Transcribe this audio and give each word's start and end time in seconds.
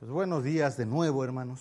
Pues 0.00 0.10
buenos 0.10 0.42
días 0.42 0.78
de 0.78 0.86
nuevo, 0.86 1.22
hermanos. 1.22 1.60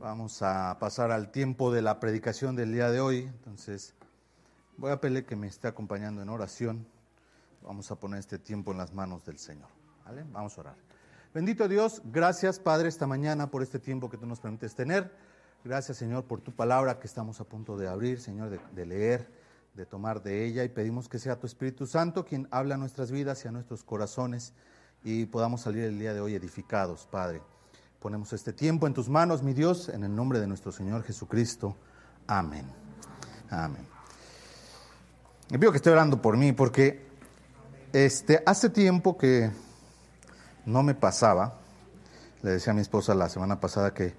Vamos 0.00 0.42
a 0.42 0.76
pasar 0.80 1.12
al 1.12 1.30
tiempo 1.30 1.72
de 1.72 1.82
la 1.82 2.00
predicación 2.00 2.56
del 2.56 2.72
día 2.72 2.90
de 2.90 3.00
hoy. 3.00 3.18
Entonces, 3.18 3.94
voy 4.76 4.90
a 4.90 5.00
pedirle 5.00 5.24
que 5.24 5.36
me 5.36 5.46
esté 5.46 5.68
acompañando 5.68 6.20
en 6.20 6.28
oración. 6.28 6.84
Vamos 7.62 7.92
a 7.92 7.94
poner 7.94 8.18
este 8.18 8.40
tiempo 8.40 8.72
en 8.72 8.78
las 8.78 8.92
manos 8.92 9.24
del 9.24 9.38
Señor. 9.38 9.68
¿Vale? 10.04 10.24
Vamos 10.32 10.58
a 10.58 10.62
orar. 10.62 10.74
Bendito 11.32 11.68
Dios, 11.68 12.02
gracias 12.06 12.58
Padre 12.58 12.88
esta 12.88 13.06
mañana 13.06 13.48
por 13.48 13.62
este 13.62 13.78
tiempo 13.78 14.10
que 14.10 14.16
tú 14.16 14.26
nos 14.26 14.40
permites 14.40 14.74
tener. 14.74 15.14
Gracias 15.62 15.96
Señor 15.96 16.24
por 16.24 16.40
tu 16.40 16.50
palabra 16.50 16.98
que 16.98 17.06
estamos 17.06 17.40
a 17.40 17.44
punto 17.44 17.76
de 17.76 17.86
abrir, 17.86 18.20
Señor, 18.20 18.50
de, 18.50 18.58
de 18.74 18.84
leer, 18.84 19.30
de 19.74 19.86
tomar 19.86 20.24
de 20.24 20.44
ella 20.44 20.64
y 20.64 20.68
pedimos 20.70 21.08
que 21.08 21.20
sea 21.20 21.38
tu 21.38 21.46
Espíritu 21.46 21.86
Santo 21.86 22.24
quien 22.24 22.48
habla 22.50 22.74
a 22.74 22.78
nuestras 22.78 23.12
vidas 23.12 23.44
y 23.44 23.48
a 23.48 23.52
nuestros 23.52 23.84
corazones 23.84 24.54
y 25.04 25.26
podamos 25.26 25.62
salir 25.62 25.84
el 25.84 25.98
día 25.98 26.14
de 26.14 26.20
hoy 26.20 26.34
edificados, 26.34 27.08
Padre. 27.10 27.42
Ponemos 28.00 28.32
este 28.32 28.52
tiempo 28.52 28.86
en 28.86 28.94
tus 28.94 29.08
manos, 29.08 29.42
mi 29.42 29.52
Dios, 29.52 29.88
en 29.88 30.04
el 30.04 30.14
nombre 30.14 30.40
de 30.40 30.46
nuestro 30.46 30.72
Señor 30.72 31.02
Jesucristo. 31.02 31.76
Amén. 32.26 32.64
Amén. 33.50 33.86
Me 35.50 35.58
pido 35.58 35.72
que 35.72 35.76
esté 35.76 35.90
orando 35.90 36.22
por 36.22 36.36
mí 36.36 36.52
porque 36.52 37.04
este, 37.92 38.42
hace 38.46 38.70
tiempo 38.70 39.18
que 39.18 39.50
no 40.64 40.82
me 40.82 40.94
pasaba, 40.94 41.58
le 42.42 42.52
decía 42.52 42.72
a 42.72 42.74
mi 42.74 42.82
esposa 42.82 43.14
la 43.14 43.28
semana 43.28 43.60
pasada 43.60 43.92
que 43.92 44.14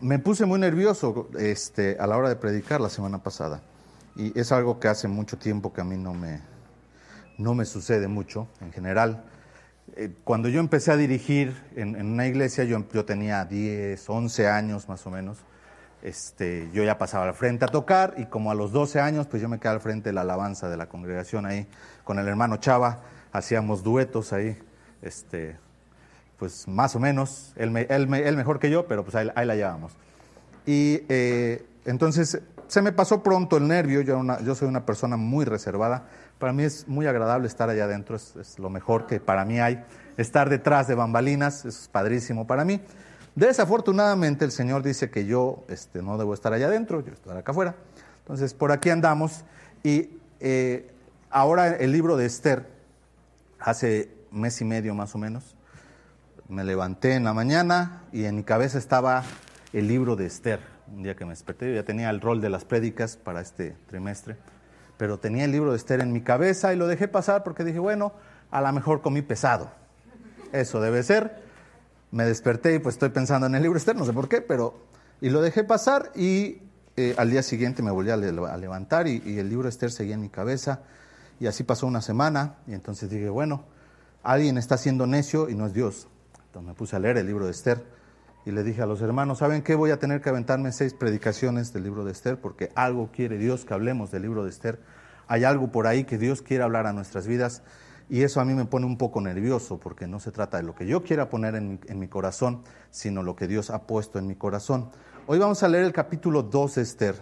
me 0.00 0.18
puse 0.18 0.46
muy 0.46 0.58
nervioso 0.58 1.28
este, 1.38 1.96
a 1.98 2.06
la 2.06 2.16
hora 2.16 2.28
de 2.28 2.36
predicar 2.36 2.80
la 2.80 2.88
semana 2.88 3.22
pasada. 3.22 3.62
Y 4.16 4.38
es 4.38 4.52
algo 4.52 4.80
que 4.80 4.88
hace 4.88 5.08
mucho 5.08 5.38
tiempo 5.38 5.72
que 5.72 5.80
a 5.80 5.84
mí 5.84 5.96
no 5.96 6.14
me, 6.14 6.40
no 7.38 7.54
me 7.54 7.64
sucede 7.64 8.08
mucho 8.08 8.48
en 8.60 8.72
general. 8.72 9.24
Eh, 9.96 10.10
cuando 10.24 10.48
yo 10.48 10.60
empecé 10.60 10.92
a 10.92 10.96
dirigir 10.96 11.54
en, 11.76 11.96
en 11.96 12.06
una 12.06 12.26
iglesia, 12.26 12.64
yo, 12.64 12.84
yo, 12.92 13.04
tenía 13.04 13.44
10, 13.44 14.08
11 14.08 14.48
años 14.48 14.88
más 14.88 15.06
o 15.06 15.10
menos, 15.10 15.38
este, 16.02 16.70
yo 16.72 16.82
ya 16.84 16.98
pasaba 16.98 17.24
al 17.24 17.34
frente 17.34 17.64
a 17.64 17.68
tocar 17.68 18.14
y 18.16 18.26
como 18.26 18.50
a 18.50 18.54
los 18.54 18.72
12 18.72 19.00
años, 19.00 19.26
pues 19.26 19.42
yo 19.42 19.48
me 19.48 19.58
quedé 19.58 19.72
al 19.72 19.80
frente 19.80 20.10
de 20.10 20.12
la 20.12 20.22
alabanza 20.22 20.68
de 20.68 20.76
la 20.76 20.88
congregación 20.88 21.44
ahí 21.44 21.66
con 22.04 22.18
el 22.18 22.28
hermano 22.28 22.56
Chava, 22.56 23.00
hacíamos 23.32 23.82
duetos 23.82 24.32
ahí, 24.32 24.56
este, 25.02 25.56
pues 26.38 26.66
más 26.68 26.96
o 26.96 27.00
menos, 27.00 27.52
él, 27.56 27.70
me, 27.70 27.82
él, 27.82 28.06
me, 28.06 28.20
él 28.26 28.36
mejor 28.36 28.58
que 28.58 28.70
yo, 28.70 28.86
pero 28.86 29.04
pues 29.04 29.14
ahí, 29.14 29.30
ahí 29.34 29.46
la 29.46 29.56
llevamos. 29.56 29.92
Y 30.66 31.02
eh, 31.08 31.66
entonces 31.84 32.40
se 32.70 32.82
me 32.82 32.92
pasó 32.92 33.22
pronto 33.22 33.56
el 33.56 33.66
nervio, 33.66 34.00
yo, 34.00 34.18
una, 34.18 34.40
yo 34.40 34.54
soy 34.54 34.68
una 34.68 34.86
persona 34.86 35.16
muy 35.16 35.44
reservada, 35.44 36.04
para 36.40 36.54
mí 36.54 36.64
es 36.64 36.88
muy 36.88 37.06
agradable 37.06 37.46
estar 37.46 37.68
allá 37.68 37.84
adentro, 37.84 38.16
es, 38.16 38.58
lo 38.58 38.70
mejor 38.70 39.06
que 39.06 39.20
para 39.20 39.44
mí 39.44 39.60
hay. 39.60 39.84
Estar 40.16 40.48
detrás 40.48 40.88
de 40.88 40.94
bambalinas 40.96 41.64
es 41.66 41.88
padrísimo 41.92 42.46
para 42.46 42.64
mí. 42.64 42.80
Desafortunadamente 43.36 44.44
el 44.44 44.50
Señor 44.50 44.82
dice 44.82 45.10
que 45.10 45.26
yo 45.26 45.64
este, 45.68 46.02
no 46.02 46.18
debo 46.18 46.34
estar 46.34 46.52
allá 46.52 46.66
adentro, 46.66 47.04
yo 47.04 47.12
estoy 47.12 47.36
acá 47.36 47.52
afuera. 47.52 47.76
Entonces 48.20 48.54
por 48.54 48.72
aquí 48.72 48.88
andamos 48.90 49.44
y 49.84 50.18
eh, 50.40 50.90
ahora 51.28 51.76
el 51.76 51.92
libro 51.92 52.16
de 52.16 52.26
Esther, 52.26 52.66
hace 53.60 54.10
mes 54.30 54.60
y 54.62 54.64
medio 54.64 54.94
más 54.94 55.14
o 55.14 55.18
menos, 55.18 55.54
me 56.48 56.64
levanté 56.64 57.14
en 57.14 57.24
la 57.24 57.34
mañana 57.34 58.02
y 58.12 58.24
en 58.24 58.36
mi 58.36 58.44
cabeza 58.44 58.78
estaba 58.78 59.22
el 59.74 59.86
libro 59.86 60.16
de 60.16 60.26
Esther. 60.26 60.60
Un 60.92 61.02
día 61.02 61.14
que 61.14 61.24
me 61.24 61.30
desperté, 61.32 61.68
yo 61.68 61.74
ya 61.74 61.84
tenía 61.84 62.08
el 62.10 62.20
rol 62.20 62.40
de 62.40 62.48
las 62.48 62.64
prédicas 62.64 63.16
para 63.16 63.42
este 63.42 63.76
trimestre 63.86 64.36
pero 65.00 65.18
tenía 65.18 65.46
el 65.46 65.50
libro 65.50 65.70
de 65.70 65.78
Esther 65.78 66.00
en 66.02 66.12
mi 66.12 66.20
cabeza 66.20 66.74
y 66.74 66.76
lo 66.76 66.86
dejé 66.86 67.08
pasar 67.08 67.42
porque 67.42 67.64
dije, 67.64 67.78
bueno, 67.78 68.12
a 68.50 68.60
lo 68.60 68.70
mejor 68.70 69.00
comí 69.00 69.22
pesado. 69.22 69.70
Eso 70.52 70.78
debe 70.78 71.02
ser. 71.02 71.42
Me 72.10 72.26
desperté 72.26 72.74
y 72.74 72.80
pues 72.80 72.96
estoy 72.96 73.08
pensando 73.08 73.46
en 73.46 73.54
el 73.54 73.62
libro 73.62 73.76
de 73.76 73.78
Esther, 73.78 73.96
no 73.96 74.04
sé 74.04 74.12
por 74.12 74.28
qué, 74.28 74.42
pero... 74.42 74.78
Y 75.22 75.30
lo 75.30 75.40
dejé 75.40 75.64
pasar 75.64 76.12
y 76.14 76.58
eh, 76.98 77.14
al 77.16 77.30
día 77.30 77.42
siguiente 77.42 77.82
me 77.82 77.90
volví 77.90 78.10
a, 78.10 78.18
le 78.18 78.28
a 78.46 78.56
levantar 78.58 79.08
y, 79.08 79.22
y, 79.24 79.38
el 79.38 79.48
libro 79.48 79.62
de 79.62 79.70
Esther 79.70 79.90
seguía 79.90 80.16
en 80.16 80.20
mi 80.20 80.28
cabeza. 80.28 80.80
Y 81.40 81.46
así 81.46 81.64
pasó 81.64 81.86
una 81.86 82.02
semana 82.02 82.56
y 82.66 82.74
entonces 82.74 83.08
dije, 83.08 83.30
bueno, 83.30 83.64
alguien 84.22 84.58
está 84.58 84.76
siendo 84.76 85.06
necio 85.06 85.48
y 85.48 85.54
no 85.54 85.64
es 85.64 85.72
Dios. 85.72 86.08
Entonces 86.44 86.68
me 86.68 86.74
puse 86.74 86.96
a 86.96 86.98
leer 86.98 87.16
el 87.16 87.26
libro 87.26 87.46
de 87.46 87.52
Esther 87.52 87.82
y 88.44 88.50
le 88.50 88.62
dije 88.64 88.82
a 88.82 88.86
los 88.86 89.00
hermanos, 89.00 89.38
¿saben 89.38 89.62
qué? 89.62 89.74
Voy 89.74 89.92
a 89.92 89.98
tener 89.98 90.20
que 90.20 90.28
aventarme 90.28 90.72
seis 90.72 90.92
predicaciones 90.92 91.72
del 91.72 91.84
libro 91.84 92.04
de 92.04 92.12
Esther 92.12 92.38
porque 92.38 92.70
algo 92.74 93.08
quiere 93.10 93.38
Dios 93.38 93.64
que 93.64 93.72
hablemos 93.72 94.10
del 94.10 94.22
libro 94.22 94.44
de 94.44 94.50
Esther. 94.50 94.78
Hay 95.30 95.44
algo 95.44 95.70
por 95.70 95.86
ahí 95.86 96.02
que 96.02 96.18
Dios 96.18 96.42
quiere 96.42 96.64
hablar 96.64 96.88
a 96.88 96.92
nuestras 96.92 97.28
vidas 97.28 97.62
y 98.08 98.22
eso 98.22 98.40
a 98.40 98.44
mí 98.44 98.52
me 98.52 98.64
pone 98.64 98.84
un 98.84 98.98
poco 98.98 99.20
nervioso 99.20 99.78
porque 99.78 100.08
no 100.08 100.18
se 100.18 100.32
trata 100.32 100.56
de 100.56 100.64
lo 100.64 100.74
que 100.74 100.88
yo 100.88 101.04
quiera 101.04 101.28
poner 101.28 101.54
en 101.54 101.68
mi, 101.68 101.78
en 101.86 102.00
mi 102.00 102.08
corazón, 102.08 102.64
sino 102.90 103.22
lo 103.22 103.36
que 103.36 103.46
Dios 103.46 103.70
ha 103.70 103.82
puesto 103.82 104.18
en 104.18 104.26
mi 104.26 104.34
corazón. 104.34 104.90
Hoy 105.28 105.38
vamos 105.38 105.62
a 105.62 105.68
leer 105.68 105.84
el 105.84 105.92
capítulo 105.92 106.42
2 106.42 106.74
de 106.74 106.82
Esther, 106.82 107.14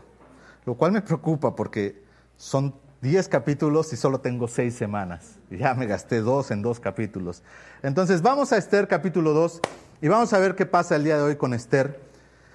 lo 0.65 0.75
cual 0.75 0.93
me 0.93 1.03
preocupa 1.03 1.55
porque 1.55 2.03
son 2.39 2.75
10 3.03 3.29
capítulos 3.29 3.93
y 3.93 3.99
solo 3.99 4.23
tengo 4.23 4.49
6 4.49 4.75
semanas. 4.75 5.35
Ya 5.51 5.75
me 5.75 5.85
gasté 5.85 6.23
dos 6.23 6.51
en 6.51 6.63
dos 6.63 6.81
capítulos. 6.81 7.43
Entonces 7.83 8.23
vamos 8.23 8.55
a 8.55 8.57
Esther 8.57 8.89
capítulo 8.89 9.35
2 9.35 9.61
y 10.01 10.09
vamos 10.09 10.33
a 10.33 10.39
ver 10.39 10.55
qué 10.55 10.65
pasa 10.65 10.97
el 10.97 11.05
día 11.05 11.19
de 11.19 11.25
hoy 11.25 11.37
con 11.37 11.53
Esther. 11.53 12.01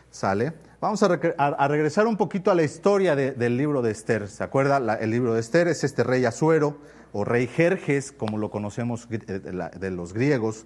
¿Sale? 0.09 0.53
Vamos 0.83 1.01
a, 1.01 1.07
re 1.07 1.33
a, 1.37 1.45
a 1.47 1.67
regresar 1.69 2.07
un 2.07 2.17
poquito 2.17 2.51
a 2.51 2.55
la 2.55 2.63
historia 2.63 3.15
de, 3.15 3.31
del 3.31 3.55
libro 3.55 3.81
de 3.81 3.89
Esther. 3.89 4.27
¿Se 4.27 4.43
acuerda? 4.43 4.97
El 4.97 5.11
libro 5.11 5.33
de 5.33 5.39
Esther 5.39 5.69
es 5.69 5.85
este 5.85 6.03
rey 6.03 6.25
Asuero 6.25 6.77
o 7.13 7.23
rey 7.23 7.47
Jerjes, 7.47 8.11
como 8.11 8.37
lo 8.37 8.51
conocemos 8.51 9.07
de, 9.07 9.53
la, 9.53 9.69
de 9.69 9.91
los 9.91 10.11
griegos, 10.11 10.65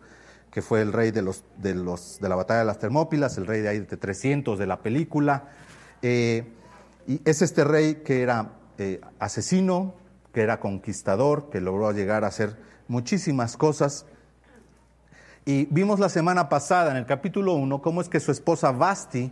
que 0.49 0.63
fue 0.63 0.81
el 0.81 0.91
rey 0.91 1.11
de, 1.11 1.21
los, 1.21 1.43
de, 1.57 1.75
los, 1.75 2.19
de 2.19 2.29
la 2.29 2.35
batalla 2.35 2.61
de 2.61 2.65
las 2.65 2.79
Termópilas, 2.79 3.37
el 3.37 3.45
rey 3.45 3.61
de 3.61 3.69
ahí 3.69 3.79
de 3.81 3.95
300 3.95 4.57
de 4.57 4.65
la 4.65 4.79
película. 4.81 5.49
Eh, 6.01 6.51
y 7.05 7.21
es 7.23 7.43
este 7.43 7.63
rey 7.63 8.01
que 8.03 8.23
era 8.23 8.53
eh, 8.79 9.01
asesino, 9.19 9.93
que 10.33 10.41
era 10.41 10.59
conquistador, 10.59 11.51
que 11.51 11.61
logró 11.61 11.91
llegar 11.91 12.23
a 12.23 12.29
hacer 12.29 12.57
muchísimas 12.87 13.55
cosas. 13.55 14.07
Y 15.45 15.67
vimos 15.67 15.99
la 15.99 16.09
semana 16.09 16.49
pasada 16.49 16.89
en 16.89 16.97
el 16.97 17.05
capítulo 17.05 17.53
1 17.53 17.83
cómo 17.83 18.01
es 18.01 18.09
que 18.09 18.19
su 18.19 18.31
esposa 18.31 18.71
Basti 18.71 19.31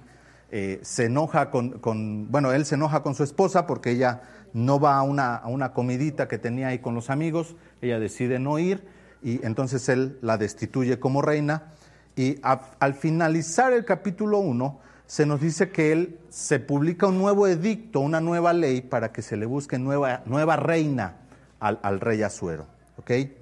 eh, 0.51 0.79
se 0.83 1.05
enoja 1.05 1.49
con, 1.51 1.79
con, 1.79 2.31
bueno, 2.31 2.51
él 2.51 2.65
se 2.65 2.75
enoja 2.75 3.01
con 3.03 3.15
su 3.15 3.23
esposa 3.23 3.65
porque 3.65 3.91
ella 3.91 4.21
no 4.53 4.79
va 4.79 4.97
a 4.97 5.01
una, 5.01 5.35
a 5.35 5.47
una 5.47 5.73
comidita 5.73 6.27
que 6.27 6.37
tenía 6.37 6.67
ahí 6.67 6.79
con 6.79 6.95
los 6.95 7.09
amigos, 7.09 7.55
ella 7.81 7.99
decide 7.99 8.39
no 8.39 8.57
ir 8.57 8.87
y 9.21 9.45
entonces 9.45 9.89
él 9.89 10.17
la 10.21 10.37
destituye 10.37 10.99
como 10.99 11.21
reina. 11.21 11.73
Y 12.15 12.39
al 12.41 12.93
finalizar 12.93 13.73
el 13.73 13.83
capítulo 13.83 14.39
1 14.39 14.79
se 15.07 15.25
nos 15.25 15.41
dice 15.41 15.71
que 15.71 15.91
él 15.91 16.19
se 16.29 16.59
publica 16.59 17.07
un 17.07 17.17
nuevo 17.17 17.47
edicto, 17.47 17.99
una 17.99 18.21
nueva 18.21 18.53
ley 18.53 18.81
para 18.81 19.11
que 19.11 19.21
se 19.21 19.35
le 19.35 19.45
busque 19.45 19.77
nueva, 19.77 20.21
nueva 20.25 20.55
reina 20.55 21.17
al, 21.59 21.79
al 21.83 21.99
rey 21.99 22.23
Asuero. 22.23 22.67
¿okay? 22.97 23.37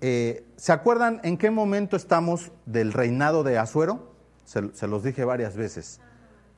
Eh, 0.00 0.44
¿Se 0.56 0.72
acuerdan 0.72 1.20
en 1.24 1.36
qué 1.36 1.50
momento 1.50 1.96
estamos 1.96 2.52
del 2.66 2.92
reinado 2.92 3.42
de 3.42 3.58
Asuero? 3.58 4.14
Se, 4.44 4.72
se 4.74 4.86
los 4.86 5.02
dije 5.02 5.24
varias 5.24 5.56
veces. 5.56 6.00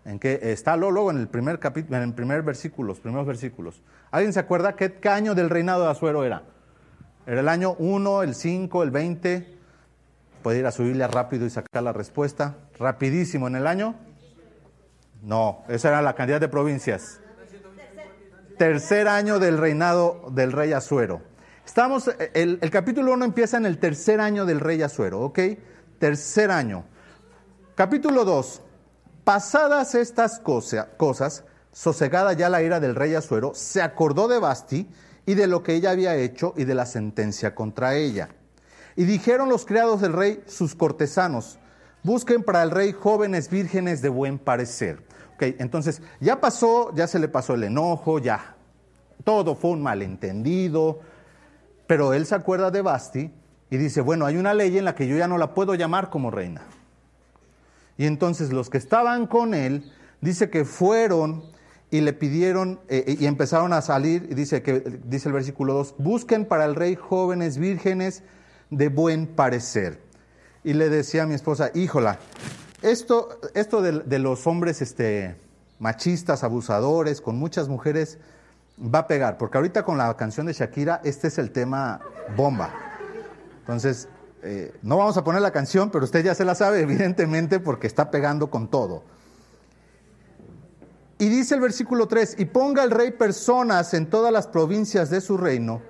En 0.05 0.19
que 0.19 0.41
está 0.43 0.77
luego 0.77 1.11
en 1.11 1.19
el 1.19 1.29
primer 1.29 1.59
capítulo, 1.59 1.97
en 1.97 2.03
el 2.03 2.15
primer 2.15 2.43
versículo, 2.43 2.89
los 2.89 3.01
primeros 3.01 3.27
versículos. 3.27 3.83
¿Alguien 4.11 4.33
se 4.33 4.41
acuerda 4.41 4.75
qué, 4.75 4.95
qué 4.95 5.09
año 5.09 5.35
del 5.35 5.49
reinado 5.49 5.85
de 5.85 5.91
Asuero 5.91 6.25
era? 6.25 6.43
¿Era 7.27 7.41
el 7.41 7.49
año 7.49 7.77
1, 7.79 8.25
el 8.25 8.35
5, 8.35 8.83
el 8.83 8.91
20? 8.91 9.59
Puede 10.43 10.59
ir 10.59 10.67
a 10.67 10.73
su 10.73 10.83
Biblia 10.83 11.07
rápido 11.07 11.47
y 11.47 11.51
sacar 11.51 11.83
la 11.83 11.93
respuesta. 11.93 12.57
Rapidísimo, 12.79 13.47
¿en 13.47 13.57
el 13.57 13.67
año? 13.69 13.95
No, 15.23 15.63
esa 15.69 15.91
era 15.91 16.03
la 16.03 16.15
cantidad 16.15 16.41
de 16.41 16.49
provincias. 16.49 17.21
Tercer 18.59 19.07
año 19.07 19.39
del 19.39 19.57
reinado 19.57 20.31
del 20.33 20.51
rey 20.51 20.73
Asuero. 20.73 21.23
Estamos, 21.65 22.11
el, 22.34 22.59
el 22.61 22.71
capítulo 22.71 23.13
1 23.13 23.25
empieza 23.25 23.57
en 23.57 23.67
el 23.67 23.79
tercer 23.79 24.21
año 24.21 24.45
del 24.45 24.59
rey 24.59 24.83
Asuero, 24.83 25.21
¿ok? 25.21 25.39
Tercer 26.01 26.51
año. 26.51 26.84
Capítulo 27.77 28.25
2. 28.25 28.63
Pasadas 29.24 29.95
estas 29.95 30.41
cosa, 30.41 30.89
cosas, 30.97 31.45
sosegada 31.71 32.33
ya 32.33 32.48
la 32.48 32.63
ira 32.63 32.80
del 32.80 32.97
rey 32.97 33.15
Asuero, 33.15 33.53
se 33.54 33.80
acordó 33.80 34.27
de 34.27 34.41
Basti 34.41 34.89
y 35.27 35.34
de 35.34 35.47
lo 35.47 35.63
que 35.63 35.74
ella 35.74 35.91
había 35.91 36.16
hecho 36.16 36.54
y 36.57 36.65
de 36.65 36.74
la 36.74 36.86
sentencia 36.86 37.54
contra 37.54 37.95
ella. 37.95 38.30
Y 38.97 39.04
dijeron 39.04 39.48
los 39.48 39.65
criados 39.65 40.01
del 40.01 40.13
rey, 40.13 40.42
sus 40.47 40.74
cortesanos, 40.74 41.60
busquen 42.03 42.42
para 42.42 42.65
el 42.65 42.72
rey 42.72 42.92
jóvenes 42.92 43.48
vírgenes 43.48 44.03
de 44.03 44.09
buen 44.09 44.41
parecer. 44.41 45.04
Ok, 45.34 45.42
entonces 45.59 46.03
ya 46.21 46.41
pasó, 46.41 46.92
ya 46.95 47.07
se 47.07 47.21
le 47.21 47.28
pasó 47.28 47.54
el 47.54 47.63
enojo, 47.63 48.19
ya 48.19 48.57
todo 49.22 49.54
fue 49.54 49.71
un 49.71 49.83
malentendido, 49.83 50.98
pero 51.86 52.13
él 52.13 52.27
se 52.27 52.34
acuerda 52.34 52.72
de 52.72 52.83
Basti 52.83 53.30
y 53.71 53.77
dice, 53.77 54.01
bueno, 54.01 54.27
hay 54.27 54.36
una 54.36 54.53
ley 54.53 54.77
en 54.77 54.84
la 54.84 54.97
que 54.97 55.07
yo 55.07 55.16
ya 55.16 55.28
no 55.28 55.39
la 55.39 55.54
puedo 55.54 55.77
llamar 55.77 56.10
como 56.10 56.33
reina. 56.33 56.63
Y 58.03 58.07
entonces 58.07 58.53
los 58.53 58.69
que 58.69 58.78
estaban 58.78 59.28
con 59.28 59.54
él, 59.54 59.93
dice 60.21 60.51
que 60.51 60.65
fueron 60.65 61.45
y 61.89 62.01
le 62.01 62.13
pidieron 62.13 62.81
eh, 62.89 63.16
y 63.16 63.27
empezaron 63.27 63.72
a 63.72 63.81
salir, 63.81 64.27
y 64.28 64.34
dice, 64.34 64.60
que, 64.60 64.99
dice 65.04 65.28
el 65.28 65.34
versículo 65.34 65.72
2, 65.75 65.95
busquen 65.99 66.45
para 66.45 66.65
el 66.65 66.75
rey 66.75 66.97
jóvenes 66.97 67.59
vírgenes 67.59 68.25
de 68.71 68.89
buen 68.89 69.28
parecer. 69.28 70.01
y 70.65 70.72
le 70.72 70.89
decía 70.89 71.22
a 71.22 71.27
mi 71.27 71.34
esposa, 71.34 71.71
híjola, 71.75 72.19
esto, 72.83 73.39
esto 73.54 73.83
de, 73.83 74.01
de 74.01 74.19
los 74.19 74.48
hombres 74.48 74.83
este, 74.83 75.37
machistas, 75.78 76.43
abusadores, 76.43 77.21
con 77.21 77.39
muchas 77.39 77.69
mujeres, 77.69 78.19
va 78.83 78.98
a 78.98 79.07
pegar, 79.07 79.39
porque 79.39 79.59
ahorita 79.59 79.84
con 79.84 79.97
la 79.97 80.13
canción 80.16 80.47
de 80.47 80.55
Shakira, 80.55 81.01
este 81.05 81.28
es 81.28 81.39
el 81.39 81.53
tema 81.53 82.01
bomba. 82.37 82.75
Entonces, 83.60 84.09
eh, 84.42 84.74
no 84.83 84.97
vamos 84.97 85.16
a 85.16 85.24
poner 85.24 85.41
la 85.41 85.53
canción, 85.53 85.91
pero 85.91 86.04
usted 86.04 86.24
ya 86.24 86.34
se 86.34 86.44
la 86.44 86.54
sabe, 86.54 86.80
evidentemente, 86.83 87.60
porque 87.60 87.86
está 87.86 88.10
pegando 88.10 88.50
con 88.50 88.68
todo. 88.68 89.04
Y 91.18 91.28
dice 91.28 91.54
el 91.54 91.60
versículo 91.60 92.09
3, 92.09 92.36
y 92.39 92.47
ponga 92.47 92.83
el 92.83 92.91
rey 92.91 93.12
personas 93.12 93.94
en 93.94 94.10
todas 94.10 94.33
las 94.33 94.48
provincias 94.48 95.09
de 95.09 95.21
su 95.21 95.36
reino, 95.36 95.80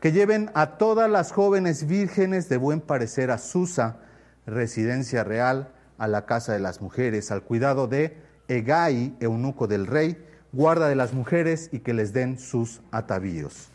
que 0.00 0.12
lleven 0.12 0.50
a 0.54 0.76
todas 0.76 1.10
las 1.10 1.32
jóvenes 1.32 1.86
vírgenes 1.86 2.50
de 2.50 2.58
buen 2.58 2.82
parecer 2.82 3.30
a 3.30 3.38
Susa, 3.38 3.96
residencia 4.44 5.24
real, 5.24 5.72
a 5.96 6.06
la 6.06 6.26
casa 6.26 6.52
de 6.52 6.60
las 6.60 6.82
mujeres, 6.82 7.30
al 7.30 7.42
cuidado 7.42 7.86
de 7.86 8.18
Egai, 8.48 9.16
eunuco 9.20 9.66
del 9.66 9.86
rey, 9.86 10.22
guarda 10.52 10.88
de 10.88 10.96
las 10.96 11.14
mujeres 11.14 11.70
y 11.72 11.80
que 11.80 11.94
les 11.94 12.12
den 12.12 12.38
sus 12.38 12.82
atavíos. 12.90 13.68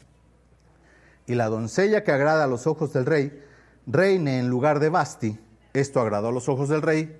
Y 1.26 1.34
la 1.34 1.48
doncella 1.48 2.04
que 2.04 2.12
agrada 2.12 2.44
a 2.44 2.48
los 2.48 2.68
ojos 2.68 2.94
del 2.94 3.08
rey, 3.08 3.44
reine 3.90 4.40
en 4.40 4.50
lugar 4.50 4.80
de 4.80 4.90
Basti. 4.90 5.40
Esto 5.74 6.00
agradó 6.00 6.30
a 6.30 6.32
los 6.32 6.48
ojos 6.48 6.70
del 6.70 6.82
rey 6.82 7.20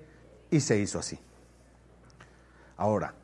y 0.50 0.60
se 0.60 0.78
hizo 0.78 0.98
así. 0.98 1.18
Ahora, 2.76 3.14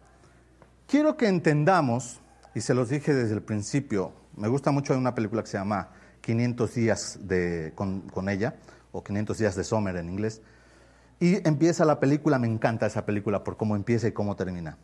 quiero 0.86 1.16
que 1.16 1.28
entendamos, 1.28 2.20
y 2.54 2.60
se 2.60 2.74
los 2.74 2.88
dije 2.88 3.14
desde 3.14 3.34
el 3.34 3.42
principio, 3.42 4.12
me 4.36 4.48
gusta 4.48 4.70
mucho 4.70 4.96
una 4.96 5.14
película 5.14 5.42
que 5.42 5.48
se 5.48 5.58
llama 5.58 5.90
500 6.20 6.74
días 6.74 7.18
de, 7.22 7.72
con, 7.74 8.02
con 8.02 8.28
ella, 8.28 8.56
o 8.92 9.02
500 9.02 9.38
días 9.38 9.56
de 9.56 9.64
Sommer 9.64 9.96
en 9.96 10.10
inglés, 10.10 10.42
y 11.20 11.46
empieza 11.48 11.84
la 11.84 12.00
película, 12.00 12.38
me 12.38 12.46
encanta 12.46 12.86
esa 12.86 13.06
película 13.06 13.44
por 13.44 13.56
cómo 13.56 13.76
empieza 13.76 14.08
y 14.08 14.12
cómo 14.12 14.36
termina. 14.36 14.76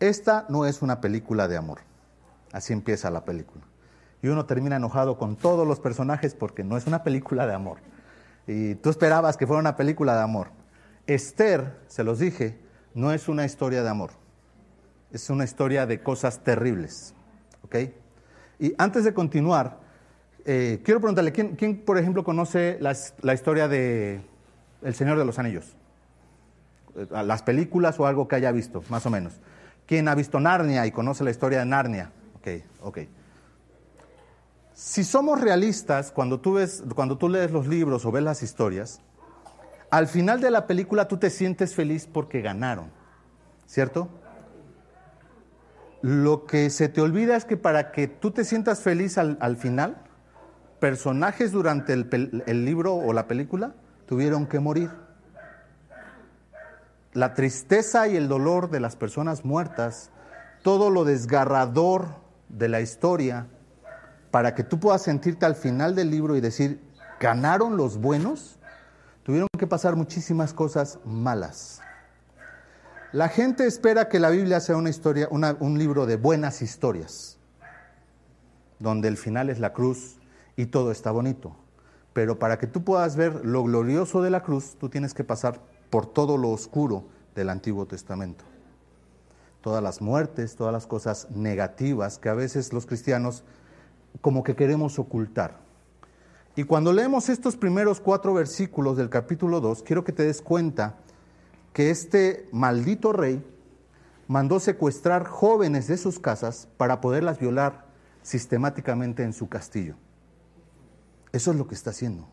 Esta 0.00 0.46
no 0.48 0.66
es 0.66 0.82
una 0.82 1.00
película 1.00 1.46
de 1.46 1.56
amor, 1.56 1.80
así 2.52 2.72
empieza 2.72 3.10
la 3.10 3.24
película 3.24 3.67
y 4.22 4.28
uno 4.28 4.46
termina 4.46 4.76
enojado 4.76 5.18
con 5.18 5.36
todos 5.36 5.66
los 5.66 5.80
personajes 5.80 6.34
porque 6.34 6.64
no 6.64 6.76
es 6.76 6.86
una 6.86 7.02
película 7.04 7.46
de 7.46 7.54
amor. 7.54 7.78
Y 8.46 8.74
tú 8.76 8.90
esperabas 8.90 9.36
que 9.36 9.46
fuera 9.46 9.60
una 9.60 9.76
película 9.76 10.16
de 10.16 10.22
amor. 10.22 10.48
Esther, 11.06 11.76
se 11.86 12.04
los 12.04 12.18
dije, 12.18 12.58
no 12.94 13.12
es 13.12 13.28
una 13.28 13.44
historia 13.44 13.82
de 13.82 13.88
amor. 13.88 14.10
Es 15.12 15.30
una 15.30 15.44
historia 15.44 15.86
de 15.86 16.02
cosas 16.02 16.42
terribles. 16.42 17.14
¿Ok? 17.62 17.76
Y 18.58 18.74
antes 18.78 19.04
de 19.04 19.14
continuar, 19.14 19.78
eh, 20.44 20.80
quiero 20.84 21.00
preguntarle, 21.00 21.32
¿quién, 21.32 21.82
por 21.84 21.98
ejemplo, 21.98 22.24
conoce 22.24 22.78
la 22.80 23.34
historia 23.34 23.68
de 23.68 24.20
El 24.82 24.94
Señor 24.94 25.18
de 25.18 25.24
los 25.24 25.38
Anillos? 25.38 25.76
Eh, 26.96 27.06
las 27.10 27.42
películas 27.42 27.98
o 28.00 28.06
algo 28.06 28.26
que 28.26 28.36
haya 28.36 28.50
visto, 28.50 28.82
más 28.88 29.06
o 29.06 29.10
menos. 29.10 29.34
¿Quién 29.86 30.08
ha 30.08 30.14
visto 30.14 30.40
Narnia 30.40 30.86
y 30.86 30.90
conoce 30.90 31.24
la 31.24 31.30
historia 31.30 31.60
de 31.60 31.66
Narnia? 31.66 32.10
Ok, 32.36 32.48
ok. 32.82 32.98
Si 34.78 35.02
somos 35.02 35.40
realistas, 35.40 36.12
cuando 36.12 36.38
tú, 36.38 36.52
ves, 36.52 36.84
cuando 36.94 37.18
tú 37.18 37.28
lees 37.28 37.50
los 37.50 37.66
libros 37.66 38.06
o 38.06 38.12
ves 38.12 38.22
las 38.22 38.44
historias, 38.44 39.00
al 39.90 40.06
final 40.06 40.40
de 40.40 40.52
la 40.52 40.68
película 40.68 41.08
tú 41.08 41.16
te 41.16 41.30
sientes 41.30 41.74
feliz 41.74 42.06
porque 42.06 42.42
ganaron, 42.42 42.92
¿cierto? 43.66 44.08
Lo 46.00 46.46
que 46.46 46.70
se 46.70 46.88
te 46.88 47.00
olvida 47.00 47.34
es 47.34 47.44
que 47.44 47.56
para 47.56 47.90
que 47.90 48.06
tú 48.06 48.30
te 48.30 48.44
sientas 48.44 48.80
feliz 48.80 49.18
al, 49.18 49.56
final, 49.56 49.96
personajes 50.78 51.50
durante 51.50 51.92
el, 51.94 52.44
el 52.46 52.64
libro 52.64 52.94
o 52.94 53.12
la 53.12 53.26
película 53.26 53.74
tuvieron 54.06 54.46
que 54.46 54.60
morir. 54.60 54.92
La 57.14 57.34
tristeza 57.34 58.06
y 58.06 58.14
el 58.14 58.28
dolor 58.28 58.70
de 58.70 58.78
las 58.78 58.94
personas 58.94 59.44
muertas, 59.44 60.12
todo 60.62 60.88
lo 60.88 61.04
desgarrador 61.04 62.10
de 62.48 62.68
la 62.68 62.80
historia, 62.80 63.48
para 64.30 64.54
que 64.54 64.64
tú 64.64 64.78
puedas 64.78 65.02
sentirte 65.02 65.46
al 65.46 65.54
final 65.54 65.94
del 65.94 66.10
libro 66.10 66.36
y 66.36 66.40
decir, 66.40 66.80
¿ganaron 67.20 67.76
los 67.76 67.98
buenos? 67.98 68.58
Tuvieron 69.22 69.48
que 69.58 69.66
pasar 69.66 69.96
muchísimas 69.96 70.52
cosas 70.52 70.98
malas. 71.04 71.80
La 73.12 73.28
gente 73.28 73.66
espera 73.66 74.08
que 74.08 74.18
la 74.18 74.30
Biblia 74.30 74.60
sea 74.60 74.76
una 74.76 74.90
historia, 74.90 75.28
un 75.30 75.78
libro 75.78 76.04
de 76.04 76.16
buenas 76.16 76.60
historias, 76.60 77.38
donde 78.78 79.08
el 79.08 79.16
final 79.16 79.48
es 79.48 79.60
la 79.60 79.72
cruz 79.72 80.16
y 80.56 80.66
todo 80.66 80.90
está 80.90 81.10
bonito. 81.10 81.56
Pero 82.12 82.38
para 82.38 82.58
que 82.58 82.66
tú 82.66 82.84
puedas 82.84 83.16
ver 83.16 83.44
lo 83.46 83.62
glorioso 83.64 84.20
de 84.20 84.30
la 84.30 84.42
cruz, 84.42 84.76
tú 84.78 84.88
tienes 84.90 85.14
que 85.14 85.24
pasar 85.24 85.60
por 85.88 86.04
todo 86.04 86.36
lo 86.36 86.50
oscuro 86.50 87.04
del 87.34 87.48
Antiguo 87.48 87.86
Testamento. 87.86 88.44
Todas 89.62 89.82
las 89.82 90.02
muertes, 90.02 90.56
todas 90.56 90.72
las 90.72 90.86
cosas 90.86 91.30
negativas 91.30 92.18
que 92.18 92.28
a 92.28 92.34
veces 92.34 92.72
los 92.72 92.86
cristianos 92.86 93.42
como 94.20 94.42
que 94.42 94.56
queremos 94.56 94.98
ocultar. 94.98 95.58
Y 96.56 96.64
cuando 96.64 96.92
leemos 96.92 97.28
estos 97.28 97.56
primeros 97.56 98.00
cuatro 98.00 98.34
versículos 98.34 98.96
del 98.96 99.08
capítulo 99.08 99.60
2, 99.60 99.82
quiero 99.84 100.02
que 100.02 100.12
te 100.12 100.24
des 100.24 100.42
cuenta 100.42 100.96
que 101.72 101.90
este 101.90 102.48
maldito 102.50 103.12
rey 103.12 103.44
mandó 104.26 104.58
secuestrar 104.58 105.24
jóvenes 105.24 105.86
de 105.86 105.96
sus 105.96 106.18
casas 106.18 106.68
para 106.76 107.00
poderlas 107.00 107.38
violar 107.38 107.86
sistemáticamente 108.22 109.22
en 109.22 109.32
su 109.32 109.48
castillo. 109.48 109.94
Eso 111.32 111.52
es 111.52 111.56
lo 111.56 111.68
que 111.68 111.74
está 111.76 111.90
haciendo. 111.90 112.28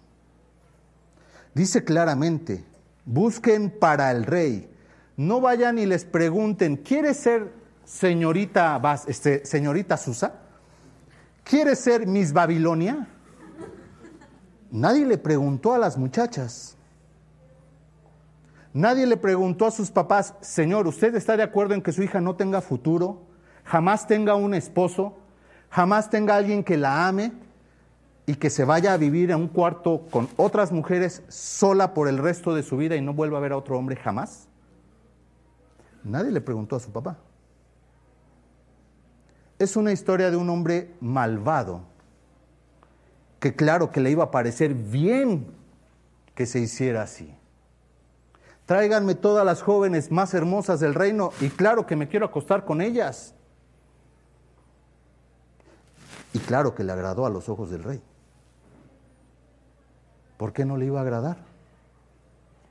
Dice 1.54 1.84
claramente, 1.84 2.66
busquen 3.06 3.70
para 3.70 4.10
el 4.12 4.26
rey. 4.26 4.70
No 5.16 5.40
vayan 5.40 5.78
y 5.78 5.86
les 5.86 6.04
pregunten, 6.04 6.78
¿quiere 6.78 7.14
ser 7.14 7.54
señorita, 7.86 8.82
este, 9.08 9.46
señorita 9.46 9.98
Susa? 9.98 10.45
¿Quieres 11.46 11.80
ser 11.80 12.08
Miss 12.08 12.34
Babilonia? 12.34 13.08
Nadie 14.72 15.06
le 15.06 15.20
preguntó 15.20 15.76
a 15.76 15.78
las 15.78 15.96
muchachas. 15.96 16.76
Nadie 18.74 19.06
le 19.06 19.16
preguntó 19.16 19.68
a 19.68 19.72
sus 19.72 19.92
papás, 19.92 20.34
Señor, 20.42 20.88
¿usted 20.88 21.14
está 21.14 21.38
de 21.38 21.44
acuerdo 21.44 21.76
en 21.76 21.84
que 21.84 21.92
su 21.92 22.02
hija 22.02 22.20
no 22.20 22.36
tenga 22.36 22.62
futuro? 22.62 23.22
Jamás 23.64 24.08
tenga 24.08 24.34
un 24.34 24.56
esposo, 24.56 25.18
jamás 25.70 26.10
tenga 26.10 26.36
alguien 26.36 26.64
que 26.64 26.78
la 26.78 27.08
ame 27.08 27.32
y 28.26 28.36
que 28.36 28.50
se 28.50 28.66
vaya 28.66 28.94
a 28.94 28.98
vivir 28.98 29.30
en 29.30 29.38
un 29.38 29.48
cuarto 29.48 30.08
con 30.10 30.28
otras 30.38 30.72
mujeres 30.72 31.22
sola 31.28 31.94
por 31.94 32.08
el 32.08 32.18
resto 32.18 32.56
de 32.56 32.64
su 32.64 32.76
vida 32.76 32.96
y 32.96 33.02
no 33.02 33.14
vuelva 33.14 33.38
a 33.38 33.42
ver 33.42 33.52
a 33.52 33.58
otro 33.58 33.78
hombre 33.78 33.96
jamás. 33.96 34.48
Nadie 36.04 36.32
le 36.32 36.42
preguntó 36.42 36.76
a 36.76 36.80
su 36.80 36.92
papá 36.92 37.20
es 39.60 39.76
una 39.76 39.92
historia 39.92 40.32
de 40.32 40.38
un 40.38 40.50
hombre 40.50 40.94
malvado, 41.00 41.82
que 43.40 43.56
claro 43.56 43.92
que 43.92 44.02
le 44.02 44.12
iba 44.12 44.26
a 44.26 44.32
parecer 44.32 44.74
bien 44.74 45.48
que 46.34 46.46
se 46.46 46.60
hiciera 46.60 47.04
así. 47.04 47.34
Tráiganme 48.66 49.16
todas 49.16 49.46
las 49.46 49.62
jóvenes 49.62 50.12
más 50.12 50.34
hermosas 50.34 50.80
del 50.80 50.96
reino 50.96 51.32
y 51.40 51.50
claro 51.50 51.86
que 51.86 51.96
me 51.96 52.08
quiero 52.08 52.26
acostar 52.26 52.66
con 52.66 52.82
ellas. 52.82 53.34
Y 56.34 56.40
claro 56.40 56.76
que 56.76 56.84
le 56.84 56.92
agradó 56.92 57.26
a 57.26 57.30
los 57.30 57.48
ojos 57.48 57.70
del 57.70 57.84
rey. 57.84 58.02
¿Por 60.38 60.52
qué 60.52 60.66
no 60.66 60.76
le 60.76 60.88
iba 60.88 61.00
a 61.00 61.04
agradar? 61.04 61.38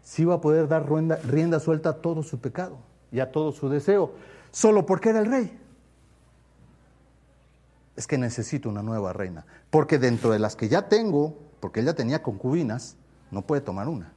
Si 0.03 0.23
iba 0.23 0.35
a 0.35 0.41
poder 0.41 0.69
dar 0.69 0.87
rienda, 0.91 1.61
suelta 1.61 1.91
a 1.91 1.95
todo 1.95 2.23
su 2.23 2.41
pecado 2.41 2.77
y 3.11 3.21
a 3.21 3.33
todo 3.33 3.53
su 3.53 3.71
deseo, 3.71 4.13
solo 4.51 4.85
porque 4.85 5.11
era 5.11 5.21
el 5.21 5.27
rey 5.27 5.64
es 7.97 8.07
que 8.07 8.19
necesito 8.19 8.69
una 8.69 8.83
nueva 8.83 9.13
reina. 9.13 9.47
Porque 9.71 9.99
dentro 9.99 10.31
de 10.31 10.39
las 10.39 10.57
que 10.57 10.69
ya 10.69 10.89
tengo, 10.89 11.39
porque 11.61 11.81
ella 11.81 11.95
tenía 11.95 12.23
concubinas, 12.23 12.97
no 13.31 13.43
puede 13.43 13.63
tomar 13.63 13.89
una. 13.89 14.13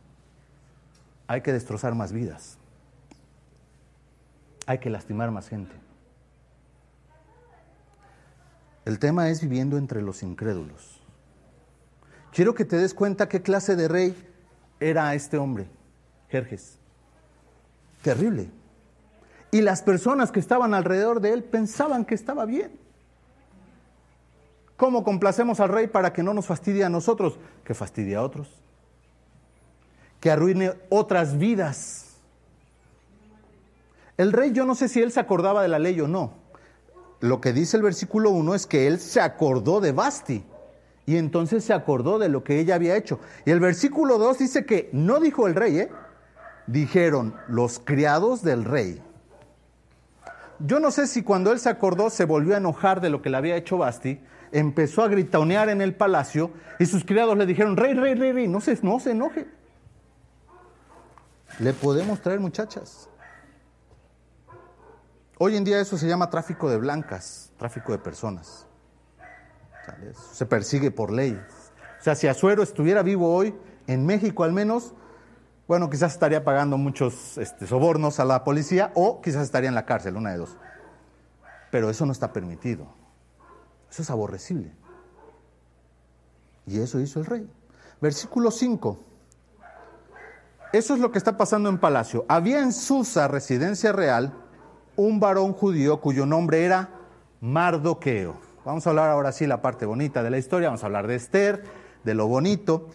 Hay 1.27 1.41
que 1.41 1.53
destrozar 1.53 1.96
más 1.96 2.12
vidas. 2.12 2.57
Hay 4.65 4.79
que 4.79 4.89
lastimar 4.89 5.31
más 5.31 5.48
gente. 5.48 5.75
El 8.86 9.00
tema 9.00 9.29
es 9.29 9.41
viviendo 9.41 9.77
entre 9.77 10.01
los 10.01 10.24
incrédulos. 10.24 11.01
Quiero 12.31 12.53
que 12.53 12.65
te 12.65 12.77
des 12.77 12.93
cuenta 12.93 13.27
qué 13.27 13.41
clase 13.41 13.75
de 13.75 13.88
rey 13.88 14.15
era 14.79 15.13
este 15.13 15.38
hombre, 15.38 15.67
Jerjes. 16.29 16.77
Terrible. 18.01 18.50
Y 19.51 19.62
las 19.62 19.81
personas 19.81 20.31
que 20.31 20.39
estaban 20.39 20.74
alrededor 20.74 21.19
de 21.19 21.34
él 21.34 21.43
pensaban 21.43 22.05
que 22.05 22.15
estaba 22.15 22.46
bien. 22.46 22.87
¿Cómo 24.77 25.03
complacemos 25.03 25.60
al 25.60 25.69
rey 25.69 25.88
para 25.88 26.13
que 26.13 26.22
no 26.22 26.36
nos 26.36 26.46
fastidie 26.46 26.86
a 26.86 26.89
nosotros? 26.89 27.39
Que 27.63 27.74
fastidie 27.74 28.15
a 28.15 28.22
otros. 28.22 28.48
Que 30.19 30.29
arruine 30.29 30.74
otras 30.89 31.38
vidas. 31.38 32.17
El 34.17 34.31
rey, 34.31 34.51
yo 34.51 34.65
no 34.65 34.75
sé 34.75 34.88
si 34.88 35.01
él 35.01 35.12
se 35.12 35.19
acordaba 35.19 35.63
de 35.63 35.67
la 35.67 35.79
ley 35.79 36.00
o 36.00 36.07
no. 36.07 36.34
Lo 37.19 37.41
que 37.41 37.53
dice 37.53 37.77
el 37.77 37.84
versículo 37.84 38.29
1 38.29 38.53
es 38.53 38.67
que 38.67 38.86
él 38.86 39.00
se 39.00 39.19
acordó 39.19 39.81
de 39.81 39.91
Basti 39.91 40.43
Y 41.07 41.17
entonces 41.17 41.63
se 41.63 41.74
acordó 41.74 42.19
de 42.19 42.29
lo 42.29 42.43
que 42.43 42.60
ella 42.60 42.75
había 42.75 42.96
hecho. 42.96 43.19
Y 43.46 43.51
el 43.51 43.60
versículo 43.60 44.19
2 44.19 44.38
dice 44.38 44.65
que 44.65 44.89
no 44.93 45.19
dijo 45.19 45.48
el 45.48 45.55
rey, 45.55 45.79
¿eh? 45.79 45.89
dijeron 46.67 47.36
los 47.48 47.79
criados 47.79 48.43
del 48.43 48.63
rey. 48.63 49.01
Yo 50.60 50.79
no 50.79 50.91
sé 50.91 51.07
si 51.07 51.24
cuando 51.24 51.51
él 51.51 51.60
se 51.60 51.69
acordó 51.69 52.10
se 52.10 52.25
volvió 52.25 52.53
a 52.53 52.57
enojar 52.57 53.01
de 53.01 53.10
lo 53.10 53.22
que 53.22 53.29
le 53.29 53.38
había 53.38 53.55
hecho 53.55 53.77
Basti, 53.77 54.19
empezó 54.51 55.03
a 55.03 55.07
gritonear 55.07 55.69
en 55.69 55.81
el 55.81 55.95
palacio 55.95 56.51
y 56.79 56.85
sus 56.85 57.03
criados 57.03 57.37
le 57.37 57.45
dijeron, 57.45 57.77
rey, 57.77 57.93
rey, 57.93 58.15
rey, 58.15 58.31
rey, 58.31 58.47
no 58.47 58.61
se, 58.61 58.77
no 58.83 58.99
se 58.99 59.11
enoje. 59.11 59.47
Le 61.59 61.73
podemos 61.73 62.21
traer 62.21 62.39
muchachas. 62.39 63.09
Hoy 65.39 65.55
en 65.55 65.63
día 65.63 65.79
eso 65.79 65.97
se 65.97 66.07
llama 66.07 66.29
tráfico 66.29 66.69
de 66.69 66.77
blancas, 66.77 67.51
tráfico 67.57 67.91
de 67.91 67.99
personas. 67.99 68.65
Se 70.33 70.45
persigue 70.45 70.91
por 70.91 71.11
ley. 71.11 71.39
O 71.99 72.03
sea, 72.03 72.15
si 72.15 72.27
Azuero 72.27 72.63
estuviera 72.63 73.01
vivo 73.03 73.33
hoy, 73.33 73.55
en 73.87 74.05
México 74.05 74.43
al 74.43 74.51
menos, 74.51 74.93
bueno, 75.67 75.89
quizás 75.89 76.13
estaría 76.13 76.43
pagando 76.43 76.77
muchos 76.77 77.37
este, 77.37 77.67
sobornos 77.67 78.19
a 78.19 78.25
la 78.25 78.43
policía 78.43 78.91
o 78.95 79.21
quizás 79.21 79.43
estaría 79.43 79.69
en 79.69 79.75
la 79.75 79.85
cárcel, 79.85 80.15
una 80.15 80.31
de 80.31 80.37
dos. 80.37 80.57
Pero 81.71 81.89
eso 81.89 82.05
no 82.05 82.11
está 82.11 82.33
permitido. 82.33 82.96
Eso 83.89 84.01
es 84.01 84.10
aborrecible. 84.10 84.72
Y 86.65 86.79
eso 86.79 87.00
hizo 87.00 87.20
el 87.20 87.25
rey. 87.25 87.50
Versículo 88.01 88.51
5. 88.51 89.00
Eso 90.74 90.94
es 90.94 91.00
lo 91.00 91.12
que 91.12 91.17
está 91.17 91.38
pasando 91.38 91.70
en 91.70 91.77
Palacio. 91.77 92.25
Había 92.27 92.60
en 92.60 92.74
Susa, 92.74 93.27
residencia 93.27 93.94
real, 93.94 94.34
un 94.98 95.20
varón 95.20 95.53
judío 95.53 96.01
cuyo 96.01 96.25
nombre 96.25 96.65
era 96.65 96.89
Mardoqueo. 97.39 98.36
Vamos 98.65 98.86
a 98.86 98.89
hablar 98.89 99.10
ahora 99.10 99.32
sí 99.32 99.48
la 99.48 99.62
parte 99.62 99.86
bonita 99.86 100.24
de 100.24 100.29
la 100.29 100.38
historia, 100.38 100.67
vamos 100.67 100.84
a 100.84 100.88
hablar 100.88 101.08
de 101.08 101.15
Esther, 101.15 101.63
de 102.03 102.13
lo 102.13 102.27
bonito. 102.27 102.89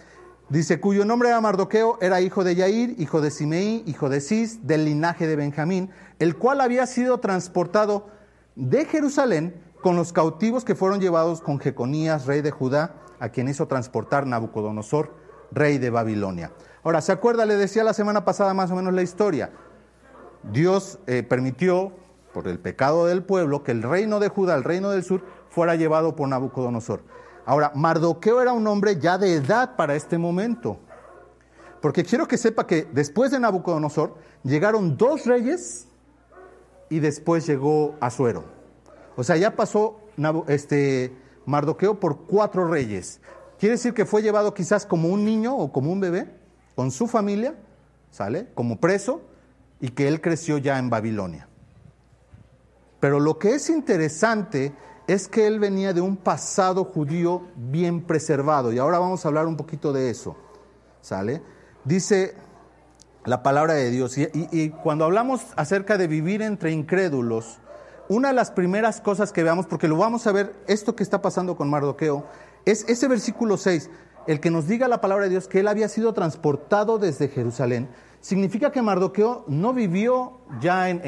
Dice, 0.51 0.81
cuyo 0.81 1.07
nombre 1.07 1.31
era 1.31 1.41
Mardoqueo, 1.41 1.97
era 2.03 2.21
hijo 2.21 2.45
de 2.45 2.55
Yair, 2.55 2.95
hijo 2.99 3.23
de 3.23 3.31
Simeí, 3.31 3.83
hijo 3.87 4.11
de 4.11 4.21
Cis, 4.21 4.67
del 4.67 4.85
linaje 4.85 5.27
de 5.27 5.37
Benjamín, 5.37 5.91
el 6.19 6.37
cual 6.37 6.61
había 6.61 6.87
sido 6.87 7.21
transportado 7.21 8.09
de 8.55 8.85
Jerusalén 8.85 9.55
con 9.83 9.97
los 9.97 10.13
cautivos 10.13 10.65
que 10.65 10.75
fueron 10.75 11.01
llevados 11.01 11.43
con 11.43 11.59
Jeconías, 11.59 12.27
rey 12.27 12.41
de 12.41 12.53
Judá, 12.53 12.95
a 13.19 13.29
quien 13.29 13.49
hizo 13.49 13.67
transportar 13.67 14.27
Nabucodonosor, 14.27 15.13
rey 15.51 15.79
de 15.79 15.91
Babilonia. 15.91 16.53
Ahora, 16.85 17.01
¿se 17.01 17.13
acuerda? 17.13 17.45
Le 17.45 17.57
decía 17.57 17.85
la 17.85 17.93
semana 17.93 18.25
pasada 18.25 18.55
más 18.55 18.71
o 18.71 18.77
menos 18.77 18.95
la 18.95 19.03
historia. 19.03 19.51
Dios 20.45 20.99
eh, 21.07 21.23
permitió, 21.23 21.93
por 22.33 22.49
el 22.49 22.59
pecado 22.59 23.07
del 23.07 23.25
pueblo, 23.25 23.63
que 23.63 23.73
el 23.73 23.83
reino 23.83 24.21
de 24.21 24.29
Judá, 24.29 24.55
el 24.55 24.65
reino 24.65 24.91
del 24.91 25.05
sur, 25.05 25.23
fuera 25.51 25.75
llevado 25.75 26.17
por 26.17 26.29
Nabucodonosor. 26.29 27.03
Ahora, 27.45 27.73
Mardoqueo 27.75 28.41
era 28.41 28.53
un 28.53 28.67
hombre 28.69 28.99
ya 28.99 29.19
de 29.19 29.35
edad 29.35 29.77
para 29.77 29.97
este 29.97 30.17
momento. 30.17 30.79
Porque 31.81 32.05
quiero 32.05 32.29
que 32.29 32.39
sepa 32.39 32.67
que 32.69 32.85
después 32.93 33.33
de 33.33 33.41
Nabucodonosor 33.41 34.15
llegaron 34.45 34.97
dos 34.97 35.27
reyes 35.27 35.89
y 36.89 37.01
después 37.01 37.47
llegó 37.47 37.97
Azuero. 38.01 38.62
O 39.17 39.25
sea, 39.25 39.37
ya 39.37 39.57
pasó 39.57 40.01
este, 40.49 41.13
Mardoqueo 41.47 42.01
por 42.01 42.27
cuatro 42.27 42.67
reyes. 42.67 43.21
Quiere 43.59 43.75
decir 43.75 43.95
que 43.95 44.07
fue 44.07 44.23
llevado 44.23 44.55
quizás 44.55 44.87
como 44.87 45.09
un 45.09 45.25
niño 45.25 45.57
o 45.57 45.73
como 45.73 45.93
un 45.93 46.01
bebé, 46.01 46.29
con 46.75 46.91
su 46.91 47.07
familia, 47.07 47.55
¿sale? 48.11 48.49
Como 48.55 48.81
preso, 48.81 49.23
y 49.81 49.91
que 49.91 50.09
él 50.09 50.21
creció 50.21 50.59
ya 50.59 50.79
en 50.79 50.91
Babilonia. 50.91 51.49
Pero 53.01 53.21
lo 53.21 53.39
que 53.39 53.55
es 53.55 53.69
interesante 53.69 54.73
es 55.07 55.29
que 55.29 55.47
él 55.47 55.59
venía 55.59 55.93
de 55.93 56.01
un 56.01 56.17
pasado 56.17 56.85
judío 56.85 57.49
bien 57.57 58.03
preservado. 58.03 58.73
Y 58.73 58.79
ahora 58.79 58.99
vamos 58.99 59.25
a 59.25 59.29
hablar 59.29 59.47
un 59.47 59.57
poquito 59.57 59.93
de 59.93 60.11
eso. 60.11 60.37
¿Sale? 61.01 61.43
Dice 61.85 62.37
la 63.25 63.43
palabra 63.43 63.75
de 63.75 63.91
Dios. 63.91 64.17
Y, 64.19 64.71
cuando 64.71 65.05
hablamos 65.05 65.43
acerca 65.57 65.99
de 65.99 66.07
vivir 66.07 66.43
entre 66.43 66.73
incrédulos, 66.73 67.59
una 68.13 68.29
de 68.29 68.35
las 68.35 68.51
primeras 68.51 69.01
cosas 69.01 69.33
que 69.33 69.43
veamos, 69.43 69.67
porque 69.67 69.89
lo 69.89 69.97
vamos 69.97 70.27
a 70.27 70.33
ver, 70.33 70.55
esto 70.67 70.95
que 70.95 71.03
está 71.03 71.23
pasando 71.23 71.57
con 71.57 71.71
Mardoqueo, 71.71 72.27
es 72.65 72.85
ese 72.89 73.09
versículo 73.09 73.57
6, 73.57 73.91
el 74.27 74.39
que 74.39 74.51
nos 74.51 74.69
diga 74.69 74.87
la 74.87 75.01
palabra 75.01 75.25
de 75.25 75.31
Dios 75.31 75.49
que 75.49 75.61
él 75.61 75.69
había 75.69 75.89
sido 75.89 76.13
transportado 76.13 76.99
desde 76.99 77.29
Jerusalén 77.29 77.89
significa 78.21 78.71
que 78.71 78.83
Mardoqueo 78.83 79.45
no 79.49 79.73
vivió 79.73 80.39
ya 80.61 80.91
en, 80.91 81.01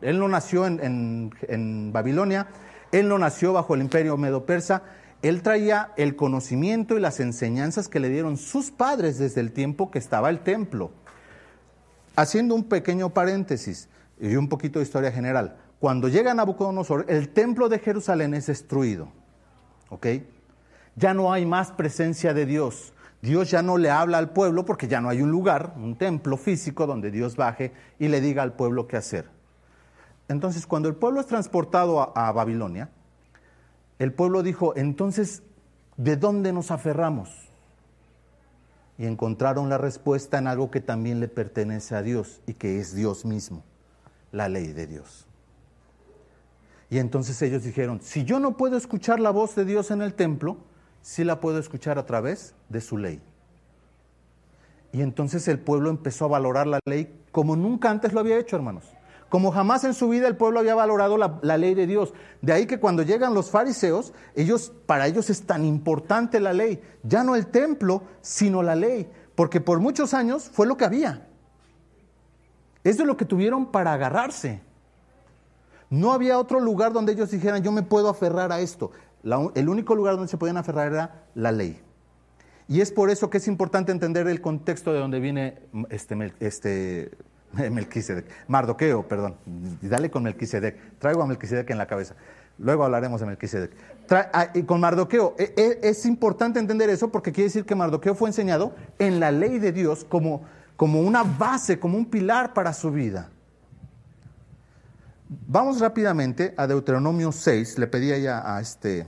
él 0.00 0.18
no 0.18 0.28
nació 0.28 0.66
en, 0.66 1.92
Babilonia, 1.92 2.48
él 2.90 3.08
no 3.08 3.18
nació 3.18 3.52
bajo 3.52 3.74
el 3.74 3.82
imperio 3.82 4.16
medo-persa, 4.16 4.82
él 5.22 5.42
traía 5.42 5.92
el 5.96 6.16
conocimiento 6.16 6.96
y 6.96 7.00
las 7.00 7.20
enseñanzas 7.20 7.88
que 7.88 8.00
le 8.00 8.08
dieron 8.08 8.38
sus 8.38 8.70
padres 8.70 9.18
desde 9.18 9.40
el 9.40 9.52
tiempo 9.52 9.90
que 9.90 9.98
estaba 9.98 10.30
el 10.30 10.40
templo. 10.40 10.90
Haciendo 12.16 12.54
un 12.54 12.64
pequeño 12.64 13.10
paréntesis 13.10 13.88
y 14.20 14.36
un 14.36 14.48
poquito 14.48 14.78
de 14.78 14.84
historia 14.84 15.12
general, 15.12 15.56
cuando 15.80 16.08
llega 16.08 16.34
Nabucodonosor, 16.34 17.06
el 17.08 17.28
templo 17.28 17.68
de 17.68 17.78
Jerusalén 17.78 18.34
es 18.34 18.46
destruido. 18.46 19.08
¿Ok? 19.90 20.06
Ya 20.96 21.14
no 21.14 21.32
hay 21.32 21.46
más 21.46 21.70
presencia 21.70 22.34
de 22.34 22.46
Dios. 22.46 22.92
Dios 23.22 23.50
ya 23.50 23.62
no 23.62 23.78
le 23.78 23.90
habla 23.90 24.18
al 24.18 24.30
pueblo 24.30 24.64
porque 24.64 24.88
ya 24.88 25.00
no 25.00 25.08
hay 25.08 25.22
un 25.22 25.30
lugar, 25.30 25.74
un 25.76 25.96
templo 25.96 26.36
físico 26.36 26.86
donde 26.86 27.10
Dios 27.10 27.36
baje 27.36 27.72
y 27.98 28.08
le 28.08 28.20
diga 28.20 28.42
al 28.42 28.52
pueblo 28.52 28.86
qué 28.86 28.96
hacer. 28.96 29.28
Entonces, 30.28 30.66
cuando 30.66 30.88
el 30.88 30.94
pueblo 30.94 31.20
es 31.20 31.26
transportado 31.26 32.16
a, 32.16 32.30
Babilonia, 32.32 32.90
el 33.98 34.12
pueblo 34.12 34.42
dijo, 34.42 34.76
entonces, 34.76 35.42
¿de 35.96 36.16
dónde 36.16 36.52
nos 36.52 36.70
aferramos? 36.70 37.48
Y 38.98 39.06
encontraron 39.06 39.68
la 39.68 39.78
respuesta 39.78 40.38
en 40.38 40.46
algo 40.46 40.70
que 40.70 40.80
también 40.80 41.18
le 41.18 41.28
pertenece 41.28 41.94
a 41.94 42.02
Dios 42.02 42.42
y 42.46 42.54
que 42.54 42.78
es 42.78 42.94
Dios 42.94 43.24
mismo, 43.24 43.64
la 44.32 44.48
ley 44.48 44.72
de 44.72 44.86
Dios. 44.86 45.26
Y 46.90 46.98
entonces 46.98 47.40
ellos 47.42 47.64
dijeron, 47.64 48.00
si 48.02 48.24
yo 48.24 48.40
no 48.40 48.56
puedo 48.56 48.76
escuchar 48.76 49.20
la 49.20 49.30
voz 49.30 49.54
de 49.54 49.64
Dios 49.64 49.90
en 49.90 50.00
el 50.00 50.14
templo, 50.14 50.56
sí 51.02 51.24
la 51.24 51.40
puedo 51.40 51.58
escuchar 51.58 51.98
a 51.98 52.06
través 52.06 52.54
de 52.68 52.80
su 52.80 52.96
ley. 52.96 53.20
Y 54.92 55.02
entonces 55.02 55.46
el 55.48 55.58
pueblo 55.58 55.90
empezó 55.90 56.24
a 56.24 56.28
valorar 56.28 56.66
la 56.66 56.80
ley 56.86 57.14
como 57.30 57.56
nunca 57.56 57.90
antes 57.90 58.12
lo 58.12 58.20
había 58.20 58.38
hecho, 58.38 58.56
hermanos. 58.56 58.84
Como 59.28 59.52
jamás 59.52 59.84
en 59.84 59.92
su 59.92 60.08
vida 60.08 60.26
el 60.26 60.36
pueblo 60.36 60.60
había 60.60 60.74
valorado 60.74 61.18
la, 61.18 61.56
ley 61.58 61.74
de 61.74 61.86
Dios. 61.86 62.14
De 62.40 62.52
ahí 62.52 62.66
que 62.66 62.80
cuando 62.80 63.02
llegan 63.02 63.34
los 63.34 63.50
fariseos, 63.50 64.14
ellos, 64.34 64.72
para 64.86 65.06
ellos 65.06 65.28
es 65.28 65.42
tan 65.42 65.66
importante 65.66 66.40
la 66.40 66.54
ley. 66.54 66.82
Ya 67.02 67.22
no 67.24 67.36
el 67.36 67.46
templo, 67.48 68.02
sino 68.22 68.62
la 68.62 68.74
ley. 68.74 69.10
Porque 69.34 69.60
por 69.60 69.80
muchos 69.80 70.14
años 70.14 70.48
fue 70.50 70.66
lo 70.66 70.78
que 70.78 70.86
había. 70.86 71.27
Es 72.84 72.98
de 72.98 73.04
lo 73.04 73.16
que 73.16 73.24
tuvieron 73.24 73.66
para 73.66 73.92
agarrarse. 73.92 74.60
No 75.90 76.12
había 76.12 76.38
otro 76.38 76.60
lugar 76.60 76.92
donde 76.92 77.12
ellos 77.12 77.30
dijeran, 77.30 77.62
yo 77.62 77.72
me 77.72 77.82
puedo 77.82 78.08
aferrar 78.08 78.52
a 78.52 78.60
esto 78.60 78.90
el 79.54 79.68
único 79.68 79.94
lugar 79.94 80.14
donde 80.14 80.28
se 80.28 80.36
podían 80.36 80.56
aferrar 80.56 80.92
era 80.92 81.24
la 81.34 81.52
ley. 81.52 81.80
Y 82.68 82.80
es 82.80 82.92
por 82.92 83.10
eso 83.10 83.30
que 83.30 83.38
es 83.38 83.48
importante 83.48 83.92
entender 83.92 84.28
el 84.28 84.40
contexto 84.40 84.92
de 84.92 85.00
donde 85.00 85.20
viene 85.20 85.58
este, 85.88 86.32
este 86.40 87.10
Melquisedec, 87.70 88.26
Mardoqueo, 88.46 89.08
perdón, 89.08 89.36
dale 89.80 90.10
con 90.10 90.22
Melquisedec, 90.22 90.98
traigo 90.98 91.22
a 91.22 91.26
Melquisedec 91.26 91.70
en 91.70 91.78
la 91.78 91.86
cabeza, 91.86 92.14
luego 92.58 92.84
hablaremos 92.84 93.20
de 93.20 93.26
Melquisedec. 93.26 93.70
Ah, 94.10 94.50
y 94.54 94.62
con 94.64 94.80
Mardoqueo, 94.80 95.34
e, 95.38 95.54
e, 95.56 95.88
es 95.88 96.04
importante 96.04 96.58
entender 96.58 96.90
eso 96.90 97.10
porque 97.10 97.32
quiere 97.32 97.48
decir 97.48 97.64
que 97.64 97.74
Mardoqueo 97.74 98.14
fue 98.14 98.28
enseñado 98.28 98.74
en 98.98 99.18
la 99.18 99.32
ley 99.32 99.58
de 99.58 99.72
Dios 99.72 100.04
como, 100.04 100.42
como 100.78 101.00
una 101.00 101.24
base, 101.24 101.80
como 101.80 101.98
un 101.98 102.06
pilar 102.06 102.54
para 102.54 102.72
su 102.72 102.92
vida. 102.92 103.30
Vamos 105.28 105.80
rápidamente 105.80 106.54
a 106.56 106.68
Deuteronomio 106.68 107.32
6. 107.32 107.80
Le 107.80 107.88
pedía 107.88 108.16
ya 108.16 108.54
a 108.54 108.60
este 108.60 109.04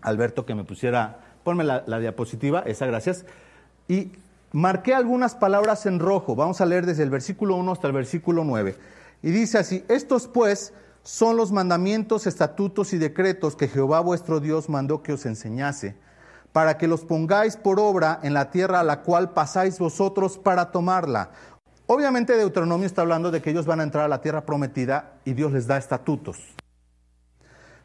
Alberto 0.00 0.46
que 0.46 0.54
me 0.54 0.62
pusiera, 0.62 1.18
ponme 1.42 1.64
la, 1.64 1.98
diapositiva, 1.98 2.60
esa 2.60 2.86
gracias. 2.86 3.24
Y 3.88 4.12
marqué 4.52 4.94
algunas 4.94 5.34
palabras 5.34 5.86
en 5.86 5.98
rojo. 5.98 6.36
Vamos 6.36 6.60
a 6.60 6.66
leer 6.66 6.86
desde 6.86 7.02
el 7.02 7.10
versículo 7.10 7.56
1 7.56 7.72
hasta 7.72 7.88
el 7.88 7.92
versículo 7.92 8.44
9. 8.44 8.76
Y 9.24 9.30
dice 9.32 9.58
así, 9.58 9.84
estos 9.88 10.28
pues 10.28 10.72
son 11.02 11.36
los 11.36 11.50
mandamientos, 11.50 12.28
estatutos 12.28 12.92
y 12.92 12.98
decretos 12.98 13.56
que 13.56 13.66
Jehová 13.66 13.98
vuestro 13.98 14.38
Dios 14.38 14.68
mandó 14.68 15.02
que 15.02 15.14
os 15.14 15.26
enseñase, 15.26 15.96
para 16.52 16.78
que 16.78 16.88
los 16.88 17.04
pongáis 17.04 17.56
por 17.56 17.78
obra 17.78 18.18
en 18.22 18.34
la 18.34 18.50
tierra 18.50 18.80
a 18.80 18.84
la 18.84 19.02
cual 19.02 19.30
pasáis 19.30 19.78
vosotros 19.78 20.36
para 20.38 20.72
tomarla 20.72 21.30
Obviamente 21.92 22.36
Deuteronomio 22.36 22.86
está 22.86 23.02
hablando 23.02 23.32
de 23.32 23.42
que 23.42 23.50
ellos 23.50 23.66
van 23.66 23.80
a 23.80 23.82
entrar 23.82 24.04
a 24.04 24.08
la 24.08 24.20
tierra 24.20 24.46
prometida 24.46 25.14
y 25.24 25.32
Dios 25.32 25.50
les 25.50 25.66
da 25.66 25.76
estatutos. 25.76 26.38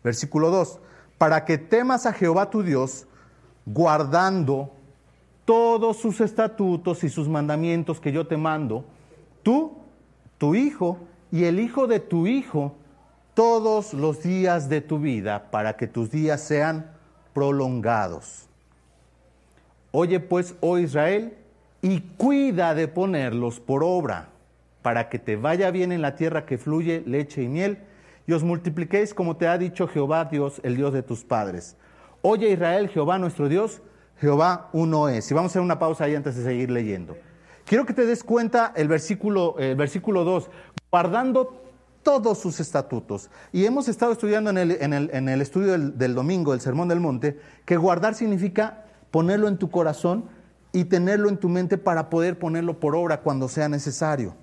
Versículo 0.03 0.51
2, 0.51 0.79
para 1.17 1.43
que 1.43 1.57
temas 1.57 2.05
a 2.05 2.13
Jehová 2.13 2.51
tu 2.51 2.61
Dios, 2.61 3.07
guardando 3.65 4.69
todos 5.43 5.97
sus 5.97 6.21
estatutos 6.21 7.03
y 7.03 7.09
sus 7.09 7.27
mandamientos 7.27 7.99
que 7.99 8.11
yo 8.11 8.27
te 8.27 8.37
mando, 8.37 8.85
tú, 9.41 9.75
tu 10.37 10.53
hijo 10.53 10.99
y 11.31 11.45
el 11.45 11.59
hijo 11.59 11.87
de 11.87 11.99
tu 11.99 12.27
hijo, 12.27 12.75
todos 13.33 13.95
los 13.95 14.21
días 14.21 14.69
de 14.69 14.81
tu 14.81 14.99
vida, 14.99 15.49
para 15.49 15.77
que 15.77 15.87
tus 15.87 16.11
días 16.11 16.41
sean 16.41 16.91
prolongados. 17.33 18.47
Oye 19.97 20.19
pues, 20.19 20.55
oh 20.59 20.77
Israel, 20.77 21.37
y 21.81 22.01
cuida 22.01 22.75
de 22.75 22.89
ponerlos 22.89 23.61
por 23.61 23.81
obra, 23.81 24.27
para 24.81 25.07
que 25.07 25.19
te 25.19 25.37
vaya 25.37 25.71
bien 25.71 25.93
en 25.93 26.01
la 26.01 26.17
tierra 26.17 26.45
que 26.45 26.57
fluye 26.57 27.01
leche 27.05 27.43
y 27.43 27.47
miel, 27.47 27.77
y 28.27 28.33
os 28.33 28.43
multipliquéis 28.43 29.13
como 29.13 29.37
te 29.37 29.47
ha 29.47 29.57
dicho 29.57 29.87
Jehová 29.87 30.25
Dios, 30.25 30.59
el 30.63 30.75
Dios 30.75 30.91
de 30.91 31.01
tus 31.01 31.23
padres. 31.23 31.77
Oye 32.23 32.51
Israel, 32.51 32.89
Jehová 32.89 33.17
nuestro 33.19 33.47
Dios, 33.47 33.81
Jehová 34.19 34.69
uno 34.73 35.07
es. 35.07 35.31
Y 35.31 35.33
vamos 35.33 35.51
a 35.51 35.53
hacer 35.53 35.61
una 35.61 35.79
pausa 35.79 36.03
ahí 36.03 36.15
antes 36.15 36.35
de 36.35 36.43
seguir 36.43 36.71
leyendo. 36.71 37.15
Quiero 37.63 37.85
que 37.85 37.93
te 37.93 38.05
des 38.05 38.21
cuenta 38.21 38.73
el 38.75 38.89
versículo, 38.89 39.55
el 39.59 39.77
versículo 39.77 40.25
2, 40.25 40.49
guardando 40.91 41.63
todos 42.03 42.37
sus 42.39 42.59
estatutos. 42.59 43.29
Y 43.53 43.63
hemos 43.63 43.87
estado 43.87 44.11
estudiando 44.11 44.49
en 44.49 44.57
el, 44.57 44.71
en 44.71 45.29
el, 45.29 45.41
estudio 45.41 45.71
del, 45.71 45.97
del, 45.97 46.15
domingo, 46.15 46.53
el 46.53 46.59
Sermón 46.59 46.89
del 46.89 46.99
Monte, 46.99 47.39
que 47.63 47.77
guardar 47.77 48.13
significa 48.13 48.84
ponerlo 49.15 49.47
en 49.47 49.55
tu 49.57 49.71
corazón 49.71 50.25
y 50.73 50.83
tenerlo 50.83 51.29
en 51.29 51.37
tu 51.37 51.47
mente 51.47 51.77
para 51.77 52.09
poder 52.09 52.37
ponerlo 52.37 52.81
por 52.81 52.97
obra 52.97 53.21
cuando 53.21 53.47
sea 53.47 53.69
necesario. 53.69 54.35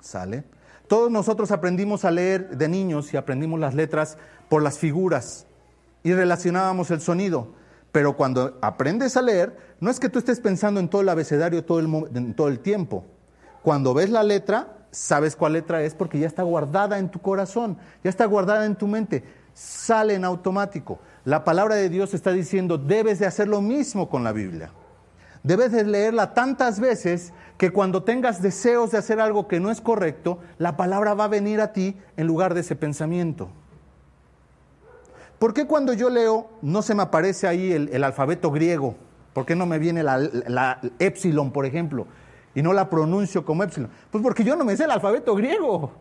¿Sale? 0.00 0.42
Todos 0.88 1.12
nosotros 1.12 1.52
aprendimos 1.52 2.04
a 2.04 2.10
leer 2.10 2.58
de 2.58 2.66
niños 2.66 3.14
y 3.14 3.16
aprendimos 3.16 3.60
las 3.60 3.72
letras 3.72 4.18
por 4.48 4.64
las 4.64 4.78
figuras 4.78 5.46
y 6.02 6.12
relacionábamos 6.12 6.90
el 6.90 7.00
sonido. 7.00 7.54
Pero 7.92 8.16
cuando 8.16 8.58
aprendes 8.62 9.16
a 9.16 9.22
leer, 9.22 9.56
no 9.78 9.92
es 9.92 10.00
que 10.00 10.08
tú 10.08 10.18
estés 10.18 10.40
pensando 10.40 10.80
en 10.80 10.88
todo 10.88 11.02
el 11.02 11.08
abecedario 11.08 11.64
todo 11.64 11.78
el, 11.78 12.34
todo 12.34 12.48
el 12.48 12.58
tiempo. 12.58 13.04
Cuando 13.62 13.94
ves 13.94 14.10
la 14.10 14.24
letra, 14.24 14.88
sabes 14.90 15.36
cuál 15.36 15.52
letra 15.52 15.84
es 15.84 15.94
porque 15.94 16.18
ya 16.18 16.26
está 16.26 16.42
guardada 16.42 16.98
en 16.98 17.12
tu 17.12 17.20
corazón, 17.20 17.78
ya 18.02 18.10
está 18.10 18.24
guardada 18.24 18.66
en 18.66 18.74
tu 18.74 18.88
mente, 18.88 19.22
sale 19.52 20.14
en 20.14 20.24
automático. 20.24 20.98
La 21.24 21.44
palabra 21.44 21.74
de 21.74 21.88
Dios 21.88 22.14
está 22.14 22.32
diciendo, 22.32 22.78
debes 22.78 23.18
de 23.18 23.26
hacer 23.26 23.48
lo 23.48 23.60
mismo 23.60 24.08
con 24.08 24.24
la 24.24 24.32
Biblia. 24.32 24.70
Debes 25.42 25.72
de 25.72 25.84
leerla 25.84 26.34
tantas 26.34 26.80
veces 26.80 27.32
que 27.58 27.70
cuando 27.70 28.02
tengas 28.02 28.42
deseos 28.42 28.90
de 28.90 28.98
hacer 28.98 29.20
algo 29.20 29.46
que 29.46 29.60
no 29.60 29.70
es 29.70 29.80
correcto, 29.80 30.38
la 30.58 30.76
palabra 30.76 31.14
va 31.14 31.24
a 31.24 31.28
venir 31.28 31.60
a 31.60 31.72
ti 31.72 31.96
en 32.16 32.26
lugar 32.26 32.54
de 32.54 32.60
ese 32.60 32.76
pensamiento. 32.76 33.48
¿Por 35.38 35.52
qué 35.52 35.66
cuando 35.66 35.92
yo 35.92 36.08
leo 36.10 36.48
no 36.62 36.82
se 36.82 36.94
me 36.94 37.02
aparece 37.02 37.46
ahí 37.46 37.72
el, 37.72 38.04
alfabeto 38.04 38.50
griego? 38.50 38.96
¿Por 39.32 39.44
qué 39.44 39.54
no 39.54 39.66
me 39.66 39.78
viene 39.78 40.02
la, 40.02 40.18
la 40.18 40.80
epsilon, 40.98 41.52
por 41.52 41.66
ejemplo? 41.66 42.06
y 42.54 42.62
no 42.62 42.72
la 42.72 42.88
pronuncio 42.88 43.44
como 43.44 43.64
epsilon? 43.64 43.90
Pues 44.10 44.22
porque 44.22 44.44
yo 44.44 44.56
no 44.56 44.64
me 44.64 44.76
sé 44.76 44.84
el 44.84 44.90
alfabeto 44.90 45.34
griego. 45.34 45.92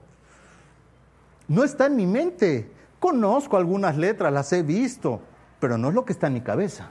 No 1.47 1.63
está 1.63 1.87
en 1.87 1.95
mi 1.95 2.05
mente. 2.05 2.69
Conozco 3.03 3.57
algunas 3.57 3.97
letras, 3.97 4.31
las 4.31 4.53
he 4.53 4.63
visto, 4.63 5.19
pero 5.59 5.77
no 5.77 5.89
es 5.89 5.93
lo 5.93 6.05
que 6.05 6.13
está 6.13 6.27
en 6.27 6.35
mi 6.35 6.39
cabeza. 6.39 6.87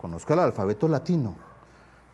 Conozco 0.00 0.32
el 0.32 0.38
alfabeto 0.38 0.88
latino. 0.88 1.36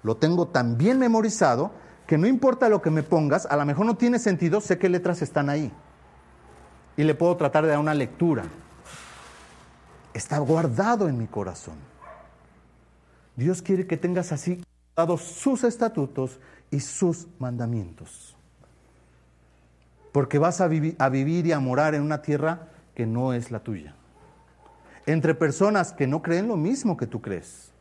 Lo 0.02 0.16
tengo 0.16 0.48
tan 0.48 0.76
bien 0.76 0.98
memorizado 0.98 1.70
que 2.08 2.18
no 2.18 2.26
importa 2.26 2.68
lo 2.68 2.82
que 2.82 2.90
me 2.90 3.04
pongas, 3.04 3.46
a 3.46 3.56
lo 3.56 3.64
mejor 3.64 3.86
no 3.86 3.96
tiene 3.96 4.18
sentido, 4.18 4.60
sé 4.60 4.78
qué 4.78 4.88
letras 4.88 5.22
están 5.22 5.48
ahí. 5.48 5.70
Y 6.96 7.04
le 7.04 7.14
puedo 7.14 7.36
tratar 7.36 7.62
de 7.62 7.70
dar 7.70 7.78
una 7.78 7.94
lectura. 7.94 8.42
Está 10.12 10.38
guardado 10.38 11.08
en 11.08 11.16
mi 11.16 11.28
corazón. 11.28 11.76
Dios 13.36 13.62
quiere 13.62 13.86
que 13.86 13.96
tengas 13.96 14.32
así 14.32 14.60
sus 15.18 15.62
estatutos 15.62 16.40
y 16.72 16.80
sus 16.80 17.28
mandamientos. 17.38 18.33
Porque 20.14 20.38
vas 20.38 20.61
a, 20.61 20.68
vivir 20.68 20.94
y 21.44 21.50
a 21.50 21.59
morar 21.59 21.97
en 21.97 22.02
una 22.02 22.23
tierra 22.23 22.68
que 22.94 23.04
no 23.04 23.33
es 23.33 23.50
la 23.50 23.59
tuya. 23.59 23.97
Entre 25.06 25.35
personas 25.35 25.92
que 25.92 26.06
no 26.06 26.23
creen 26.23 26.47
lo 26.47 26.56
mismo 26.56 26.97
que 26.97 27.09
tú 27.09 27.21
crees. 27.21 27.73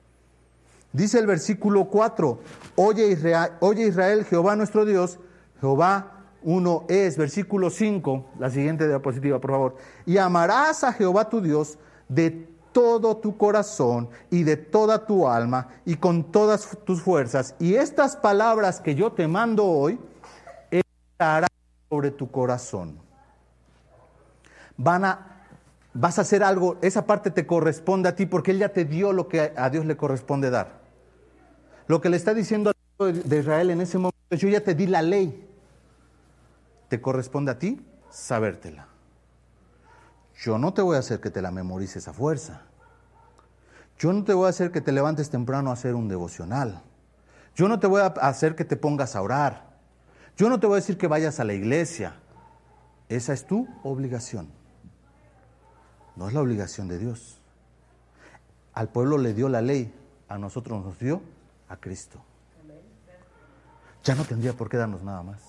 Dice 0.94 1.20
el 1.20 1.28
versículo 1.28 1.86
4, 1.86 2.40
oye 2.78 3.08
Israel, 3.10 3.52
oye 3.60 3.86
Israel, 3.86 4.26
Jehová 4.26 4.56
nuestro 4.56 4.84
Dios, 4.84 5.20
Jehová 5.62 6.24
uno 6.42 6.86
es. 6.90 7.18
Versículo 7.18 7.70
5, 7.70 8.26
la 8.40 8.50
siguiente 8.50 8.88
diapositiva, 8.88 9.40
por 9.40 9.52
favor. 9.52 9.76
Y 10.08 10.18
amarás 10.18 10.84
a 10.84 10.92
Jehová 10.92 11.30
tu 11.30 11.40
Dios 11.40 11.78
de 12.10 12.48
todo 12.72 13.18
tu 13.18 13.38
corazón 13.38 14.10
y 14.32 14.42
de 14.42 14.58
toda 14.58 15.06
tu 15.06 15.28
alma 15.28 15.68
y 15.86 15.98
con 15.98 16.32
todas 16.32 16.80
tus 16.84 17.00
fuerzas. 17.00 17.54
Y 17.60 17.76
estas 17.76 18.16
palabras 18.16 18.82
que 18.82 18.96
yo 18.96 19.12
te 19.12 19.28
mando 19.28 19.66
hoy 19.66 20.00
estarán 20.72 21.53
sobre 21.94 22.10
tu 22.10 22.32
corazón. 22.32 22.98
Van 24.78 25.06
a, 25.06 25.46
vas 25.94 26.18
a 26.18 26.22
hacer 26.22 26.44
algo, 26.44 26.78
esa 26.82 27.06
parte 27.06 27.30
te 27.30 27.46
corresponde 27.46 28.10
a 28.10 28.16
ti 28.16 28.26
porque 28.26 28.50
Él 28.50 28.58
ya 28.58 28.70
te 28.70 28.84
dio 28.84 29.14
lo 29.14 29.28
que 29.28 29.54
a 29.56 29.70
Dios 29.70 29.86
le 29.86 29.96
corresponde 29.96 30.50
dar. 30.50 30.82
Lo 31.86 32.02
que 32.02 32.10
le 32.10 32.18
está 32.18 32.34
diciendo 32.34 32.72
al 32.72 32.76
pueblo 32.98 33.22
de 33.24 33.40
Israel 33.40 33.70
en 33.70 33.82
ese 33.82 34.00
momento, 34.00 34.18
yo 34.32 34.50
ya 34.50 34.62
te 34.62 34.74
di 34.74 34.88
la 34.88 35.04
ley. 35.04 35.48
Te 36.90 37.00
corresponde 37.00 37.52
a 37.52 37.60
ti 37.60 37.80
sabértela. 38.10 38.88
Yo 40.36 40.58
no 40.58 40.74
te 40.74 40.82
voy 40.82 40.96
a 40.96 41.00
hacer 41.00 41.20
que 41.20 41.30
te 41.30 41.44
la 41.44 41.52
memorices 41.52 42.08
a 42.08 42.14
fuerza. 42.14 42.64
Yo 44.00 44.12
no 44.14 44.24
te 44.24 44.34
voy 44.34 44.48
a 44.48 44.50
hacer 44.50 44.72
que 44.72 44.82
te 44.82 44.92
levantes 44.92 45.30
temprano 45.30 45.70
a 45.70 45.74
hacer 45.74 45.94
un 45.94 46.08
devocional. 46.08 46.82
Yo 47.56 47.68
no 47.68 47.80
te 47.80 47.86
voy 47.86 48.02
a 48.02 48.08
hacer 48.08 48.56
que 48.56 48.66
te 48.66 48.78
pongas 48.78 49.16
a 49.16 49.22
orar. 49.22 49.73
Yo 50.38 50.50
no 50.50 50.60
te 50.60 50.68
voy 50.68 50.76
a 50.76 50.82
decir 50.82 50.98
que 50.98 51.08
vayas 51.08 51.40
a 51.40 51.44
la 51.44 51.54
iglesia. 51.54 52.16
Esa 53.10 53.34
es 53.34 53.46
tu 53.46 53.68
obligación. 53.84 54.50
No 56.16 56.28
es 56.28 56.34
la 56.34 56.42
obligación 56.42 56.88
de 56.88 56.98
Dios. 56.98 57.40
Al 58.74 58.90
pueblo 58.90 59.18
le 59.18 59.34
dio 59.34 59.50
la 59.50 59.62
ley, 59.62 59.94
a 60.28 60.38
nosotros 60.38 60.84
nos 60.84 61.00
dio 61.00 61.22
a 61.70 61.78
Cristo. 61.78 62.20
Ya 64.04 64.16
no 64.16 64.26
tendría 64.26 64.54
por 64.54 64.70
qué 64.70 64.78
darnos 64.78 65.04
nada 65.04 65.24
más. 65.24 65.42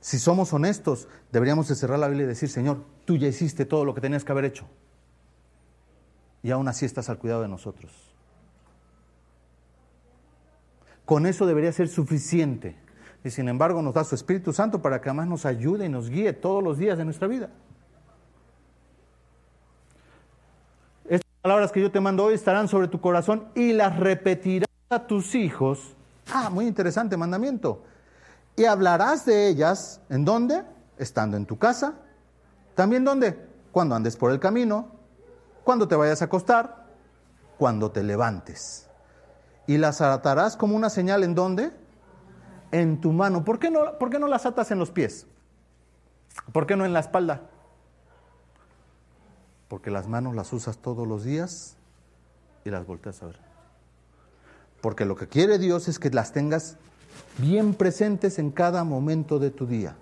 Si 0.00 0.18
somos 0.18 0.52
honestos, 0.52 1.08
deberíamos 1.32 1.68
de 1.68 1.74
cerrar 1.74 1.98
la 1.98 2.08
Biblia 2.08 2.24
y 2.24 2.28
decir, 2.28 2.48
Señor, 2.48 2.84
tú 3.04 3.16
ya 3.16 3.28
hiciste 3.28 3.64
todo 3.64 3.84
lo 3.84 3.94
que 3.94 4.00
tenías 4.00 4.24
que 4.24 4.32
haber 4.32 4.44
hecho. 4.44 4.66
Y 6.42 6.50
aún 6.50 6.68
así 6.68 6.84
estás 6.84 7.08
al 7.08 7.18
cuidado 7.18 7.42
de 7.42 7.48
nosotros. 7.48 7.92
Con 11.04 11.26
eso 11.26 11.46
debería 11.46 11.72
ser 11.72 11.88
suficiente. 11.88 12.76
Y 13.28 13.30
sin 13.30 13.46
embargo 13.46 13.82
nos 13.82 13.92
da 13.92 14.04
su 14.04 14.14
Espíritu 14.14 14.54
Santo 14.54 14.80
para 14.80 15.02
que 15.02 15.10
además 15.10 15.26
nos 15.26 15.44
ayude 15.44 15.84
y 15.84 15.90
nos 15.90 16.08
guíe 16.08 16.32
todos 16.32 16.64
los 16.64 16.78
días 16.78 16.96
de 16.96 17.04
nuestra 17.04 17.28
vida. 17.28 17.50
Estas 21.04 21.30
palabras 21.42 21.70
que 21.70 21.82
yo 21.82 21.92
te 21.92 22.00
mando 22.00 22.24
hoy 22.24 22.32
estarán 22.32 22.68
sobre 22.68 22.88
tu 22.88 23.02
corazón 23.02 23.48
y 23.54 23.74
las 23.74 23.98
repetirás 23.98 24.70
a 24.88 25.06
tus 25.06 25.34
hijos. 25.34 25.94
Ah, 26.32 26.48
muy 26.48 26.66
interesante 26.66 27.18
mandamiento 27.18 27.82
y 28.56 28.64
hablarás 28.64 29.26
de 29.26 29.48
ellas, 29.48 30.00
¿en 30.08 30.24
dónde? 30.24 30.64
Estando 30.96 31.36
en 31.36 31.44
tu 31.44 31.58
casa. 31.58 31.96
¿También 32.74 33.04
dónde? 33.04 33.46
Cuando 33.72 33.94
andes 33.94 34.16
por 34.16 34.32
el 34.32 34.40
camino, 34.40 34.88
cuando 35.64 35.86
te 35.86 35.96
vayas 35.96 36.22
a 36.22 36.24
acostar, 36.24 36.86
cuando 37.58 37.90
te 37.90 38.02
levantes. 38.02 38.88
Y 39.66 39.76
las 39.76 40.00
atarás 40.00 40.56
como 40.56 40.74
una 40.74 40.88
señal 40.88 41.24
en 41.24 41.34
dónde? 41.34 41.87
En 42.72 43.00
tu 43.00 43.12
mano. 43.12 43.44
¿Por 43.44 43.58
qué 43.58 43.70
no, 43.70 43.98
por 43.98 44.10
qué 44.10 44.18
no 44.18 44.26
las 44.28 44.46
atas 44.46 44.70
en 44.70 44.78
los 44.78 44.90
pies? 44.90 45.26
¿Por 46.52 46.66
qué 46.66 46.76
no 46.76 46.84
en 46.84 46.92
la 46.92 47.00
espalda? 47.00 47.42
Porque 49.68 49.90
las 49.90 50.08
manos 50.08 50.34
las 50.34 50.52
usas 50.52 50.78
todos 50.78 51.06
los 51.06 51.24
días 51.24 51.76
y 52.64 52.70
las 52.70 52.86
volteas 52.86 53.22
a 53.22 53.26
ver. 53.26 53.38
Porque 54.80 55.04
lo 55.04 55.16
que 55.16 55.28
quiere 55.28 55.58
Dios 55.58 55.88
es 55.88 55.98
que 55.98 56.10
las 56.10 56.32
tengas 56.32 56.76
bien 57.38 57.74
presentes 57.74 58.38
en 58.38 58.50
cada 58.50 58.84
momento 58.84 59.38
de 59.38 59.50
tu 59.50 59.66
día. 59.66 59.96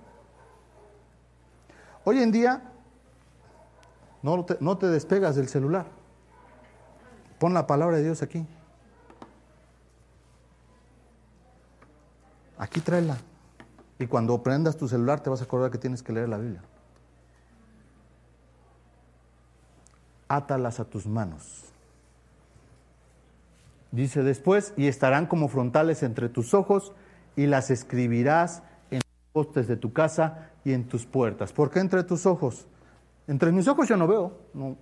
Hoy 2.04 2.22
en 2.22 2.30
día 2.30 2.62
no 4.22 4.44
te, 4.44 4.56
no 4.60 4.78
te 4.78 4.86
despegas 4.86 5.36
del 5.36 5.48
celular. 5.48 5.86
Pon 7.38 7.54
la 7.54 7.66
palabra 7.66 7.96
de 7.96 8.04
Dios 8.04 8.22
aquí. 8.22 8.46
Aquí 12.58 12.80
tráela. 12.80 13.18
Y 13.98 14.06
cuando 14.06 14.42
prendas 14.42 14.76
tu 14.76 14.88
celular 14.88 15.20
te 15.20 15.30
vas 15.30 15.40
a 15.40 15.44
acordar 15.44 15.70
que 15.70 15.78
tienes 15.78 16.02
que 16.02 16.12
leer 16.12 16.28
la 16.28 16.38
Biblia. 16.38 16.62
Átalas 20.28 20.80
a 20.80 20.84
tus 20.84 21.06
manos. 21.06 21.64
Dice 23.92 24.22
después, 24.22 24.74
y 24.76 24.88
estarán 24.88 25.26
como 25.26 25.48
frontales 25.48 26.02
entre 26.02 26.28
tus 26.28 26.52
ojos 26.52 26.92
y 27.36 27.46
las 27.46 27.70
escribirás 27.70 28.62
en 28.90 28.98
los 28.98 29.32
postes 29.32 29.68
de 29.68 29.76
tu 29.76 29.92
casa 29.92 30.50
y 30.64 30.72
en 30.72 30.84
tus 30.88 31.06
puertas. 31.06 31.52
¿Por 31.52 31.70
qué 31.70 31.78
entre 31.78 32.02
tus 32.02 32.26
ojos? 32.26 32.66
Entre 33.28 33.50
mis 33.52 33.66
ojos 33.66 33.88
yo 33.88 33.96
no 33.96 34.06
veo, 34.06 34.32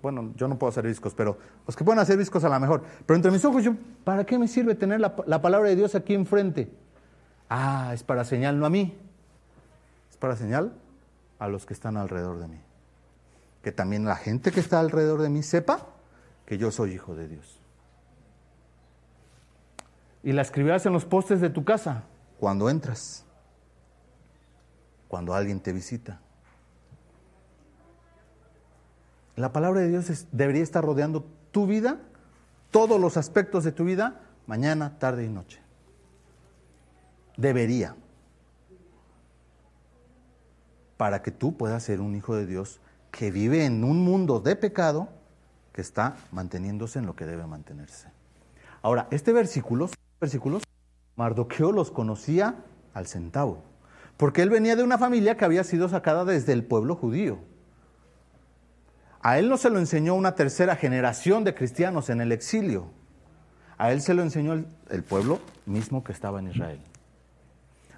bueno, 0.03 0.33
yo 0.37 0.49
no 0.49 0.59
puedo 0.59 0.71
hacer 0.71 0.87
discos, 0.87 1.15
pero 1.15 1.39
los 1.67 1.77
que 1.77 1.85
pueden 1.85 1.99
hacer 2.01 2.19
discos 2.19 2.45
a 2.45 2.49
lo 2.49 2.59
mejor. 2.61 2.83
Pero 3.07 3.17
entre 3.17 3.31
mis 3.31 3.45
ojos 3.45 3.63
yo, 3.63 3.75
¿para 4.05 4.25
qué 4.25 4.39
me 4.39 4.49
sirve 4.49 4.75
tener 4.75 5.01
la, 5.01 5.15
la 5.27 5.41
palabra 5.41 5.69
de 5.69 5.77
Dios 5.77 5.95
aquí 5.95 6.15
enfrente? 6.15 6.71
Ah, 7.49 7.93
es 7.95 8.03
para 8.03 8.25
señal, 8.25 8.59
no 8.59 8.67
a 8.67 8.71
mí. 8.71 8.97
Es 10.11 10.17
para 10.17 10.37
señal 10.37 10.75
a 11.39 11.49
los 11.49 11.67
que 11.67 11.75
están 11.75 11.97
alrededor 11.97 12.39
de 12.39 12.49
mí. 12.49 12.61
que 13.63 13.73
también 13.73 14.05
la 14.05 14.17
gente 14.17 14.53
que 14.53 14.61
está 14.61 14.79
alrededor 14.79 15.23
de 15.23 15.31
mí 15.31 15.43
sepa 15.43 15.87
que 16.45 16.59
yo 16.59 16.71
soy 16.71 16.93
hijo 16.93 17.17
de 17.17 17.29
Dios. 17.29 17.59
Y 20.23 20.33
la 20.33 20.43
escribirás 20.43 20.85
en 20.85 20.93
los 20.93 21.07
postes 21.07 21.41
de 21.41 21.49
tu 21.49 21.65
casa 21.65 22.05
cuando 22.39 22.69
entras, 22.69 23.25
cuando 25.09 25.33
alguien 25.33 25.61
te 25.61 25.73
visita. 25.73 26.21
La 29.37 29.51
palabra 29.53 29.81
de 29.81 29.89
Dios 29.89 30.27
debería 30.31 30.63
estar 30.63 30.85
rodeando 30.85 31.25
tu 31.51 31.67
vida, 31.67 31.99
todos 32.71 33.01
los 33.01 33.17
aspectos 33.17 33.65
de 33.65 33.73
tu 33.73 33.85
vida, 33.85 34.21
mañana, 34.47 34.99
tarde 34.99 35.25
y 35.25 35.29
noche. 35.31 35.64
Debería. 37.37 37.97
Para 40.97 41.23
que 41.23 41.31
tú 41.31 41.57
puedas 41.57 41.83
ser 41.83 42.01
un 42.01 42.15
hijo 42.15 42.35
de 42.37 42.47
Dios 42.47 42.81
que 43.11 43.31
vive 43.31 43.65
en 43.65 43.85
un 43.85 44.05
mundo 44.05 44.41
de 44.41 44.57
pecado 44.57 45.09
que 45.73 45.81
está 45.81 46.17
manteniéndose 46.31 46.99
en 46.99 47.07
lo 47.07 47.17
que 47.17 47.27
debe 47.27 47.47
mantenerse. 47.47 48.09
Ahora, 48.83 49.09
este 49.11 49.33
versículo, 49.33 49.89
versículos, 50.21 50.63
Mardoqueo 51.17 51.73
los 51.73 51.91
conocía 51.91 52.57
al 52.93 53.07
centavo, 53.07 53.63
porque 54.17 54.43
él 54.43 54.51
venía 54.51 54.77
de 54.77 54.83
una 54.83 54.99
familia 54.99 55.37
que 55.37 55.45
había 55.45 55.65
sido 55.65 55.89
sacada 55.89 56.25
desde 56.25 56.53
el 56.53 56.65
pueblo 56.65 56.95
judío. 56.95 57.39
A 59.23 59.39
él 59.39 59.49
no 59.49 59.57
se 59.57 59.71
lo 59.71 59.79
enseñó 59.79 60.15
una 60.15 60.35
tercera 60.35 60.77
generación 60.77 61.45
de 61.45 61.55
cristianos 61.55 62.11
en 62.11 62.21
el 62.21 62.31
exilio. 62.31 62.91
A 63.79 63.91
él 63.91 64.03
se 64.03 64.13
lo 64.13 64.23
enseñó 64.23 64.53
el, 64.53 65.03
pueblo 65.03 65.41
mismo 65.67 66.05
que 66.05 66.13
estaba 66.13 66.41
en 66.41 66.49
Israel. 66.49 66.81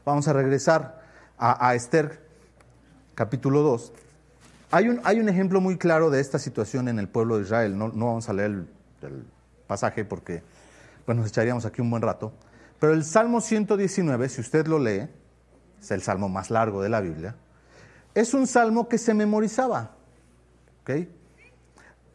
Vamos 0.06 0.28
a 0.28 0.32
regresar 0.32 1.02
a, 1.36 1.74
Esther 1.74 2.20
capítulo 3.16 3.62
2. 3.62 3.92
Hay 4.70 4.88
un, 4.88 5.00
hay 5.02 5.18
un, 5.18 5.28
ejemplo 5.28 5.60
muy 5.60 5.78
claro 5.78 6.10
de 6.10 6.20
esta 6.20 6.38
situación 6.38 6.86
en 6.86 7.00
el 7.00 7.08
pueblo 7.08 7.38
de 7.38 7.42
Israel. 7.42 7.76
No, 7.76 7.90
vamos 7.90 8.28
a 8.28 8.32
leer 8.32 8.50
el, 8.52 8.68
el 9.02 9.24
pasaje 9.66 10.04
porque 10.04 10.44
pues, 11.04 11.18
nos 11.18 11.26
echaríamos 11.26 11.66
aquí 11.66 11.80
un 11.80 11.90
buen 11.90 12.02
rato. 12.02 12.32
Pero 12.78 12.92
el 12.92 13.02
Salmo 13.02 13.40
119, 13.40 14.28
si 14.28 14.42
usted 14.42 14.68
lo 14.68 14.78
lee, 14.78 15.08
es 15.80 15.90
el 15.90 16.02
salmo 16.02 16.28
más 16.28 16.52
largo 16.52 16.82
de 16.82 16.88
la 16.88 17.00
Biblia, 17.00 17.34
es 18.14 18.32
un 18.32 18.46
salmo 18.46 18.88
que 18.88 18.98
se 18.98 19.12
memorizaba. 19.12 19.96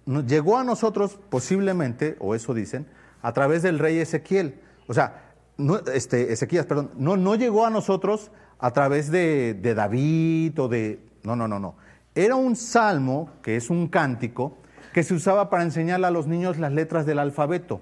Llegó 0.06 0.58
a 0.58 0.64
nosotros 0.64 1.20
posiblemente, 1.30 2.16
o 2.20 2.36
eso 2.36 2.54
dicen, 2.54 2.88
a 3.22 3.34
través 3.34 3.64
del 3.64 3.80
rey 3.80 4.00
Ezequiel. 4.00 4.62
O 4.88 4.94
sea, 4.94 5.31
no, 5.62 5.78
este, 5.94 6.34
Ezequías, 6.34 6.66
perdón, 6.66 6.92
no, 6.98 7.18
no 7.18 7.36
llegó 7.36 7.66
a 7.66 7.70
nosotros 7.70 8.32
a 8.60 8.72
través 8.72 9.12
de, 9.12 9.54
David 9.76 10.60
o 10.60 10.68
de... 10.68 11.00
No, 11.24 11.36
no, 11.36 11.48
no, 11.48 11.60
no. 11.60 11.76
Era 12.16 12.36
un 12.36 12.56
salmo, 12.56 13.30
que 13.42 13.56
es 13.56 13.70
un 13.70 13.88
cántico, 13.88 14.58
que 14.94 15.04
se 15.04 15.14
usaba 15.14 15.50
para 15.50 15.64
enseñarle 15.64 16.08
a 16.08 16.12
los 16.12 16.28
niños 16.28 16.58
las 16.58 16.72
letras 16.72 17.06
del 17.06 17.20
alfabeto. 17.20 17.82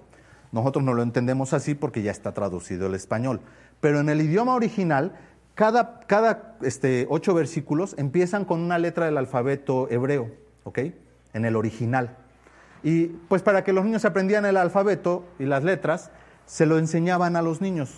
Nosotros 0.51 0.83
no 0.83 0.93
lo 0.93 1.01
entendemos 1.01 1.53
así 1.53 1.75
porque 1.75 2.01
ya 2.01 2.11
está 2.11 2.33
traducido 2.33 2.87
el 2.87 2.95
español. 2.95 3.41
Pero 3.81 3.99
en 3.99 4.09
el 4.09 4.21
idioma 4.21 4.55
original, 4.55 5.13
cada, 5.55 6.01
cada 6.01 6.57
este, 6.61 7.07
ocho 7.09 7.33
versículos 7.33 7.95
empiezan 7.97 8.45
con 8.45 8.59
una 8.59 8.77
letra 8.77 9.05
del 9.05 9.17
alfabeto 9.17 9.89
hebreo. 9.89 10.31
¿ok? 10.63 10.79
En 11.33 11.45
el 11.45 11.55
original. 11.55 12.15
Y 12.83 13.07
pues 13.07 13.41
para 13.41 13.63
que 13.63 13.73
los 13.73 13.83
niños 13.83 14.05
aprendieran 14.05 14.45
el 14.45 14.57
alfabeto 14.57 15.25
y 15.37 15.45
las 15.45 15.63
letras, 15.63 16.11
se 16.49 16.65
lo 16.65 16.79
enseñaban 16.79 17.35
a 17.35 17.43
los 17.43 17.61
niños 17.61 17.93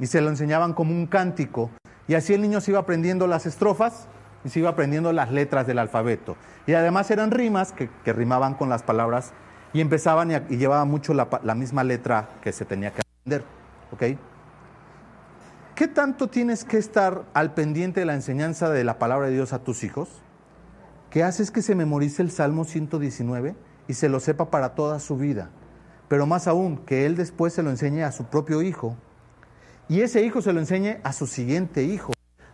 y 0.00 0.08
se 0.08 0.20
lo 0.20 0.28
enseñaban 0.28 0.74
como 0.74 0.90
un 0.90 1.06
cántico. 1.06 1.70
Y 2.08 2.14
así 2.14 2.34
el 2.34 2.42
niño 2.42 2.60
se 2.60 2.72
iba 2.72 2.80
aprendiendo 2.80 3.28
las 3.28 3.46
estrofas 3.46 4.08
y 4.44 4.48
se 4.48 4.58
iba 4.58 4.70
aprendiendo 4.70 5.12
las 5.12 5.30
letras 5.30 5.68
del 5.68 5.78
alfabeto. 5.78 6.36
Y 6.66 6.74
además 6.74 7.08
eran 7.12 7.30
rimas 7.30 7.72
que, 7.72 7.88
rimaban 8.12 8.54
con 8.54 8.68
las 8.68 8.82
palabras 8.82 9.32
y 9.72 9.80
empezaban 9.80 10.32
y, 10.32 10.56
llevaban 10.56 10.88
mucho 10.88 11.14
la, 11.14 11.28
la, 11.44 11.54
misma 11.54 11.84
letra 11.84 12.28
que 12.42 12.50
se 12.50 12.64
tenía 12.64 12.90
que 12.90 13.02
aprender. 13.02 13.44
¿ok? 13.92 14.18
¿Qué 15.76 15.86
tanto 15.86 16.26
tienes 16.26 16.64
que 16.64 16.78
estar 16.78 17.22
al 17.34 17.54
pendiente 17.54 18.00
de 18.00 18.06
la 18.06 18.14
enseñanza 18.14 18.68
de 18.68 18.82
la 18.82 18.98
palabra 18.98 19.28
de 19.28 19.34
Dios 19.34 19.52
a 19.52 19.60
tus 19.60 19.84
hijos? 19.84 20.08
que 21.08 21.22
hace 21.22 21.44
es 21.44 21.52
que 21.52 21.62
se 21.62 21.76
memorice 21.76 22.20
el 22.20 22.32
Salmo 22.32 22.64
119 22.64 23.54
y 23.86 23.94
se 23.94 24.08
lo 24.08 24.18
sepa 24.18 24.50
para 24.50 24.74
toda 24.74 24.98
su 24.98 25.16
vida. 25.16 25.50
Pero 26.08 26.26
más 26.26 26.46
aún, 26.46 26.78
que 26.78 27.06
él 27.06 27.16
después 27.16 27.52
se 27.52 27.62
lo 27.62 27.70
enseñe 27.70 28.02
a 28.02 28.12
su 28.12 28.24
propio 28.24 28.62
hijo 28.62 28.96
y 29.88 30.00
ese 30.00 30.22
hijo 30.22 30.42
se 30.42 30.52
lo 30.52 30.60
enseñe 30.60 30.98
a 31.04 31.12
su 31.12 31.26
siguiente 31.26 31.84
hijo. 31.84 32.12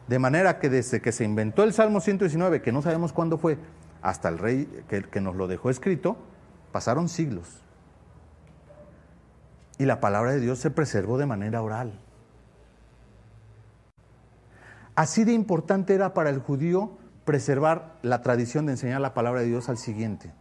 De 0.08 0.18
manera 0.18 0.58
que 0.58 0.68
desde 0.68 1.00
que 1.00 1.12
se 1.12 1.24
inventó 1.24 1.62
el 1.62 1.72
Salmo 1.72 2.00
119, 2.00 2.60
que 2.60 2.72
no 2.72 2.82
sabemos 2.82 3.12
cuándo 3.12 3.38
fue, 3.38 3.58
hasta 4.02 4.28
el 4.28 4.38
rey 4.38 4.84
que, 4.88 5.02
que 5.02 5.20
nos 5.20 5.36
lo 5.36 5.46
dejó 5.46 5.70
escrito, 5.70 6.16
pasaron 6.72 7.08
siglos. 7.08 7.62
Y 9.78 9.86
la 9.86 10.00
palabra 10.00 10.32
de 10.32 10.40
Dios 10.40 10.58
se 10.58 10.70
preservó 10.70 11.18
de 11.18 11.26
manera 11.26 11.62
oral. 11.62 11.98
Así 14.94 15.24
de 15.24 15.32
importante 15.32 15.94
era 15.94 16.12
para 16.12 16.30
el 16.30 16.40
judío 16.40 16.98
preservar 17.24 17.96
la 18.02 18.20
tradición 18.20 18.66
de 18.66 18.72
enseñar 18.72 19.00
la 19.00 19.14
palabra 19.14 19.40
de 19.40 19.46
Dios 19.46 19.68
al 19.68 19.78
siguiente. 19.78 20.32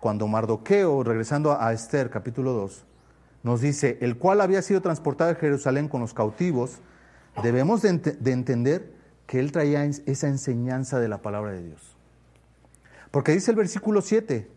Cuando 0.00 0.28
Mardoqueo, 0.28 1.02
regresando 1.02 1.60
a 1.60 1.72
Esther 1.72 2.08
capítulo 2.08 2.52
2, 2.52 2.84
nos 3.42 3.60
dice, 3.60 3.98
el 4.00 4.16
cual 4.16 4.40
había 4.40 4.62
sido 4.62 4.80
transportado 4.80 5.30
a 5.30 5.34
Jerusalén 5.34 5.88
con 5.88 6.00
los 6.00 6.14
cautivos, 6.14 6.78
debemos 7.42 7.82
de, 7.82 7.90
entender 8.32 8.92
que 9.26 9.40
él 9.40 9.52
traía 9.52 9.84
esa 9.84 10.28
enseñanza 10.28 11.00
de 11.00 11.08
la 11.08 11.18
palabra 11.18 11.52
de 11.52 11.64
Dios. 11.64 11.96
Porque 13.10 13.32
dice 13.32 13.50
el 13.50 13.56
versículo 13.56 14.00
7, 14.00 14.48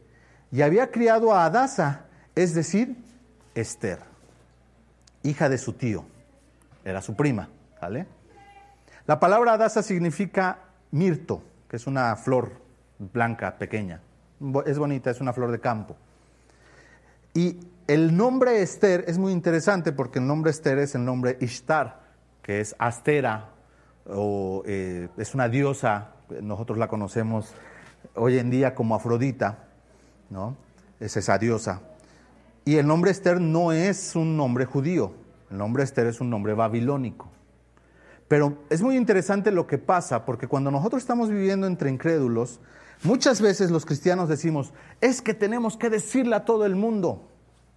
y 0.52 0.62
había 0.62 0.92
criado 0.92 1.34
a 1.34 1.46
Adasa, 1.46 2.06
es 2.36 2.54
decir, 2.54 2.98
Esther, 3.56 4.00
hija 5.24 5.50
de 5.50 5.58
su 5.58 5.74
tío, 5.74 6.06
era 6.84 7.02
su 7.02 7.16
prima, 7.16 7.50
¿vale? 7.82 8.06
La 9.08 9.20
palabra 9.20 9.54
Adasa 9.54 9.82
significa 9.82 10.60
mirto, 10.92 11.42
que 11.68 11.78
es 11.78 11.88
una 11.88 12.16
flor 12.16 12.52
blanca, 13.00 13.58
pequeña. 13.58 14.02
Es 14.66 14.80
bonita, 14.80 15.12
es 15.12 15.22
una 15.22 15.34
flor 15.34 15.52
de 15.52 15.60
campo. 15.60 15.96
Y 17.34 17.60
el 17.88 18.16
nombre 18.16 18.62
Esther 18.62 19.06
es 19.08 19.18
muy 19.18 19.32
interesante 19.32 19.92
porque 19.92 20.20
el 20.20 20.28
nombre 20.28 20.52
Esther 20.52 20.80
es 20.80 20.96
el 20.96 21.06
nombre 21.06 21.38
Ishtar, 21.40 22.02
que 22.42 22.60
es 22.60 22.76
Astera, 22.80 23.50
o 24.08 24.64
eh, 24.66 25.10
es 25.18 25.34
una 25.34 25.48
diosa, 25.48 26.12
nosotros 26.42 26.78
la 26.78 26.88
conocemos 26.88 27.54
hoy 28.16 28.38
en 28.38 28.50
día 28.50 28.76
como 28.76 28.96
Afrodita, 28.96 29.60
¿no? 30.30 30.56
Es 31.00 31.18
esa 31.18 31.38
diosa. 31.38 31.82
Y 32.66 32.76
el 32.78 32.88
nombre 32.88 33.12
Esther 33.12 33.40
no 33.40 33.72
es 33.72 34.16
un 34.16 34.38
nombre 34.38 34.66
judío, 34.66 35.14
el 35.50 35.58
nombre 35.58 35.84
Esther 35.84 36.08
es 36.08 36.22
un 36.22 36.30
nombre 36.30 36.54
babilónico. 36.54 37.30
Pero 38.28 38.60
es 38.70 38.82
muy 38.82 38.96
interesante 38.96 39.52
lo 39.52 39.68
que 39.68 39.78
pasa, 39.78 40.26
porque 40.26 40.48
cuando 40.48 40.72
nosotros 40.72 41.02
estamos 41.02 41.30
viviendo 41.30 41.68
entre 41.68 41.90
incrédulos, 41.90 42.60
muchas 43.04 43.42
veces 43.42 43.72
los 43.72 43.86
cristianos 43.86 44.30
decimos, 44.30 44.74
es 45.00 45.22
que 45.22 45.34
tenemos 45.34 45.78
que 45.78 45.90
decirle 45.90 46.36
a 46.36 46.46
todo 46.46 46.66
el 46.66 46.76
mundo. 46.76 47.28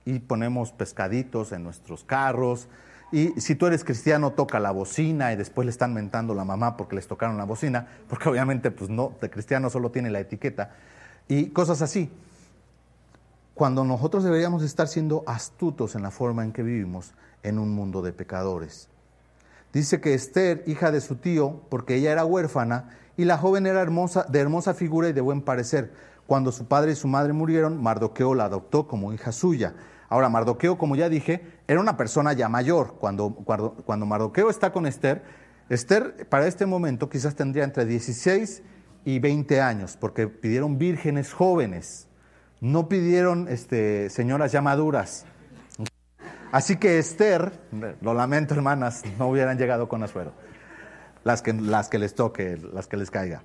Y 0.04 0.18
ponemos 0.18 0.72
pescaditos 0.72 1.52
en 1.52 1.64
nuestros 1.64 2.04
carros. 2.04 2.68
Y 3.10 3.28
si 3.40 3.54
tú 3.54 3.66
eres 3.66 3.84
cristiano, 3.84 4.32
toca 4.32 4.60
la 4.60 4.70
bocina 4.70 5.32
y 5.32 5.36
después 5.36 5.64
le 5.64 5.70
están 5.70 5.94
mentando 5.94 6.34
la 6.34 6.44
mamá 6.44 6.76
porque 6.76 6.96
les 6.96 7.06
tocaron 7.06 7.38
la 7.38 7.44
bocina, 7.44 7.86
porque 8.08 8.28
obviamente, 8.28 8.70
pues 8.70 8.90
no, 8.90 9.14
de 9.20 9.30
cristiano 9.30 9.70
solo 9.70 9.90
tiene 9.90 10.10
la 10.10 10.20
etiqueta. 10.20 10.72
Y 11.28 11.46
cosas 11.46 11.80
así. 11.80 12.10
Cuando 13.54 13.84
nosotros 13.84 14.24
deberíamos 14.24 14.62
estar 14.62 14.88
siendo 14.88 15.22
astutos 15.26 15.94
en 15.94 16.02
la 16.02 16.10
forma 16.10 16.44
en 16.44 16.52
que 16.52 16.62
vivimos 16.62 17.14
en 17.44 17.58
un 17.58 17.70
mundo 17.70 18.02
de 18.02 18.12
pecadores. 18.12 18.88
Dice 19.72 20.00
que 20.00 20.14
Esther, 20.14 20.64
hija 20.66 20.90
de 20.90 21.00
su 21.00 21.16
tío, 21.16 21.62
porque 21.68 21.96
ella 21.96 22.12
era 22.12 22.24
huérfana, 22.24 22.90
y 23.16 23.24
la 23.24 23.38
joven 23.38 23.66
era 23.66 23.80
hermosa, 23.80 24.26
de 24.28 24.40
hermosa 24.40 24.74
figura 24.74 25.08
y 25.08 25.12
de 25.12 25.20
buen 25.20 25.42
parecer. 25.42 25.92
Cuando 26.26 26.52
su 26.52 26.66
padre 26.66 26.92
y 26.92 26.94
su 26.94 27.08
madre 27.08 27.32
murieron, 27.32 27.82
Mardoqueo 27.82 28.34
la 28.34 28.46
adoptó 28.46 28.88
como 28.88 29.12
hija 29.12 29.32
suya. 29.32 29.74
Ahora, 30.08 30.28
Mardoqueo, 30.28 30.78
como 30.78 30.96
ya 30.96 31.08
dije, 31.08 31.42
era 31.66 31.80
una 31.80 31.96
persona 31.96 32.32
ya 32.32 32.48
mayor. 32.48 32.96
Cuando, 32.98 33.34
cuando, 33.34 33.74
cuando 33.84 34.06
Mardoqueo 34.06 34.48
está 34.48 34.72
con 34.72 34.86
Esther, 34.86 35.22
Esther 35.68 36.26
para 36.28 36.46
este 36.46 36.66
momento 36.66 37.08
quizás 37.08 37.34
tendría 37.34 37.64
entre 37.64 37.84
16 37.84 38.62
y 39.04 39.18
20 39.18 39.60
años, 39.60 39.96
porque 39.98 40.28
pidieron 40.28 40.78
vírgenes 40.78 41.32
jóvenes, 41.32 42.08
no 42.60 42.88
pidieron 42.88 43.48
este, 43.48 44.10
señoras 44.10 44.52
ya 44.52 44.62
maduras. 44.62 45.26
Así 46.52 46.76
que 46.76 46.98
Esther, 46.98 47.52
lo 48.00 48.14
lamento 48.14 48.54
hermanas, 48.54 49.02
no 49.18 49.28
hubieran 49.28 49.58
llegado 49.58 49.88
con 49.88 50.02
Azuero. 50.02 50.32
Las 51.24 51.42
que, 51.42 51.54
las 51.54 51.88
que 51.88 51.98
les 51.98 52.14
toque, 52.14 52.58
las 52.72 52.86
que 52.86 52.96
les 52.96 53.10
caiga. 53.10 53.42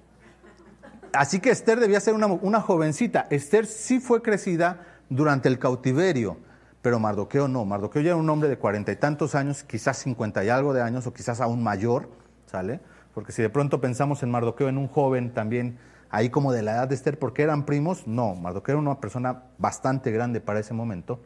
Así 1.13 1.39
que 1.39 1.49
Esther 1.49 1.79
debía 1.79 1.99
ser 1.99 2.13
una, 2.13 2.27
una 2.27 2.61
jovencita. 2.61 3.25
Esther 3.29 3.65
sí 3.65 3.99
fue 3.99 4.21
crecida 4.21 4.85
durante 5.09 5.47
el 5.47 5.57
cautiverio, 5.57 6.37
pero 6.81 6.99
Mardoqueo 6.99 7.47
no. 7.47 7.65
Mardoqueo 7.65 8.01
ya 8.01 8.09
era 8.09 8.17
un 8.17 8.29
hombre 8.29 8.49
de 8.49 8.57
cuarenta 8.57 8.91
y 8.91 8.97
tantos 8.97 9.33
años, 9.33 9.63
quizás 9.63 9.97
cincuenta 9.97 10.43
y 10.43 10.49
algo 10.49 10.73
de 10.73 10.81
años, 10.81 11.07
o 11.07 11.13
quizás 11.13 11.41
aún 11.41 11.63
mayor, 11.63 12.09
¿sale? 12.45 12.81
Porque 13.13 13.31
si 13.31 13.41
de 13.41 13.49
pronto 13.49 13.81
pensamos 13.81 14.21
en 14.23 14.29
Mardoqueo 14.29 14.69
en 14.69 14.77
un 14.77 14.87
joven 14.87 15.33
también 15.33 15.79
ahí 16.09 16.29
como 16.29 16.51
de 16.51 16.61
la 16.61 16.73
edad 16.73 16.87
de 16.87 16.95
Esther, 16.95 17.17
porque 17.17 17.43
eran 17.43 17.65
primos. 17.65 18.07
No, 18.07 18.35
Mardoqueo 18.35 18.73
era 18.73 18.81
una 18.81 18.99
persona 18.99 19.43
bastante 19.57 20.11
grande 20.11 20.41
para 20.41 20.59
ese 20.59 20.73
momento. 20.73 21.21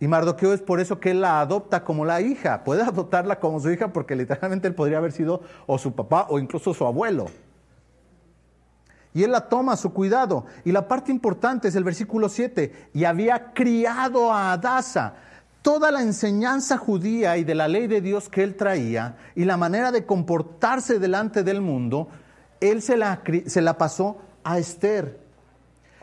Y 0.00 0.08
Mardoqueo 0.08 0.54
es 0.54 0.62
por 0.62 0.80
eso 0.80 0.98
que 0.98 1.10
él 1.10 1.20
la 1.20 1.40
adopta 1.40 1.84
como 1.84 2.06
la 2.06 2.22
hija. 2.22 2.64
Puede 2.64 2.82
adoptarla 2.82 3.38
como 3.38 3.60
su 3.60 3.70
hija 3.70 3.92
porque 3.92 4.16
literalmente 4.16 4.66
él 4.66 4.74
podría 4.74 4.96
haber 4.96 5.12
sido 5.12 5.42
o 5.66 5.78
su 5.78 5.92
papá 5.92 6.26
o 6.30 6.38
incluso 6.38 6.72
su 6.72 6.86
abuelo. 6.86 7.26
Y 9.12 9.24
él 9.24 9.32
la 9.32 9.48
toma 9.48 9.72
a 9.72 9.76
su 9.76 9.92
cuidado. 9.92 10.46
Y 10.64 10.72
la 10.72 10.88
parte 10.88 11.12
importante 11.12 11.68
es 11.68 11.74
el 11.74 11.84
versículo 11.84 12.30
7. 12.30 12.90
Y 12.94 13.04
había 13.04 13.52
criado 13.52 14.32
a 14.32 14.52
Adasa. 14.52 15.14
Toda 15.60 15.90
la 15.90 16.00
enseñanza 16.00 16.78
judía 16.78 17.36
y 17.36 17.44
de 17.44 17.54
la 17.54 17.68
ley 17.68 17.86
de 17.86 18.00
Dios 18.00 18.30
que 18.30 18.42
él 18.42 18.56
traía 18.56 19.16
y 19.34 19.44
la 19.44 19.58
manera 19.58 19.92
de 19.92 20.06
comportarse 20.06 20.98
delante 20.98 21.42
del 21.42 21.60
mundo, 21.60 22.08
él 22.60 22.80
se 22.80 22.96
la, 22.96 23.20
se 23.44 23.60
la 23.60 23.76
pasó 23.76 24.16
a 24.42 24.58
Esther. 24.58 25.20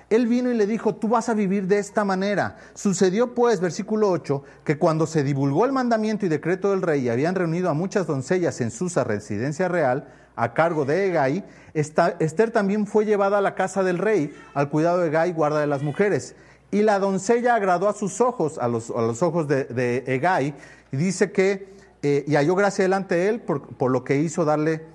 Él 0.10 0.28
vino 0.28 0.50
y 0.50 0.56
le 0.56 0.66
dijo, 0.66 0.96
tú 0.96 1.10
vas 1.10 1.28
a 1.28 1.34
vivir 1.34 1.68
de 1.68 1.80
esta 1.80 2.06
manera. 2.06 2.58
Sucedió 2.74 3.36
pues, 3.36 3.60
versículo 3.60 4.10
8, 4.10 4.44
que 4.64 4.78
cuando 4.78 5.06
se 5.06 5.24
divulgó 5.24 5.66
el 5.66 5.74
mandamiento 5.74 6.26
y 6.26 6.30
decreto 6.30 6.72
del 6.72 6.82
rey 6.82 7.02
y 7.02 7.10
habían 7.10 7.36
reunido 7.36 7.70
a 7.70 7.74
muchas 7.74 8.08
doncellas 8.08 8.62
en 8.62 8.72
Susa, 8.72 9.04
residencia 9.04 9.68
real, 9.68 10.08
a 10.38 10.54
cargo 10.54 10.86
de 10.86 11.08
Egay, 11.08 11.44
Esther 11.74 12.52
también 12.52 12.88
fue 12.88 13.06
llevada 13.06 13.40
a 13.40 13.42
la 13.42 13.56
casa 13.56 13.84
del 13.84 13.98
rey, 13.98 14.34
al 14.54 14.70
cuidado 14.70 15.00
de 15.00 15.10
Egay, 15.10 15.34
guarda 15.34 15.60
de 15.60 15.68
las 15.68 15.84
mujeres. 15.84 16.36
Y 16.72 16.84
la 16.84 17.00
doncella 17.00 17.56
agradó 17.56 17.90
a 17.90 17.94
sus 17.94 18.22
ojos, 18.22 18.58
a 18.60 18.68
los, 18.68 18.90
ojos 18.90 19.48
de, 19.48 19.66
de, 19.66 20.04
Egay, 20.08 20.54
y 20.92 20.98
dice 20.98 21.32
que, 21.32 21.74
eh, 22.02 22.24
y 22.28 22.36
halló 22.36 22.56
gracia 22.56 22.84
delante 22.84 23.16
de 23.16 23.30
él 23.30 23.42
por, 23.42 23.92
lo 23.92 24.04
que 24.06 24.18
hizo 24.18 24.46
darle... 24.46 24.86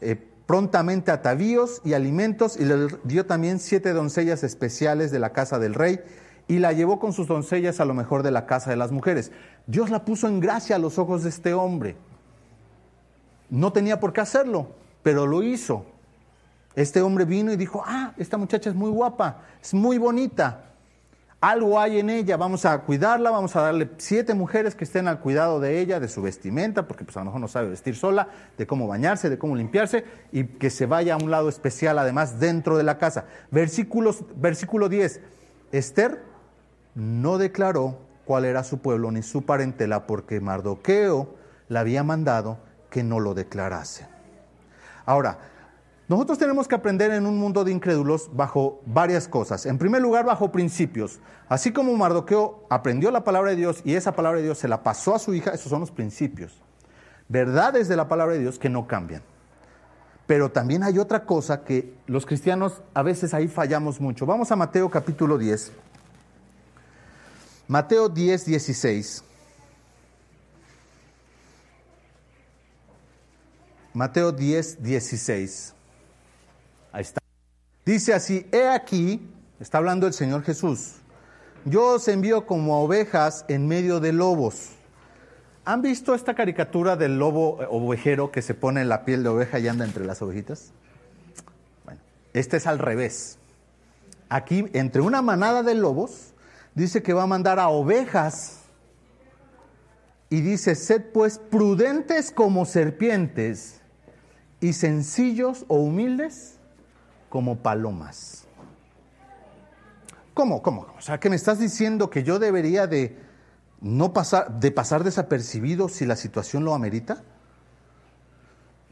Eh, 0.00 0.30
prontamente 0.46 1.10
atavíos 1.10 1.80
y 1.84 1.94
alimentos 1.94 2.58
y 2.58 2.64
le 2.64 2.88
dio 3.04 3.26
también 3.26 3.58
siete 3.58 3.92
doncellas 3.92 4.44
especiales 4.44 5.10
de 5.10 5.18
la 5.18 5.32
casa 5.32 5.58
del 5.58 5.74
rey 5.74 6.00
y 6.46 6.58
la 6.58 6.72
llevó 6.72 6.98
con 6.98 7.12
sus 7.12 7.26
doncellas 7.26 7.80
a 7.80 7.84
lo 7.84 7.94
mejor 7.94 8.22
de 8.22 8.30
la 8.30 8.46
casa 8.46 8.70
de 8.70 8.76
las 8.76 8.92
mujeres. 8.92 9.32
Dios 9.66 9.90
la 9.90 10.04
puso 10.04 10.28
en 10.28 10.40
gracia 10.40 10.76
a 10.76 10.78
los 10.78 10.98
ojos 10.98 11.22
de 11.22 11.30
este 11.30 11.54
hombre. 11.54 11.96
No 13.48 13.72
tenía 13.72 14.00
por 14.00 14.12
qué 14.12 14.20
hacerlo, 14.20 14.68
pero 15.02 15.26
lo 15.26 15.42
hizo. 15.42 15.86
Este 16.74 17.00
hombre 17.00 17.24
vino 17.24 17.52
y 17.52 17.56
dijo, 17.56 17.82
ah, 17.86 18.12
esta 18.18 18.36
muchacha 18.36 18.68
es 18.68 18.76
muy 18.76 18.90
guapa, 18.90 19.42
es 19.62 19.72
muy 19.72 19.96
bonita 19.96 20.73
algo 21.50 21.78
hay 21.78 21.98
en 21.98 22.08
ella, 22.08 22.38
vamos 22.38 22.64
a 22.64 22.78
cuidarla, 22.78 23.30
vamos 23.30 23.54
a 23.54 23.60
darle 23.60 23.90
siete 23.98 24.32
mujeres 24.32 24.74
que 24.74 24.84
estén 24.84 25.08
al 25.08 25.20
cuidado 25.20 25.60
de 25.60 25.78
ella, 25.78 26.00
de 26.00 26.08
su 26.08 26.22
vestimenta, 26.22 26.88
porque 26.88 27.04
pues 27.04 27.16
a 27.18 27.20
lo 27.20 27.26
mejor 27.26 27.40
no 27.42 27.48
sabe 27.48 27.68
vestir 27.68 27.96
sola, 27.96 28.28
de 28.56 28.66
cómo 28.66 28.88
bañarse, 28.88 29.28
de 29.28 29.36
cómo 29.36 29.54
limpiarse, 29.54 30.04
y 30.32 30.44
que 30.44 30.70
se 30.70 30.86
vaya 30.86 31.14
a 31.14 31.16
un 31.18 31.30
lado 31.30 31.50
especial 31.50 31.98
además 31.98 32.40
dentro 32.40 32.78
de 32.78 32.84
la 32.84 32.96
casa. 32.96 33.26
Versículos, 33.50 34.24
versículo 34.36 34.88
10, 34.88 35.20
Esther 35.70 36.22
no 36.94 37.36
declaró 37.36 37.98
cuál 38.24 38.46
era 38.46 38.64
su 38.64 38.78
pueblo 38.78 39.10
ni 39.10 39.22
su 39.22 39.44
parentela, 39.44 40.06
porque 40.06 40.40
Mardoqueo 40.40 41.34
la 41.68 41.80
había 41.80 42.02
mandado 42.02 42.56
que 42.88 43.02
no 43.02 43.20
lo 43.20 43.34
declarase. 43.34 44.06
Ahora, 45.04 45.38
nosotros 46.06 46.36
tenemos 46.38 46.68
que 46.68 46.74
aprender 46.74 47.10
en 47.12 47.24
un 47.24 47.38
mundo 47.38 47.64
de 47.64 47.72
incrédulos 47.72 48.28
bajo 48.34 48.82
varias 48.84 49.26
cosas. 49.26 49.64
En 49.64 49.78
primer 49.78 50.02
lugar, 50.02 50.26
bajo 50.26 50.52
principios. 50.52 51.20
Así 51.48 51.72
como 51.72 51.96
Mardoqueo 51.96 52.66
aprendió 52.68 53.10
la 53.10 53.24
palabra 53.24 53.50
de 53.50 53.56
Dios 53.56 53.80
y 53.84 53.94
esa 53.94 54.12
palabra 54.12 54.38
de 54.38 54.44
Dios 54.44 54.58
se 54.58 54.68
la 54.68 54.82
pasó 54.82 55.14
a 55.14 55.18
su 55.18 55.32
hija, 55.32 55.52
esos 55.52 55.70
son 55.70 55.80
los 55.80 55.90
principios. 55.90 56.60
Verdades 57.28 57.88
de 57.88 57.96
la 57.96 58.06
palabra 58.06 58.34
de 58.34 58.40
Dios 58.40 58.58
que 58.58 58.68
no 58.68 58.86
cambian. 58.86 59.22
Pero 60.26 60.50
también 60.50 60.82
hay 60.82 60.98
otra 60.98 61.24
cosa 61.24 61.64
que 61.64 61.94
los 62.06 62.26
cristianos 62.26 62.82
a 62.92 63.02
veces 63.02 63.32
ahí 63.32 63.48
fallamos 63.48 64.00
mucho. 64.00 64.26
Vamos 64.26 64.52
a 64.52 64.56
Mateo 64.56 64.90
capítulo 64.90 65.38
10. 65.38 65.72
Mateo 67.66 68.10
10, 68.10 68.44
16. 68.44 69.24
Mateo 73.94 74.32
10, 74.32 74.82
16. 74.82 75.73
Dice 77.84 78.14
así, 78.14 78.46
he 78.50 78.66
aquí, 78.66 79.20
está 79.60 79.76
hablando 79.78 80.06
el 80.06 80.14
Señor 80.14 80.42
Jesús, 80.42 80.94
yo 81.66 81.94
os 81.94 82.08
envío 82.08 82.46
como 82.46 82.82
ovejas 82.82 83.44
en 83.48 83.68
medio 83.68 84.00
de 84.00 84.14
lobos. 84.14 84.70
¿Han 85.66 85.82
visto 85.82 86.14
esta 86.14 86.34
caricatura 86.34 86.96
del 86.96 87.18
lobo 87.18 87.62
eh, 87.62 87.66
ovejero 87.70 88.30
que 88.30 88.40
se 88.40 88.54
pone 88.54 88.80
en 88.80 88.88
la 88.88 89.04
piel 89.04 89.22
de 89.22 89.28
oveja 89.28 89.58
y 89.58 89.68
anda 89.68 89.84
entre 89.84 90.04
las 90.06 90.22
ovejitas? 90.22 90.72
Bueno, 91.84 92.00
este 92.32 92.56
es 92.56 92.66
al 92.66 92.78
revés. 92.78 93.38
Aquí, 94.30 94.66
entre 94.72 95.02
una 95.02 95.20
manada 95.20 95.62
de 95.62 95.74
lobos, 95.74 96.32
dice 96.74 97.02
que 97.02 97.12
va 97.12 97.24
a 97.24 97.26
mandar 97.26 97.58
a 97.58 97.68
ovejas 97.68 98.60
y 100.30 100.40
dice, 100.40 100.74
sed 100.74 101.02
pues 101.12 101.38
prudentes 101.38 102.30
como 102.30 102.64
serpientes 102.64 103.80
y 104.60 104.72
sencillos 104.72 105.66
o 105.68 105.76
humildes 105.76 106.53
como 107.34 107.56
palomas. 107.56 108.46
¿Cómo? 110.34 110.62
¿Cómo? 110.62 110.86
O 110.96 111.00
sea, 111.00 111.18
que 111.18 111.28
me 111.28 111.34
estás 111.34 111.58
diciendo 111.58 112.08
que 112.08 112.22
yo 112.22 112.38
debería 112.38 112.86
de 112.86 113.18
no 113.80 114.12
pasar, 114.12 114.60
de 114.60 114.70
pasar 114.70 115.02
desapercibido 115.02 115.88
si 115.88 116.06
la 116.06 116.14
situación 116.14 116.64
lo 116.64 116.74
amerita? 116.74 117.24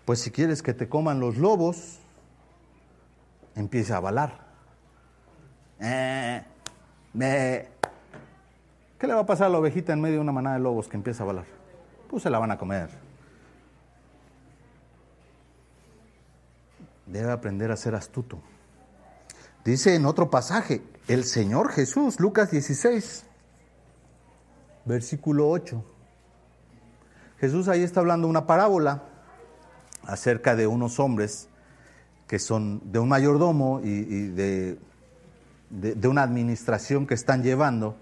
Pues 0.04 0.18
si 0.18 0.32
quieres 0.32 0.60
que 0.60 0.74
te 0.74 0.88
coman 0.88 1.20
los 1.20 1.36
lobos, 1.36 2.00
empieza 3.54 3.98
a 3.98 4.00
balar. 4.00 4.40
Eh, 5.78 6.42
¿Qué 8.98 9.06
le 9.06 9.14
va 9.14 9.20
a 9.20 9.26
pasar 9.26 9.46
a 9.46 9.50
la 9.50 9.58
ovejita 9.60 9.92
en 9.92 10.00
medio 10.00 10.16
de 10.16 10.22
una 10.22 10.32
manada 10.32 10.56
de 10.56 10.62
lobos 10.64 10.88
que 10.88 10.96
empieza 10.96 11.22
a 11.22 11.26
balar? 11.26 11.46
Pues 12.10 12.24
se 12.24 12.30
la 12.30 12.40
van 12.40 12.50
a 12.50 12.58
comer. 12.58 12.90
Debe 17.12 17.30
aprender 17.30 17.70
a 17.70 17.76
ser 17.76 17.94
astuto. 17.94 18.40
Dice 19.64 19.94
en 19.94 20.06
otro 20.06 20.30
pasaje, 20.30 20.82
el 21.06 21.24
Señor 21.24 21.70
Jesús, 21.70 22.18
Lucas 22.18 22.50
16, 22.50 23.24
versículo 24.84 25.48
8. 25.50 25.84
Jesús 27.38 27.68
ahí 27.68 27.82
está 27.82 28.00
hablando 28.00 28.26
una 28.26 28.46
parábola 28.46 29.02
acerca 30.04 30.56
de 30.56 30.66
unos 30.66 30.98
hombres 30.98 31.48
que 32.26 32.38
son 32.38 32.80
de 32.90 32.98
un 32.98 33.08
mayordomo 33.08 33.80
y, 33.84 34.28
de, 34.28 34.78
de, 35.70 36.08
una 36.08 36.22
administración 36.22 37.06
que 37.06 37.14
están 37.14 37.42
llevando. 37.42 37.96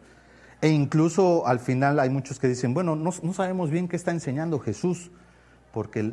E 0.61 0.69
incluso 0.69 1.47
al 1.47 1.59
final 1.59 1.99
hay 1.99 2.11
muchos 2.11 2.39
que 2.39 2.47
dicen, 2.47 2.75
bueno, 2.75 2.95
no, 2.97 3.13
sabemos 3.33 3.71
bien 3.71 3.89
qué 3.89 3.97
está 3.97 4.13
enseñando 4.13 4.59
Jesús, 4.61 5.11
porque 5.73 6.13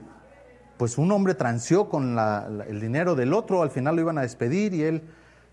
pues 0.77 0.97
un 0.97 1.11
hombre 1.11 1.33
transió 1.33 1.89
con 1.89 2.17
el 2.67 2.79
dinero 2.79 3.15
del 3.15 3.33
otro, 3.33 3.63
al 3.63 3.71
final 3.71 3.95
lo 3.95 4.01
iban 4.01 4.17
a 4.17 4.21
despedir 4.21 4.73
y 4.73 4.83
él 4.83 5.03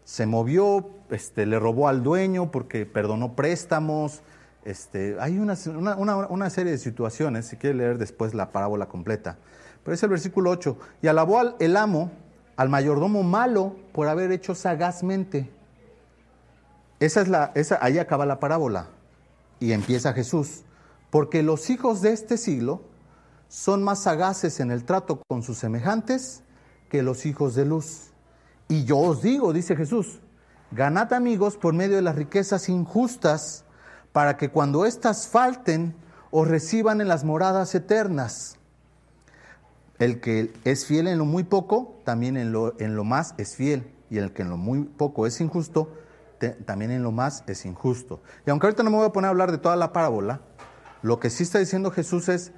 se 0.04 0.26
movió, 0.26 0.90
este, 1.10 1.46
le 1.46 1.58
robó 1.58 1.88
al 1.88 2.02
dueño 2.02 2.50
porque 2.50 2.84
perdonó 2.86 3.34
préstamos. 3.34 4.22
Este, 4.64 5.16
hay 5.18 5.38
una, 5.38 5.56
una, 5.96 6.50
serie 6.50 6.72
de 6.72 6.78
situaciones, 6.78 7.46
si 7.46 7.56
quiere 7.56 7.76
leer 7.76 7.98
después 7.98 8.34
la 8.34 8.52
parábola 8.52 8.86
completa. 8.86 9.38
Pero 9.82 9.94
es 9.94 10.02
el 10.02 10.10
versículo 10.10 10.50
8. 10.50 10.78
Y 11.02 11.08
alabó 11.08 11.38
al, 11.38 11.56
el 11.58 11.76
amo 11.76 12.10
al 12.56 12.68
mayordomo 12.68 13.22
malo 13.22 13.76
por 13.92 14.08
haber 14.08 14.30
hecho 14.30 14.54
sagazmente. 14.54 15.50
Esa 17.00 17.20
es 17.22 17.28
la, 17.28 17.52
esa, 17.54 17.78
ahí 17.82 17.98
acaba 17.98 18.26
la 18.26 18.40
parábola. 18.40 18.88
Y 19.60 19.72
empieza 19.72 20.12
Jesús. 20.12 20.62
Porque 21.10 21.42
los 21.42 21.70
hijos 21.70 22.02
de 22.02 22.12
este 22.12 22.36
siglo 22.36 22.82
son 23.54 23.84
más 23.84 24.00
sagaces 24.00 24.58
en 24.58 24.72
el 24.72 24.84
trato 24.84 25.22
con 25.28 25.44
sus 25.44 25.58
semejantes 25.58 26.42
que 26.90 27.04
los 27.04 27.24
hijos 27.24 27.54
de 27.54 27.64
luz. 27.64 28.10
Y 28.66 28.84
yo 28.84 28.98
os 28.98 29.22
digo, 29.22 29.52
dice 29.52 29.76
Jesús, 29.76 30.18
ganad 30.72 31.12
amigos 31.12 31.56
por 31.56 31.72
medio 31.72 31.94
de 31.94 32.02
las 32.02 32.16
riquezas 32.16 32.68
injustas, 32.68 33.64
para 34.10 34.36
que 34.36 34.50
cuando 34.50 34.84
éstas 34.84 35.28
falten, 35.28 35.94
os 36.32 36.48
reciban 36.48 37.00
en 37.00 37.06
las 37.06 37.22
moradas 37.22 37.76
eternas. 37.76 38.56
El 40.00 40.20
que 40.20 40.52
es 40.64 40.84
fiel 40.84 41.06
en 41.06 41.18
lo 41.18 41.24
muy 41.24 41.44
poco, 41.44 42.00
también 42.02 42.36
en 42.36 42.50
lo, 42.50 42.74
en 42.80 42.96
lo 42.96 43.04
más 43.04 43.36
es 43.38 43.54
fiel. 43.54 43.88
Y 44.10 44.18
el 44.18 44.32
que 44.32 44.42
en 44.42 44.50
lo 44.50 44.56
muy 44.56 44.82
poco 44.82 45.28
es 45.28 45.40
injusto, 45.40 45.92
también 46.66 46.90
en 46.90 47.04
lo 47.04 47.12
más 47.12 47.44
es 47.46 47.64
injusto. 47.66 48.20
Y 48.48 48.50
aunque 48.50 48.66
ahorita 48.66 48.82
no 48.82 48.90
me 48.90 48.96
voy 48.96 49.06
a 49.06 49.12
poner 49.12 49.28
a 49.28 49.30
hablar 49.30 49.52
de 49.52 49.58
toda 49.58 49.76
la 49.76 49.92
parábola, 49.92 50.40
lo 51.02 51.20
que 51.20 51.30
sí 51.30 51.44
está 51.44 51.60
diciendo 51.60 51.92
Jesús 51.92 52.28
es, 52.28 52.52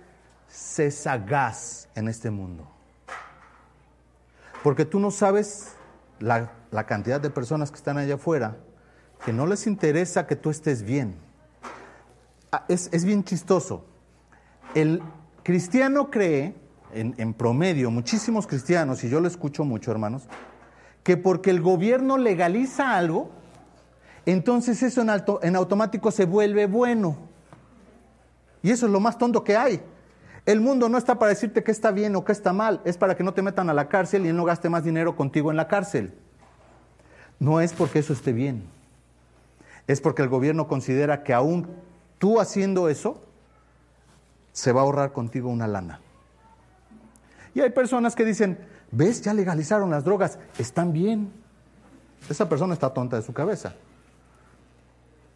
sé 0.49 0.91
sagaz 0.91 1.89
en 1.95 2.09
este 2.09 2.31
mundo. 2.31 2.67
Porque 4.63 4.85
tú 4.85 4.99
no 4.99 5.11
sabes 5.11 5.77
la, 6.19 6.51
cantidad 6.87 7.21
de 7.21 7.31
personas 7.31 7.71
que 7.71 7.77
están 7.77 7.99
allá 7.99 8.15
afuera 8.15 8.57
que 9.25 9.33
no 9.33 9.47
les 9.47 9.67
interesa 9.67 10.27
que 10.27 10.37
tú 10.37 10.51
estés 10.51 10.83
bien. 10.83 11.17
Ah, 12.53 12.65
es, 12.69 13.05
bien 13.05 13.25
chistoso. 13.25 13.85
El 14.75 15.03
cristiano 15.43 16.11
cree, 16.11 16.55
en, 16.93 17.15
en, 17.19 17.33
promedio, 17.33 17.91
muchísimos 17.91 18.47
cristianos, 18.47 19.03
y 19.05 19.09
yo 19.09 19.21
lo 19.21 19.29
escucho 19.29 19.65
mucho, 19.65 19.91
hermanos, 19.91 20.25
que 21.03 21.17
porque 21.17 21.51
el 21.51 21.63
gobierno 21.63 22.19
legaliza 22.19 22.97
algo, 22.97 23.31
entonces 24.27 24.83
eso 24.83 25.01
en, 25.01 25.11
en 25.43 25.57
automático 25.57 26.11
se 26.11 26.25
vuelve 26.25 26.67
bueno. 26.67 27.17
Y 28.63 28.71
eso 28.71 28.87
es 28.87 28.93
lo 28.93 28.99
más 29.01 29.17
tonto 29.17 29.45
que 29.45 29.57
hay. 29.57 29.81
El 30.47 30.61
mundo 30.61 30.89
no 30.89 30.97
está 30.97 31.19
para 31.19 31.31
decirte 31.31 31.65
que 31.65 31.73
está 31.73 31.91
bien 31.91 32.15
o 32.15 32.25
que 32.25 32.31
está 32.31 32.53
mal, 32.53 32.81
es 32.85 32.97
para 32.97 33.17
que 33.17 33.25
no 33.25 33.35
te 33.35 33.43
metan 33.43 33.69
a 33.69 33.75
la 33.75 33.89
cárcel 33.89 34.25
y 34.25 34.29
él 34.29 34.37
no 34.37 34.45
gaste 34.45 34.69
más 34.69 34.85
dinero 34.85 35.17
contigo 35.17 35.51
en 35.51 35.57
la 35.57 35.67
cárcel. 35.67 36.15
No 37.41 37.61
es 37.61 37.73
porque 37.73 37.99
eso 37.99 38.13
esté 38.13 38.33
bien, 38.33 38.63
es 39.89 40.01
porque 40.01 40.23
el 40.23 40.29
gobierno 40.29 40.69
considera 40.69 41.25
que 41.25 41.35
aún 41.35 41.67
tú 42.19 42.41
haciendo 42.41 42.89
eso, 42.89 43.21
se 44.53 44.71
va 44.73 44.81
a 44.81 44.85
ahorrar 44.85 45.13
contigo 45.13 45.51
una 45.51 45.67
lana. 45.67 46.01
Y 47.53 47.61
hay 47.61 47.71
personas 47.71 48.15
que 48.15 48.25
dicen, 48.25 48.59
ves, 48.93 49.23
ya 49.23 49.35
legalizaron 49.35 49.91
las 49.91 50.05
drogas, 50.05 50.39
están 50.59 50.93
bien. 50.93 51.33
Esa 52.31 52.49
persona 52.49 52.73
está 52.73 52.95
tonta 52.95 53.17
de 53.17 53.23
su 53.23 53.33
cabeza. 53.33 53.75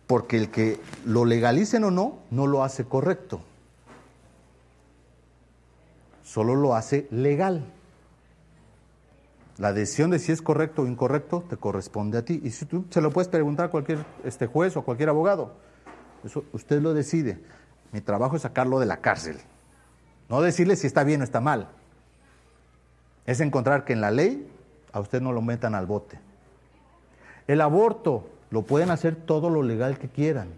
Porque 0.06 0.36
el 0.36 0.50
que 0.50 0.80
lo 1.04 1.24
legalicen 1.24 1.84
o 1.84 1.90
no, 1.90 2.20
no 2.30 2.46
lo 2.46 2.62
hace 2.62 2.84
correcto. 2.84 3.42
Solo 6.30 6.54
lo 6.54 6.76
hace 6.76 7.08
legal. 7.10 7.64
La 9.58 9.72
decisión 9.72 10.10
de 10.10 10.20
si 10.20 10.30
es 10.30 10.40
correcto 10.40 10.82
o 10.82 10.86
incorrecto 10.86 11.44
te 11.50 11.56
corresponde 11.56 12.18
a 12.18 12.24
ti. 12.24 12.40
Y 12.44 12.50
si 12.50 12.66
tú 12.66 12.84
se 12.88 13.00
lo 13.00 13.10
puedes 13.10 13.26
preguntar 13.26 13.66
a 13.66 13.70
cualquier 13.72 14.06
este, 14.22 14.46
juez 14.46 14.76
o 14.76 14.82
cualquier 14.82 15.08
abogado. 15.08 15.54
Eso 16.22 16.44
usted 16.52 16.80
lo 16.80 16.94
decide. 16.94 17.40
Mi 17.90 18.00
trabajo 18.00 18.36
es 18.36 18.42
sacarlo 18.42 18.78
de 18.78 18.86
la 18.86 18.98
cárcel. 18.98 19.38
No 20.28 20.40
decirle 20.40 20.76
si 20.76 20.86
está 20.86 21.02
bien 21.02 21.20
o 21.20 21.24
está 21.24 21.40
mal. 21.40 21.66
Es 23.26 23.40
encontrar 23.40 23.84
que 23.84 23.92
en 23.92 24.00
la 24.00 24.12
ley 24.12 24.48
a 24.92 25.00
usted 25.00 25.20
no 25.20 25.32
lo 25.32 25.42
metan 25.42 25.74
al 25.74 25.86
bote. 25.86 26.20
El 27.48 27.60
aborto 27.60 28.30
lo 28.50 28.62
pueden 28.62 28.92
hacer 28.92 29.16
todo 29.16 29.50
lo 29.50 29.64
legal 29.64 29.98
que 29.98 30.08
quieran. 30.08 30.50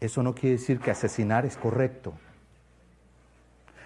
Eso 0.00 0.24
no 0.24 0.34
quiere 0.34 0.56
decir 0.56 0.80
que 0.80 0.90
asesinar 0.90 1.46
es 1.46 1.56
correcto. 1.56 2.14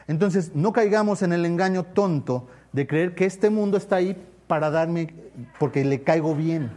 Entonces, 0.06 0.52
no 0.54 0.72
caigamos 0.72 1.22
en 1.22 1.32
el 1.32 1.44
engaño 1.44 1.84
tonto 1.84 2.48
de 2.72 2.86
creer 2.86 3.14
que 3.14 3.24
este 3.24 3.50
mundo 3.50 3.76
está 3.76 3.96
ahí 3.96 4.16
para 4.46 4.70
darme 4.70 5.14
porque 5.58 5.84
le 5.84 6.02
caigo 6.02 6.34
bien. 6.34 6.70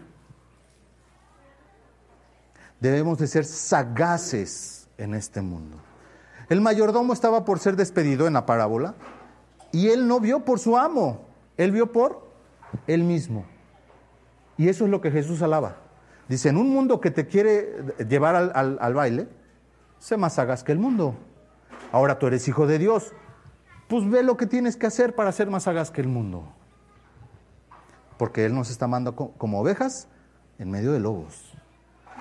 Debemos 2.79 3.17
de 3.17 3.27
ser 3.27 3.45
sagaces 3.45 4.87
en 4.97 5.13
este 5.13 5.41
mundo. 5.41 5.77
El 6.49 6.61
mayordomo 6.61 7.13
estaba 7.13 7.43
por 7.45 7.59
ser 7.59 7.75
despedido 7.75 8.27
en 8.27 8.33
la 8.33 8.45
parábola 8.45 8.95
y 9.71 9.89
él 9.89 10.07
no 10.07 10.19
vio 10.19 10.45
por 10.45 10.59
su 10.59 10.77
amo, 10.77 11.25
él 11.57 11.71
vio 11.71 11.91
por 11.91 12.27
él 12.87 13.03
mismo. 13.03 13.45
Y 14.57 14.69
eso 14.69 14.85
es 14.85 14.91
lo 14.91 15.01
que 15.01 15.11
Jesús 15.11 15.41
alaba. 15.41 15.77
Dice, 16.27 16.49
en 16.49 16.57
un 16.57 16.69
mundo 16.69 17.01
que 17.01 17.11
te 17.11 17.27
quiere 17.27 17.75
llevar 18.07 18.35
al, 18.35 18.77
al 18.79 18.93
baile, 18.93 19.27
sé 19.99 20.17
más 20.17 20.33
sagaz 20.35 20.63
que 20.63 20.71
el 20.71 20.79
mundo. 20.79 21.15
Ahora 21.95 22.19
tú 22.19 22.27
eres 22.27 22.45
hijo 22.49 22.67
de 22.67 22.77
Dios, 22.77 23.13
pues 23.87 24.05
ve 24.09 24.21
lo 24.21 24.35
que 24.35 24.47
tienes 24.47 24.75
que 24.75 24.85
hacer 24.85 25.15
para 25.15 25.31
ser 25.31 25.49
más 25.49 25.63
sagaz 25.63 25.91
que 25.91 26.01
el 26.01 26.09
mundo. 26.09 26.45
Porque 28.17 28.43
Él 28.43 28.53
nos 28.53 28.69
está 28.69 28.85
mandando 28.85 29.15
como 29.15 29.61
ovejas 29.61 30.09
en 30.59 30.71
medio 30.71 30.91
de 30.91 30.99
lobos, 30.99 31.53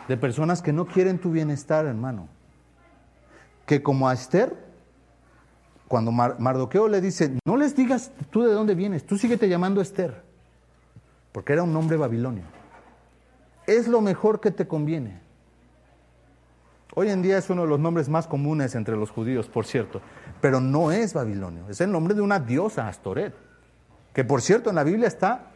de 0.07 0.17
personas 0.17 0.63
que 0.63 0.73
no 0.73 0.87
quieren 0.87 1.19
tu 1.19 1.33
bienestar, 1.33 1.87
hermano. 1.87 2.29
Que 3.67 3.83
como 3.83 4.09
a 4.09 4.15
Esther, 4.15 4.57
cuando 5.89 6.13
Mardoqueo 6.13 6.87
le 6.87 7.01
dice, 7.01 7.37
no 7.45 7.57
les 7.57 7.75
digas 7.75 8.13
tú 8.31 8.43
de 8.43 8.53
dónde 8.53 8.77
vienes, 8.77 9.05
tú 9.05 9.19
síguete 9.19 9.49
llamando 9.49 9.81
Esther, 9.81 10.23
porque 11.33 11.53
era 11.53 11.65
un 11.65 11.73
nombre 11.73 11.97
babilonio. 11.97 12.45
Es 13.67 13.89
lo 13.89 14.01
mejor 14.01 14.39
que 14.39 14.53
te 14.53 14.69
conviene. 14.69 15.24
Hoy 16.97 17.09
en 17.09 17.23
día 17.23 17.39
es 17.39 17.51
uno 17.51 17.63
de 17.63 17.69
los 17.69 17.81
nombres 17.81 18.09
más 18.09 18.29
comunes 18.29 18.77
entre 18.77 18.97
los 18.97 19.11
judíos, 19.11 19.49
por 19.49 19.67
cierto, 19.67 20.01
pero 20.41 20.61
no 20.61 20.93
es 20.93 21.13
babilonio, 21.13 21.69
es 21.69 21.81
el 21.81 21.91
nombre 21.91 22.15
de 22.15 22.21
una 22.21 22.39
diosa, 22.39 22.87
Astoret, 22.87 23.35
que 24.13 24.23
por 24.23 24.41
cierto 24.41 24.71
en 24.71 24.77
la 24.77 24.85
Biblia 24.85 25.09
está 25.09 25.47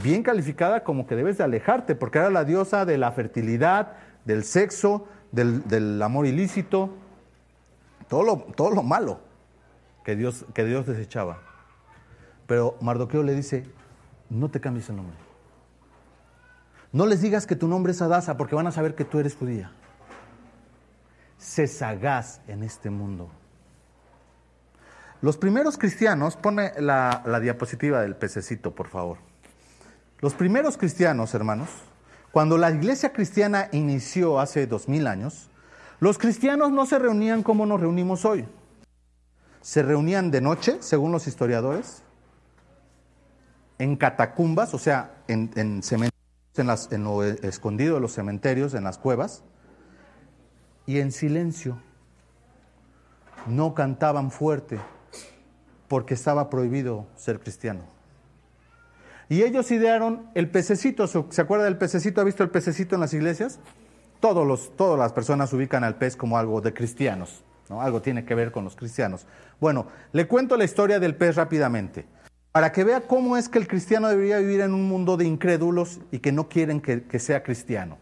bien 0.00 0.22
calificada 0.22 0.84
como 0.84 1.08
que 1.08 1.16
debes 1.16 1.36
de 1.38 1.44
alejarte, 1.44 1.96
porque 1.96 2.18
era 2.18 2.30
la 2.30 2.44
diosa 2.44 2.84
de 2.84 2.96
la 2.96 3.10
fertilidad, 3.10 3.94
del 4.24 4.44
sexo, 4.44 5.08
del, 5.32 6.00
amor 6.00 6.26
ilícito, 6.26 6.90
todo 8.06 8.22
lo, 8.22 8.36
todo 8.54 8.70
lo 8.70 8.84
malo 8.84 9.18
que 10.04 10.14
Dios, 10.14 10.44
que 10.54 10.64
Dios 10.64 10.86
desechaba. 10.86 11.40
Pero 12.46 12.76
Mardoqueo 12.80 13.24
le 13.24 13.34
dice, 13.34 13.64
no 14.30 14.48
te 14.48 14.60
cambies 14.60 14.88
el 14.90 14.96
nombre. 14.96 15.16
No 16.92 17.04
les 17.04 17.20
digas 17.20 17.46
que 17.46 17.56
tu 17.56 17.66
nombre 17.66 17.90
es 17.90 18.00
Adasa 18.00 18.36
porque 18.36 18.54
van 18.54 18.68
a 18.68 18.72
saber 18.72 18.94
que 18.94 19.04
tú 19.04 19.18
eres 19.18 19.34
judía 19.34 19.72
se 21.38 21.66
sagaz 21.66 22.40
en 22.48 22.62
este 22.62 22.90
mundo. 22.90 23.30
Los 25.20 25.36
primeros 25.36 25.78
cristianos, 25.78 26.36
pone 26.36 26.72
la, 26.78 27.22
diapositiva 27.40 28.00
del 28.02 28.14
pececito, 28.14 28.74
por 28.74 28.88
favor. 28.88 29.18
Los 30.20 30.34
primeros 30.34 30.76
cristianos, 30.76 31.34
hermanos, 31.34 31.70
cuando 32.30 32.58
la 32.58 32.70
iglesia 32.70 33.12
cristiana 33.12 33.68
inició 33.72 34.38
hace 34.38 34.66
dos 34.66 34.88
mil 34.88 35.06
años, 35.06 35.48
los 36.00 36.18
cristianos 36.18 36.70
no 36.70 36.86
se 36.86 36.98
reunían 36.98 37.42
como 37.42 37.66
nos 37.66 37.80
reunimos 37.80 38.24
hoy. 38.24 38.46
Se 39.60 39.82
reunían 39.82 40.30
de 40.30 40.40
noche, 40.40 40.78
según 40.80 41.10
los 41.10 41.26
historiadores, 41.26 42.02
en 43.78 43.96
catacumbas, 43.96 44.74
o 44.74 44.78
sea, 44.78 45.22
en, 45.26 45.50
en 45.56 45.82
cementerios, 45.82 46.12
en 46.90 47.04
lo 47.04 47.22
escondido 47.24 47.96
de 47.96 48.00
los 48.00 48.12
cementerios, 48.12 48.74
en 48.74 48.84
las 48.84 48.98
cuevas, 48.98 49.42
y 50.88 51.00
en 51.00 51.12
silencio. 51.12 51.78
No 53.46 53.74
cantaban 53.74 54.30
fuerte 54.30 54.80
porque 55.86 56.14
estaba 56.14 56.48
prohibido 56.48 57.06
ser 57.14 57.38
cristiano. 57.38 57.82
Y 59.28 59.42
ellos 59.42 59.70
idearon 59.70 60.30
el 60.34 60.50
pececito. 60.50 61.06
¿Se 61.06 61.40
acuerda 61.42 61.66
del 61.66 61.76
pececito? 61.76 62.22
¿Ha 62.22 62.24
visto 62.24 62.42
el 62.42 62.48
pececito 62.48 62.94
en 62.94 63.02
las 63.02 63.12
iglesias? 63.12 63.60
Todos 64.18 64.46
los, 64.46 64.74
todas 64.76 64.98
las 64.98 65.12
personas 65.12 65.52
ubican 65.52 65.84
al 65.84 65.96
pez 65.96 66.16
como 66.16 66.38
algo 66.38 66.62
de 66.62 66.72
cristianos. 66.72 67.44
¿no? 67.68 67.82
Algo 67.82 68.00
tiene 68.00 68.24
que 68.24 68.34
ver 68.34 68.50
con 68.50 68.64
los 68.64 68.74
cristianos. 68.74 69.26
Bueno, 69.60 69.88
le 70.12 70.26
cuento 70.26 70.56
la 70.56 70.64
historia 70.64 70.98
del 70.98 71.14
pez 71.14 71.36
rápidamente. 71.36 72.06
Para 72.50 72.72
que 72.72 72.82
vea 72.82 73.02
cómo 73.02 73.36
es 73.36 73.50
que 73.50 73.58
el 73.58 73.68
cristiano 73.68 74.08
debería 74.08 74.38
vivir 74.38 74.62
en 74.62 74.72
un 74.72 74.88
mundo 74.88 75.18
de 75.18 75.26
incrédulos 75.26 76.00
y 76.10 76.20
que 76.20 76.32
no 76.32 76.48
quieren 76.48 76.80
que, 76.80 77.18
sea 77.18 77.42
cristiano. 77.42 77.98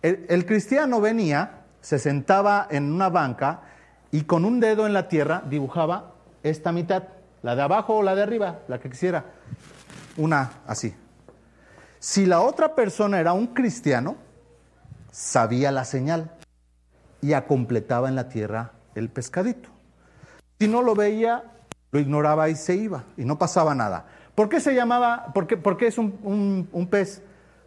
el 0.00 0.46
cristiano 0.46 1.00
venía 1.00 1.63
se 1.84 1.98
sentaba 1.98 2.66
en 2.70 2.90
una 2.90 3.10
banca 3.10 3.60
y 4.10 4.22
con 4.22 4.46
un 4.46 4.58
dedo 4.58 4.86
en 4.86 4.94
la 4.94 5.06
tierra 5.06 5.42
dibujaba 5.50 6.14
esta 6.42 6.72
mitad, 6.72 7.02
la 7.42 7.56
de 7.56 7.60
abajo 7.60 7.96
o 7.96 8.02
la 8.02 8.14
de 8.14 8.22
arriba, 8.22 8.60
la 8.68 8.80
que 8.80 8.88
quisiera. 8.88 9.26
Una 10.16 10.50
así. 10.66 10.94
Si 11.98 12.24
la 12.24 12.40
otra 12.40 12.74
persona 12.74 13.20
era 13.20 13.34
un 13.34 13.48
cristiano, 13.48 14.16
sabía 15.12 15.70
la 15.72 15.84
señal 15.84 16.30
y 17.20 17.34
acompletaba 17.34 18.08
en 18.08 18.14
la 18.14 18.30
tierra 18.30 18.72
el 18.94 19.10
pescadito. 19.10 19.68
Si 20.58 20.68
no 20.68 20.80
lo 20.80 20.94
veía, 20.94 21.44
lo 21.92 22.00
ignoraba 22.00 22.48
y 22.48 22.56
se 22.56 22.76
iba 22.76 23.04
y 23.18 23.26
no 23.26 23.36
pasaba 23.36 23.74
nada. 23.74 24.06
¿Por 24.34 24.48
qué 24.48 24.58
se 24.58 24.74
llamaba, 24.74 25.34
por 25.34 25.46
qué, 25.76 25.86
es 25.86 25.98
un, 25.98 26.66
un 26.72 26.86
pez? 26.88 27.20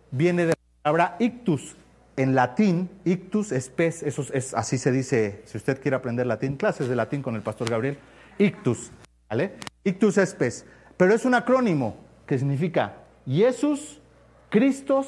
Viene 0.09 0.47
de 0.47 0.53
la 0.53 0.81
palabra 0.81 1.17
ictus, 1.19 1.75
en 2.17 2.33
latín, 2.35 2.89
ictus 3.05 3.51
es 3.51 3.69
pez, 3.69 4.03
eso 4.03 4.25
es, 4.33 4.53
así 4.55 4.77
se 4.77 4.91
dice, 4.91 5.43
si 5.45 5.57
usted 5.57 5.79
quiere 5.79 5.95
aprender 5.95 6.25
latín, 6.25 6.57
clases 6.57 6.89
de 6.89 6.95
latín 6.95 7.21
con 7.21 7.35
el 7.35 7.43
pastor 7.43 7.69
Gabriel, 7.69 7.97
ictus, 8.39 8.91
¿vale? 9.29 9.53
Ictus 9.83 10.17
es 10.17 10.33
pez, 10.33 10.65
pero 10.97 11.13
es 11.13 11.25
un 11.25 11.35
acrónimo 11.35 11.95
que 12.25 12.39
significa 12.39 12.95
Jesús, 13.25 14.01
Cristos, 14.49 15.07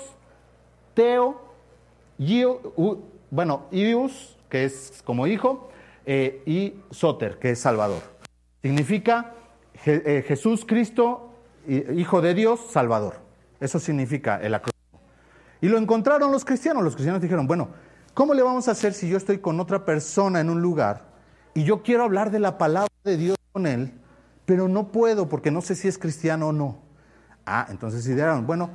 Teo, 0.94 1.42
bueno, 3.32 3.68
Ius, 3.72 4.38
que 4.48 4.66
es 4.66 5.02
como 5.04 5.26
hijo, 5.26 5.70
eh, 6.06 6.44
y 6.46 6.76
Soter, 6.92 7.40
que 7.40 7.52
es 7.52 7.60
Salvador. 7.60 8.02
Significa 8.62 9.34
eh, 9.86 10.24
Jesús, 10.28 10.66
Cristo, 10.66 11.26
Hijo 11.68 12.22
de 12.22 12.34
Dios, 12.34 12.60
Salvador. 12.72 13.18
Eso 13.60 13.80
significa 13.80 14.42
el 14.42 14.56
acrónimo. 14.56 14.79
Y 15.62 15.68
lo 15.68 15.78
encontraron 15.78 16.32
los 16.32 16.46
cristianos. 16.46 16.84
Los 16.84 16.96
cristianos 16.96 17.22
dijeron, 17.22 17.48
bueno, 17.48 17.70
¿cómo 18.14 18.34
le 18.34 18.42
vamos 18.42 18.68
a 18.68 18.72
hacer 18.72 18.94
si 18.94 19.10
yo 19.10 19.18
estoy 19.18 19.40
con 19.40 19.60
otra 19.60 19.86
persona 19.86 20.40
en 20.40 20.50
un 20.50 20.62
lugar 20.62 21.08
y 21.54 21.64
yo 21.64 21.84
quiero 21.84 22.04
hablar 22.04 22.32
de 22.32 22.40
la 22.40 22.58
palabra 22.58 22.90
de 23.04 23.18
Dios 23.18 23.38
con 23.52 23.68
él, 23.68 23.94
pero 24.46 24.68
no 24.68 24.92
puedo 24.92 25.28
porque 25.28 25.52
no 25.52 25.62
sé 25.62 25.76
si 25.76 25.88
es 25.88 25.98
cristiano 25.98 26.50
o 26.50 26.54
no? 26.54 26.78
Ah, 27.46 27.68
entonces 27.70 28.08
idearon, 28.08 28.46
bueno, 28.46 28.70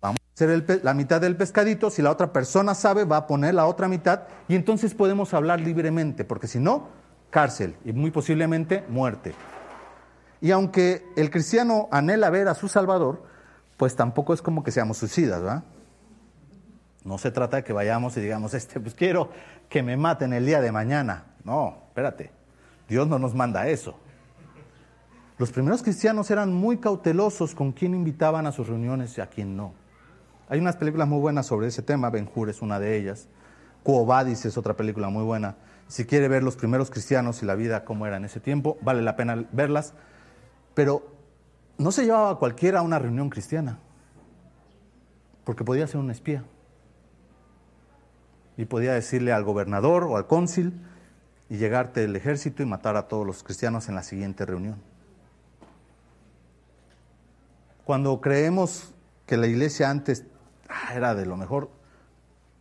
vamos 0.00 0.20
a 0.20 0.34
hacer 0.34 0.80
la 0.84 0.94
mitad 0.94 1.20
del 1.20 1.36
pescadito, 1.36 1.90
si 1.90 2.02
la 2.02 2.10
otra 2.10 2.32
persona 2.32 2.74
sabe, 2.74 3.04
va 3.04 3.16
a 3.18 3.26
poner 3.26 3.54
la 3.54 3.66
otra 3.66 3.88
mitad 3.88 4.22
y 4.48 4.54
entonces 4.54 4.94
podemos 4.94 5.32
hablar 5.34 5.60
libremente, 5.60 6.24
porque 6.24 6.46
si 6.46 6.58
no, 6.58 6.88
cárcel 7.30 7.74
y 7.84 7.92
muy 7.92 8.10
posiblemente 8.10 8.84
muerte. 8.88 9.34
Y 10.40 10.50
aunque 10.50 11.06
el 11.16 11.30
cristiano 11.30 11.88
anhela 11.90 12.28
ver 12.28 12.48
a 12.48 12.54
su 12.54 12.68
Salvador, 12.68 13.22
pues 13.76 13.96
tampoco 13.96 14.34
es 14.34 14.42
como 14.42 14.62
que 14.62 14.70
seamos 14.70 14.98
suicidas, 14.98 15.40
¿verdad? 15.40 15.64
No 17.04 17.18
se 17.18 17.30
trata 17.30 17.58
de 17.58 17.64
que 17.64 17.72
vayamos 17.72 18.16
y 18.16 18.20
digamos, 18.20 18.54
este, 18.54 18.78
pues 18.78 18.94
quiero 18.94 19.30
que 19.68 19.82
me 19.82 19.96
maten 19.96 20.32
el 20.32 20.46
día 20.46 20.60
de 20.60 20.70
mañana. 20.70 21.34
No, 21.44 21.84
espérate, 21.88 22.30
Dios 22.88 23.08
no 23.08 23.18
nos 23.18 23.34
manda 23.34 23.68
eso. 23.68 23.98
Los 25.38 25.50
primeros 25.50 25.82
cristianos 25.82 26.30
eran 26.30 26.52
muy 26.52 26.78
cautelosos 26.78 27.54
con 27.54 27.72
quién 27.72 27.94
invitaban 27.94 28.46
a 28.46 28.52
sus 28.52 28.68
reuniones 28.68 29.16
y 29.18 29.20
a 29.20 29.26
quién 29.26 29.56
no. 29.56 29.74
Hay 30.48 30.60
unas 30.60 30.76
películas 30.76 31.08
muy 31.08 31.18
buenas 31.18 31.46
sobre 31.46 31.66
ese 31.66 31.82
tema, 31.82 32.10
Ben 32.10 32.30
Hur 32.32 32.50
es 32.50 32.62
una 32.62 32.78
de 32.78 32.96
ellas. 32.96 33.28
Quo 33.82 34.06
Vadis 34.06 34.44
es 34.44 34.56
otra 34.56 34.76
película 34.76 35.08
muy 35.08 35.24
buena. 35.24 35.56
Si 35.88 36.04
quiere 36.04 36.28
ver 36.28 36.42
los 36.42 36.56
primeros 36.56 36.90
cristianos 36.90 37.42
y 37.42 37.46
la 37.46 37.54
vida 37.54 37.84
cómo 37.84 38.06
era 38.06 38.18
en 38.18 38.24
ese 38.24 38.38
tiempo, 38.38 38.78
vale 38.82 39.02
la 39.02 39.16
pena 39.16 39.44
verlas. 39.52 39.94
Pero 40.74 41.10
no 41.78 41.90
se 41.90 42.04
llevaba 42.04 42.30
a 42.30 42.34
cualquiera 42.36 42.78
a 42.78 42.82
una 42.82 42.98
reunión 42.98 43.28
cristiana, 43.28 43.78
porque 45.44 45.64
podía 45.64 45.86
ser 45.86 45.98
un 45.98 46.10
espía. 46.10 46.44
Y 48.62 48.64
podía 48.64 48.92
decirle 48.92 49.32
al 49.32 49.42
gobernador 49.42 50.04
o 50.04 50.16
al 50.16 50.28
cónsul 50.28 50.72
y 51.50 51.56
llegarte 51.56 52.04
el 52.04 52.14
ejército 52.14 52.62
y 52.62 52.66
matar 52.66 52.96
a 52.96 53.08
todos 53.08 53.26
los 53.26 53.42
cristianos 53.42 53.88
en 53.88 53.96
la 53.96 54.04
siguiente 54.04 54.46
reunión. 54.46 54.80
Cuando 57.82 58.20
creemos 58.20 58.94
que 59.26 59.36
la 59.36 59.48
iglesia 59.48 59.90
antes 59.90 60.26
ah, 60.68 60.94
era 60.94 61.16
de 61.16 61.26
lo 61.26 61.36
mejor, 61.36 61.70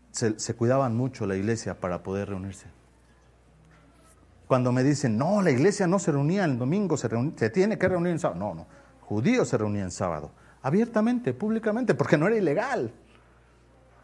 se, 0.10 0.56
cuidaban 0.56 0.98
mucho 0.98 1.28
la 1.28 1.36
iglesia 1.36 1.80
para 1.80 2.02
poder 2.02 2.30
reunirse. 2.30 2.66
Cuando 4.48 4.72
me 4.72 4.84
dicen, 4.84 5.20
no, 5.20 5.44
la 5.44 5.52
iglesia 5.52 5.86
no 5.86 6.00
se 6.00 6.12
reunía 6.12 6.46
el 6.46 6.58
domingo, 6.58 6.98
se, 6.98 7.10
se 7.36 7.52
tiene 7.52 7.78
que 7.78 7.88
reunir 7.88 8.14
en 8.14 8.18
sábado. 8.18 8.40
No, 8.40 8.56
no, 8.56 8.66
judíos 9.02 9.50
se 9.50 9.58
reunían 9.60 9.86
en 9.86 9.92
sábado, 9.92 10.32
abiertamente, 10.64 11.32
públicamente, 11.36 11.94
porque 11.94 12.18
no 12.18 12.26
era 12.26 12.38
ilegal. 12.38 12.92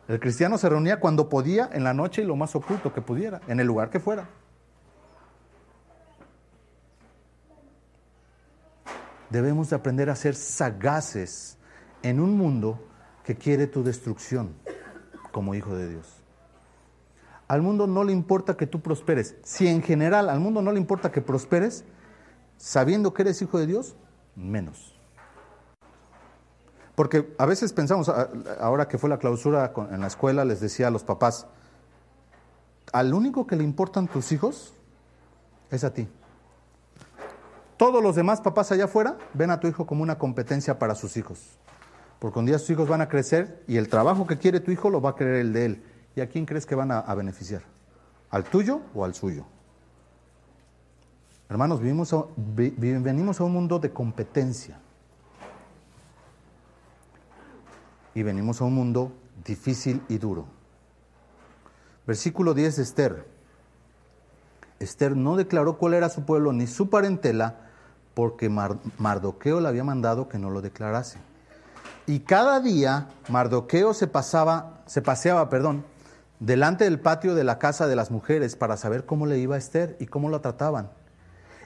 El 0.07 0.19
cristiano 0.19 0.57
se 0.57 0.69
reunía 0.69 0.99
cuando 0.99 1.27
podía, 1.27 1.69
en 1.73 1.83
la 1.83 1.93
noche 1.93 2.21
y 2.21 2.25
lo 2.25 2.35
más 2.35 2.55
oculto 2.55 2.93
que 2.93 3.01
pudiera, 3.01 3.41
en 3.47 3.59
el 3.59 3.67
lugar 3.67 3.89
que 3.89 3.99
fuera. 3.99 4.29
Debemos 9.29 9.69
de 9.69 9.75
aprender 9.75 10.09
a 10.09 10.15
ser 10.15 10.35
sagaces 10.35 11.57
en 12.03 12.21
un 12.21 12.37
mundo 12.37 12.79
que 13.25 13.35
quiere 13.35 13.67
tu 13.67 13.83
destrucción 13.83 14.53
como 15.33 15.53
hijo 15.53 15.75
de 15.75 15.89
Dios. 15.89 16.23
Al 17.49 17.61
mundo 17.61 17.87
no 17.87 18.05
le 18.05 18.13
importa 18.13 18.55
que 18.55 18.67
tú 18.67 18.81
prosperes. 18.81 19.35
Si 19.43 19.67
en 19.67 19.81
general 19.81 20.29
al 20.29 20.39
mundo 20.39 20.61
no 20.61 20.71
le 20.71 20.79
importa 20.79 21.11
que 21.11 21.21
prosperes, 21.21 21.83
sabiendo 22.57 23.13
que 23.13 23.23
eres 23.23 23.41
hijo 23.41 23.59
de 23.59 23.67
Dios, 23.67 23.97
menos. 24.35 24.96
Porque 26.97 27.31
a 27.37 27.45
veces 27.45 27.73
pensamos, 27.73 28.09
ahora 28.59 28.87
que 28.87 28.97
fue 28.97 29.07
la 29.07 29.19
clausura 29.19 29.71
en 29.91 30.01
la 30.01 30.07
escuela, 30.07 30.43
les 30.45 30.59
decía 30.59 30.87
a 30.87 30.89
los 30.89 31.03
papás, 31.03 31.45
al 32.91 33.13
único 33.13 33.45
que 33.45 33.55
le 33.55 33.63
importan 33.63 34.07
tus 34.07 34.31
hijos 34.31 34.73
es 35.69 35.83
a 35.83 35.93
ti. 35.93 36.07
Todos 37.77 38.01
los 38.01 38.15
demás 38.15 38.41
papás 38.41 38.71
allá 38.71 38.85
afuera 38.85 39.15
ven 39.35 39.51
a 39.51 39.59
tu 39.59 39.67
hijo 39.67 39.85
como 39.85 40.01
una 40.01 40.17
competencia 40.17 40.79
para 40.79 40.95
sus 40.95 41.17
hijos. 41.17 41.59
Porque 42.17 42.39
un 42.39 42.47
día 42.47 42.57
sus 42.57 42.71
hijos 42.71 42.89
van 42.89 43.01
a 43.01 43.09
crecer 43.09 43.63
y 43.67 43.77
el 43.77 43.89
trabajo 43.89 44.25
que 44.25 44.39
quiere 44.39 44.59
tu 44.59 44.71
hijo 44.71 44.89
lo 44.89 44.99
va 44.99 45.11
a 45.11 45.15
querer 45.15 45.35
el 45.35 45.53
de 45.53 45.65
él. 45.65 45.83
¿Y 46.15 46.21
a 46.21 46.27
quién 46.27 46.47
crees 46.47 46.65
que 46.65 46.73
van 46.73 46.89
a, 46.89 47.13
beneficiar? 47.13 47.61
¿Al 48.31 48.43
tuyo 48.43 48.81
o 48.95 49.05
al 49.05 49.13
suyo? 49.13 49.45
Hermanos, 51.47 51.79
vivimos 51.79 52.15
venimos 52.35 53.39
a 53.39 53.43
un 53.43 53.53
mundo 53.53 53.77
de 53.77 53.93
competencia. 53.93 54.79
Y 58.17 58.23
venimos 58.23 58.61
a 58.61 58.63
un 58.63 58.73
mundo 58.73 59.11
difícil 59.45 60.01
y 60.09 60.17
duro. 60.17 60.47
Versículo 62.07 62.55
10 62.55 62.77
de 62.77 62.81
Esther. 62.81 63.25
Esther 64.79 65.15
no 65.15 65.35
declaró 65.35 65.77
cuál 65.77 65.93
era 65.93 66.09
su 66.09 66.25
pueblo 66.25 66.51
ni 66.51 66.65
su 66.65 66.89
parentela 66.89 67.69
porque 68.15 68.49
Mardoqueo 68.49 69.61
le 69.61 69.67
había 69.67 69.83
mandado 69.83 70.29
que 70.29 70.39
no 70.39 70.49
lo 70.49 70.63
declarase. 70.63 71.19
Y 72.07 72.21
cada 72.21 72.59
día 72.59 73.07
Mardoqueo 73.29 73.93
se 73.93 74.07
pasaba, 74.07 74.81
se 74.87 75.03
paseaba, 75.03 75.47
perdón, 75.51 75.85
delante 76.39 76.85
del 76.85 76.99
patio 76.99 77.35
de 77.35 77.43
la 77.43 77.59
casa 77.59 77.85
de 77.85 77.95
las 77.95 78.09
mujeres 78.09 78.55
para 78.55 78.77
saber 78.77 79.05
cómo 79.05 79.27
le 79.27 79.37
iba 79.37 79.53
a 79.53 79.59
Esther 79.59 79.95
y 79.99 80.07
cómo 80.07 80.31
la 80.31 80.41
trataban. 80.41 80.89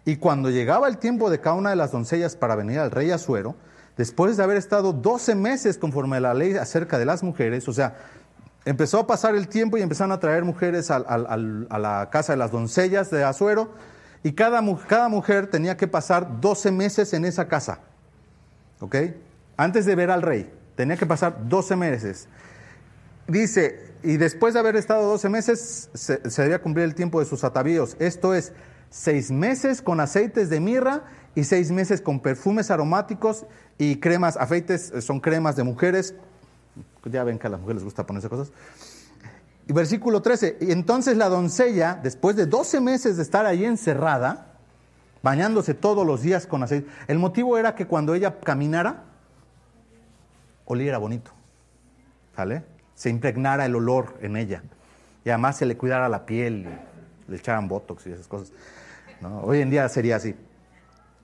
Y 0.03 0.17
cuando 0.17 0.49
llegaba 0.49 0.89
el 0.89 0.97
tiempo 0.97 1.29
de 1.29 1.39
cada 1.39 1.55
una 1.55 1.69
de 1.69 1.77
las 1.77 1.93
doncellas 1.93 2.35
para 2.35 2.57
venir 2.57 2.79
al 2.79 2.91
rey 2.91 3.09
Asuero, 3.09 3.55
después 4.01 4.35
de 4.35 4.41
haber 4.41 4.57
estado 4.57 4.93
12 4.93 5.35
meses 5.35 5.77
conforme 5.77 6.17
a 6.17 6.21
la 6.21 6.33
ley 6.33 6.55
acerca 6.55 6.97
de 6.97 7.05
las 7.05 7.21
mujeres, 7.21 7.67
o 7.67 7.73
sea, 7.73 7.97
empezó 8.65 8.97
a 8.97 9.05
pasar 9.05 9.35
el 9.35 9.47
tiempo 9.47 9.77
y 9.77 9.83
empezaron 9.83 10.11
a 10.11 10.19
traer 10.19 10.43
mujeres 10.43 10.89
a, 10.89 10.97
la 10.97 12.09
casa 12.11 12.33
de 12.33 12.37
las 12.37 12.49
doncellas 12.51 13.11
de 13.11 13.23
Asuero, 13.23 13.69
y 14.23 14.31
cada, 14.31 14.59
mujer 14.61 15.51
tenía 15.51 15.77
que 15.77 15.87
pasar 15.87 16.41
12 16.41 16.71
meses 16.71 17.13
en 17.13 17.25
esa 17.25 17.47
casa. 17.47 17.81
¿Ok? 18.79 18.95
antes 19.55 19.85
de 19.85 19.93
ver 19.93 20.09
al 20.09 20.23
rey, 20.23 20.51
tenía 20.75 20.97
que 20.97 21.05
pasar 21.05 21.47
12 21.47 21.75
meses. 21.75 22.27
Dice, 23.27 23.93
y 24.01 24.17
después 24.17 24.55
de 24.55 24.61
haber 24.61 24.77
estado 24.77 25.07
12 25.11 25.29
meses, 25.29 25.91
se, 25.93 26.17
debía 26.41 26.59
cumplir 26.59 26.85
el 26.85 26.95
tiempo 26.95 27.19
de 27.19 27.27
sus 27.27 27.43
atavíos. 27.43 27.95
Esto 27.99 28.33
es, 28.33 28.51
seis 28.89 29.29
meses 29.29 29.83
con 29.83 29.99
aceites 29.99 30.49
de 30.49 30.59
mirra 30.59 31.03
y 31.35 31.43
seis 31.43 31.71
meses 31.71 32.01
con 32.01 32.19
perfumes 32.19 32.71
aromáticos 32.71 33.45
y 33.77 33.97
cremas, 33.97 34.37
afeites, 34.37 34.93
son 34.99 35.19
cremas 35.19 35.55
de 35.55 35.63
mujeres. 35.63 36.13
Ya 37.05 37.23
ven 37.23 37.39
que 37.39 37.47
a 37.47 37.49
las 37.49 37.59
mujeres 37.59 37.77
les 37.77 37.85
gusta 37.85 38.05
ponerse 38.05 38.29
cosas. 38.29 38.51
Y 39.67 39.73
versículo 39.73 40.21
13, 40.21 40.57
y 40.61 40.71
entonces 40.71 41.15
la 41.15 41.29
doncella, 41.29 41.99
después 42.01 42.35
de 42.35 42.45
12 42.45 42.81
meses 42.81 43.17
de 43.17 43.23
estar 43.23 43.45
ahí 43.45 43.63
encerrada, 43.63 44.47
bañándose 45.23 45.73
todos 45.73 46.05
los 46.05 46.21
días 46.21 46.47
con 46.47 46.63
aceite, 46.63 46.89
el 47.07 47.19
motivo 47.19 47.57
era 47.57 47.75
que 47.75 47.87
cuando 47.87 48.13
ella 48.13 48.39
caminara, 48.39 49.03
oliera 50.65 50.97
bonito, 50.97 51.31
¿sale? 52.35 52.63
Se 52.95 53.09
impregnara 53.09 53.65
el 53.65 53.75
olor 53.75 54.17
en 54.21 54.35
ella. 54.35 54.63
Y 55.23 55.29
además 55.29 55.57
se 55.57 55.65
le 55.65 55.77
cuidara 55.77 56.09
la 56.09 56.25
piel, 56.25 56.67
le 57.27 57.37
echaran 57.37 57.67
botox 57.67 58.07
y 58.07 58.11
esas 58.11 58.27
cosas. 58.27 58.51
Hoy 59.43 59.61
en 59.61 59.69
día 59.69 59.87
sería 59.89 60.15
así. 60.15 60.35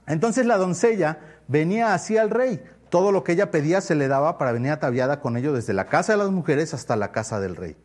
Entonces 0.07 0.45
la 0.45 0.57
doncella 0.57 1.19
venía 1.47 1.93
así 1.93 2.17
al 2.17 2.29
rey. 2.29 2.63
Todo 2.89 3.11
lo 3.11 3.23
que 3.23 3.33
ella 3.33 3.51
pedía 3.51 3.81
se 3.81 3.95
le 3.95 4.07
daba 4.07 4.37
para 4.37 4.53
venir 4.53 4.71
ataviada 4.71 5.19
con 5.19 5.35
ello 5.35 5.53
desde 5.53 5.73
la 5.73 5.85
casa 5.85 6.13
de 6.13 6.17
las 6.17 6.31
mujeres 6.31 6.73
hasta 6.73 6.95
la 6.95 7.11
casa 7.11 7.39
del 7.39 7.55
rey. 7.55 7.75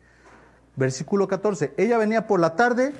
Versículo 0.75 1.27
14. 1.27 1.73
Ella 1.77 1.97
venía 1.97 2.25
por 2.25 2.39
la 2.39 2.55
tarde 2.55 2.93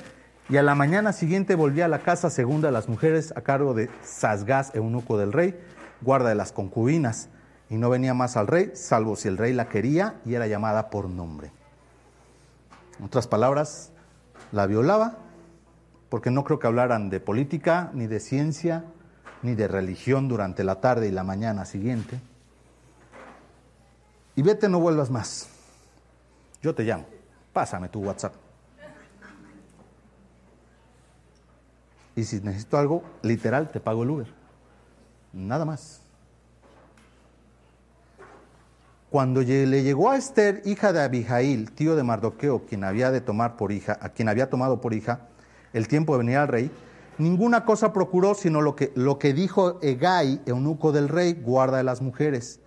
y 0.49 0.57
a 0.57 0.63
la 0.63 0.75
mañana 0.75 1.13
siguiente 1.13 1.55
volvía 1.55 1.85
a 1.85 1.87
la 1.87 1.99
casa 1.99 2.29
segunda 2.29 2.67
de 2.67 2.73
las 2.73 2.89
mujeres 2.89 3.33
a 3.35 3.41
cargo 3.41 3.73
de 3.73 3.89
Sasgás, 4.03 4.75
eunuco 4.75 5.17
del 5.17 5.31
rey, 5.31 5.57
guarda 6.01 6.29
de 6.29 6.35
las 6.35 6.51
concubinas 6.51 7.29
y 7.69 7.77
no 7.77 7.89
venía 7.89 8.13
más 8.13 8.35
al 8.35 8.47
rey, 8.47 8.71
salvo 8.75 9.15
si 9.15 9.29
el 9.29 9.37
rey 9.37 9.53
la 9.53 9.69
quería 9.69 10.15
y 10.25 10.35
era 10.35 10.47
llamada 10.47 10.89
por 10.89 11.09
nombre. 11.09 11.51
En 12.99 13.05
otras 13.05 13.27
palabras, 13.27 13.91
la 14.51 14.67
violaba, 14.67 15.15
porque 16.09 16.29
no 16.29 16.43
creo 16.43 16.59
que 16.59 16.67
hablaran 16.67 17.09
de 17.09 17.19
política, 17.19 17.89
ni 17.93 18.05
de 18.05 18.19
ciencia, 18.19 18.83
ni 19.43 19.55
de 19.55 19.67
religión 19.67 20.27
durante 20.27 20.63
la 20.63 20.81
tarde 20.81 21.07
y 21.07 21.11
la 21.11 21.23
mañana 21.23 21.65
siguiente. 21.65 22.19
Y 24.35 24.41
vete, 24.41 24.67
no 24.67 24.79
vuelvas 24.79 25.11
más. 25.11 25.47
Yo 26.61 26.73
te 26.73 26.83
llamo, 26.83 27.05
pásame 27.51 27.89
tu 27.89 27.99
WhatsApp. 27.99 28.33
Y 32.15 32.23
si 32.23 32.39
necesito 32.41 32.77
algo, 32.77 33.03
literal, 33.21 33.69
te 33.71 33.79
pago 33.79 34.03
el 34.03 34.09
Uber. 34.09 34.27
Nada 35.33 35.65
más. 35.65 36.01
Cuando 39.09 39.41
le 39.41 39.83
llegó 39.83 40.09
a 40.09 40.17
Esther, 40.17 40.61
hija 40.65 40.93
de 40.93 41.01
Abijail, 41.01 41.71
tío 41.71 41.95
de 41.95 42.03
Mardoqueo, 42.03 42.65
quien 42.65 42.83
había 42.83 43.11
de 43.11 43.21
tomar 43.21 43.57
por 43.57 43.71
hija, 43.71 43.97
a 44.01 44.09
quien 44.09 44.29
había 44.29 44.49
tomado 44.49 44.81
por 44.81 44.93
hija, 44.93 45.27
el 45.73 45.87
tiempo 45.87 46.13
de 46.13 46.19
venir 46.19 46.37
al 46.37 46.47
rey, 46.47 46.71
ninguna 47.17 47.65
cosa 47.65 47.93
procuró 47.93 48.35
sino 48.35 48.61
lo 48.61 48.75
que, 48.75 48.91
lo 48.95 49.19
que 49.19 49.33
dijo 49.33 49.79
Egai, 49.81 50.41
eunuco 50.45 50.91
del 50.91 51.09
rey, 51.09 51.33
guarda 51.33 51.77
de 51.77 51.83
las 51.83 52.01
mujeres. 52.01 52.59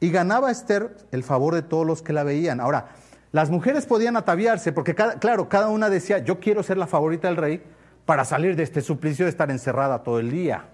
Y 0.00 0.10
ganaba 0.10 0.50
Esther 0.50 0.96
el 1.12 1.22
favor 1.22 1.54
de 1.54 1.62
todos 1.62 1.86
los 1.86 2.02
que 2.02 2.12
la 2.12 2.24
veían. 2.24 2.60
Ahora, 2.60 2.88
las 3.32 3.50
mujeres 3.50 3.86
podían 3.86 4.16
ataviarse, 4.16 4.72
porque 4.72 4.94
claro, 4.94 5.48
cada 5.48 5.68
una 5.68 5.90
decía, 5.90 6.18
yo 6.18 6.38
quiero 6.40 6.62
ser 6.62 6.76
la 6.76 6.86
favorita 6.86 7.28
del 7.28 7.36
rey 7.36 7.62
para 8.06 8.24
salir 8.24 8.54
de 8.54 8.62
este 8.62 8.80
suplicio 8.80 9.24
de 9.24 9.30
estar 9.30 9.50
encerrada 9.50 10.02
todo 10.02 10.20
el 10.20 10.30
día. 10.30 10.66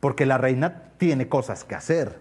Porque 0.00 0.26
la 0.26 0.38
reina 0.38 0.92
tiene 0.98 1.28
cosas 1.28 1.64
que 1.64 1.74
hacer. 1.74 2.18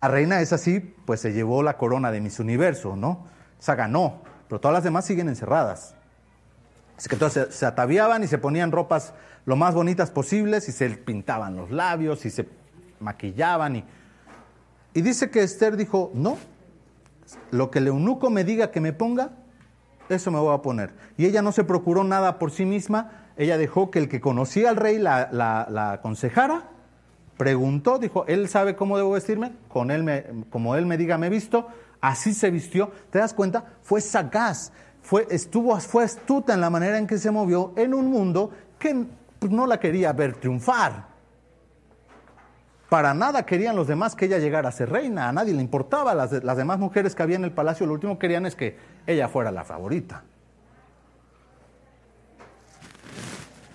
La 0.00 0.08
reina 0.08 0.40
es 0.40 0.52
así, 0.52 0.80
pues 0.80 1.20
se 1.20 1.32
llevó 1.32 1.62
la 1.62 1.76
corona 1.76 2.10
de 2.10 2.20
Miss 2.20 2.40
Universo, 2.40 2.96
¿no? 2.96 3.26
Esa 3.60 3.74
ganó, 3.74 4.22
pero 4.48 4.60
todas 4.60 4.74
las 4.74 4.84
demás 4.84 5.04
siguen 5.04 5.28
encerradas. 5.28 5.94
Así 6.96 7.08
que 7.08 7.14
entonces 7.14 7.54
se 7.54 7.66
ataviaban 7.66 8.22
y 8.22 8.26
se 8.26 8.38
ponían 8.38 8.72
ropas 8.72 9.14
lo 9.44 9.56
más 9.56 9.74
bonitas 9.74 10.10
posibles 10.10 10.68
y 10.68 10.72
se 10.72 10.88
pintaban 10.90 11.56
los 11.56 11.70
labios 11.70 12.24
y 12.26 12.30
se 12.30 12.48
maquillaban 13.00 13.76
y 13.76 13.84
Y 14.94 15.00
dice 15.02 15.30
que 15.30 15.42
Esther 15.42 15.76
dijo, 15.76 16.10
no, 16.14 16.36
lo 17.50 17.70
que 17.70 17.78
el 17.78 17.88
eunuco 17.88 18.30
me 18.30 18.44
diga 18.44 18.70
que 18.70 18.80
me 18.80 18.92
ponga, 18.92 19.30
eso 20.08 20.30
me 20.30 20.38
voy 20.38 20.54
a 20.54 20.62
poner. 20.62 20.92
Y 21.16 21.26
ella 21.26 21.42
no 21.42 21.52
se 21.52 21.64
procuró 21.64 22.04
nada 22.04 22.38
por 22.38 22.50
sí 22.50 22.64
misma, 22.64 23.22
ella 23.36 23.58
dejó 23.58 23.90
que 23.90 23.98
el 23.98 24.08
que 24.08 24.20
conocía 24.20 24.70
al 24.70 24.76
rey 24.76 24.98
la, 24.98 25.28
la, 25.32 25.92
aconsejara, 25.92 26.64
preguntó, 27.36 27.98
dijo, 27.98 28.24
él 28.26 28.48
sabe 28.48 28.76
cómo 28.76 28.96
debo 28.96 29.12
vestirme, 29.12 29.52
con 29.68 29.90
él 29.90 30.02
me, 30.02 30.24
como 30.50 30.76
él 30.76 30.86
me 30.86 30.98
diga 30.98 31.18
me 31.18 31.30
visto, 31.30 31.68
así 32.00 32.34
se 32.34 32.50
vistió. 32.50 32.92
¿Te 33.10 33.18
das 33.18 33.34
cuenta? 33.34 33.64
Fue 33.82 34.00
sagaz, 34.00 34.72
fue, 35.02 35.26
estuvo, 35.30 35.78
fue 35.80 36.04
astuta 36.04 36.54
en 36.54 36.60
la 36.60 36.70
manera 36.70 36.96
en 36.96 37.06
que 37.06 37.18
se 37.18 37.30
movió 37.30 37.72
en 37.76 37.92
un 37.92 38.06
mundo 38.06 38.50
que 38.78 39.06
no 39.48 39.66
la 39.66 39.78
quería 39.78 40.12
ver 40.12 40.36
triunfar. 40.36 41.12
Para 42.88 43.14
nada 43.14 43.44
querían 43.44 43.74
los 43.74 43.88
demás 43.88 44.14
que 44.14 44.26
ella 44.26 44.38
llegara 44.38 44.68
a 44.68 44.72
ser 44.72 44.90
reina, 44.90 45.28
a 45.28 45.32
nadie 45.32 45.54
le 45.54 45.62
importaba. 45.62 46.14
Las, 46.14 46.44
las 46.44 46.56
demás 46.56 46.78
mujeres 46.78 47.14
que 47.14 47.22
había 47.22 47.36
en 47.36 47.44
el 47.44 47.52
palacio 47.52 47.86
lo 47.86 47.94
último 47.94 48.14
que 48.14 48.20
querían 48.20 48.46
es 48.46 48.54
que 48.54 48.76
ella 49.06 49.28
fuera 49.28 49.50
la 49.50 49.64
favorita. 49.64 50.22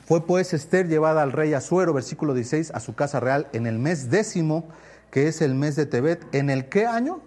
Fue 0.06 0.26
pues 0.26 0.54
Esther 0.54 0.88
llevada 0.88 1.22
al 1.24 1.34
rey 1.34 1.54
Asuero, 1.54 1.94
versículo 1.94 2.34
16, 2.34 2.72
a 2.72 2.80
su 2.80 2.96
casa 2.96 3.20
real 3.20 3.48
en 3.52 3.68
el 3.68 3.78
mes 3.78 4.10
décimo, 4.10 4.70
que 5.12 5.28
es 5.28 5.42
el 5.42 5.54
mes 5.54 5.76
de 5.76 5.86
Tebet. 5.86 6.24
¿En 6.34 6.50
el 6.50 6.70
qué 6.70 6.86
año? 6.86 7.20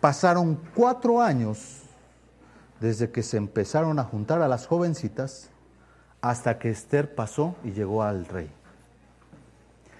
Pasaron 0.00 0.58
cuatro 0.74 1.20
años 1.20 1.85
desde 2.80 3.10
que 3.10 3.22
se 3.22 3.36
empezaron 3.36 3.98
a 3.98 4.04
juntar 4.04 4.42
a 4.42 4.48
las 4.48 4.66
jovencitas 4.66 5.50
hasta 6.20 6.58
que 6.58 6.70
Esther 6.70 7.14
pasó 7.14 7.56
y 7.64 7.72
llegó 7.72 8.02
al 8.02 8.26
rey. 8.26 8.50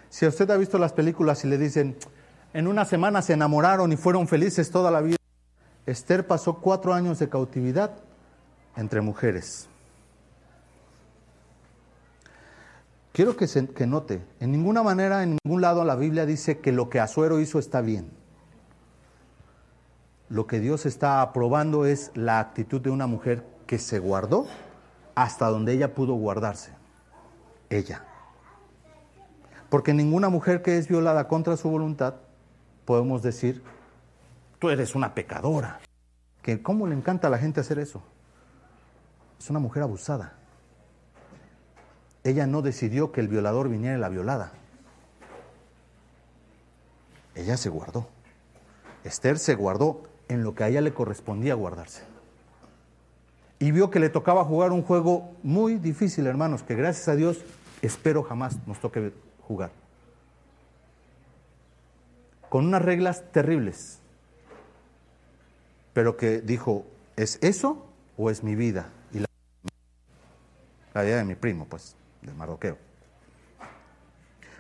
Si 0.09 0.27
usted 0.27 0.51
ha 0.51 0.57
visto 0.57 0.79
las 0.79 0.93
películas 0.93 1.45
y 1.45 1.49
le 1.49 1.59
dicen, 1.59 1.97
en 2.53 2.67
una 2.67 2.85
semana 2.85 3.23
se 3.23 3.35
enamoraron 3.35 3.93
y 3.93 3.97
fueron 3.97 4.29
felices 4.29 4.71
toda 4.71 4.91
la 4.91 5.01
vida, 5.01 5.17
Esther 5.85 6.27
pasó 6.27 6.55
cuatro 6.61 6.95
años 6.95 7.19
de 7.19 7.29
cautividad 7.29 7.93
entre 8.77 9.01
mujeres. 9.01 9.69
Quiero 13.13 13.37
que, 13.37 13.47
se, 13.47 13.67
que 13.69 13.87
note, 13.87 14.23
en 14.41 14.53
ninguna 14.53 14.83
manera, 14.83 15.23
en 15.23 15.39
ningún 15.43 15.63
lado 15.63 15.85
la 15.85 15.97
Biblia 15.97 16.27
dice 16.27 16.59
que 16.59 16.73
lo 16.73 16.91
que 16.91 17.01
Azuero 17.01 17.41
hizo 17.41 17.59
está 17.59 17.81
bien. 17.81 18.11
Lo 20.29 20.47
que 20.47 20.59
Dios 20.59 20.87
está 20.87 21.23
aprobando 21.23 21.87
es 21.87 22.11
la 22.15 22.41
actitud 22.41 22.81
de 22.81 22.91
una 22.91 23.07
mujer 23.07 23.45
que 23.67 23.79
se 23.79 23.99
guardó 23.99 24.47
hasta 25.15 25.49
donde 25.49 25.73
ella 25.73 25.95
pudo 25.95 26.15
guardarse. 26.15 26.73
Ella. 27.71 28.05
Porque 29.69 29.95
ninguna 29.95 30.29
mujer 30.29 30.63
que 30.63 30.79
es 30.79 30.89
violada 30.89 31.29
contra 31.29 31.57
su 31.57 31.71
voluntad 31.71 32.15
podemos 32.85 33.23
decir, 33.23 33.63
tú 34.59 34.71
eres 34.71 34.95
una 34.95 35.15
pecadora. 35.15 35.81
Que 36.43 36.63
cómo 36.63 36.87
le 36.87 36.95
encanta 36.95 37.29
a 37.29 37.31
la 37.31 37.39
gente 37.39 37.61
hacer 37.61 37.79
eso. 37.79 38.03
Es 39.39 39.51
una 39.51 39.59
mujer 39.59 39.83
abusada. 39.83 40.35
Ella 42.25 42.47
no 42.47 42.63
decidió 42.63 43.13
que 43.13 43.21
el 43.21 43.29
violador 43.29 43.69
viniera 43.69 43.99
la 43.99 44.09
violada. 44.09 44.53
Ella 47.35 47.57
se 47.57 47.69
guardó. 47.69 48.09
Esther 49.05 49.39
se 49.39 49.55
guardó 49.55 50.03
en 50.29 50.43
lo 50.43 50.55
que 50.55 50.65
a 50.65 50.69
ella 50.69 50.81
le 50.81 50.93
correspondía 50.93 51.55
guardarse. 51.55 52.03
Y 53.59 53.71
vio 53.71 53.91
que 53.91 54.01
le 54.01 54.11
tocaba 54.11 54.45
jugar 54.45 54.73
un 54.73 54.83
juego 54.83 55.35
muy 55.43 55.77
difícil, 55.77 56.27
hermanos, 56.27 56.63
que 56.63 56.75
gracias 56.75 57.09
a 57.09 57.17
Dios 57.17 57.39
espero 57.81 58.23
jamás 58.23 58.67
nos 58.67 58.81
toque 58.81 59.13
jugar. 59.47 59.71
Con 62.49 62.67
unas 62.67 62.83
reglas 62.83 63.25
terribles. 63.33 63.99
Pero 65.95 66.17
que 66.17 66.41
dijo, 66.41 66.85
¿es 67.17 67.39
eso 67.41 67.87
o 68.19 68.31
es 68.31 68.43
mi 68.43 68.55
vida? 68.55 68.91
Y 69.13 69.21
la, 69.21 69.27
la 70.93 71.03
vida 71.03 71.17
de 71.17 71.25
mi 71.25 71.35
primo, 71.35 71.67
pues 71.67 71.97
del 72.21 72.35
Mardoqueo. 72.35 72.77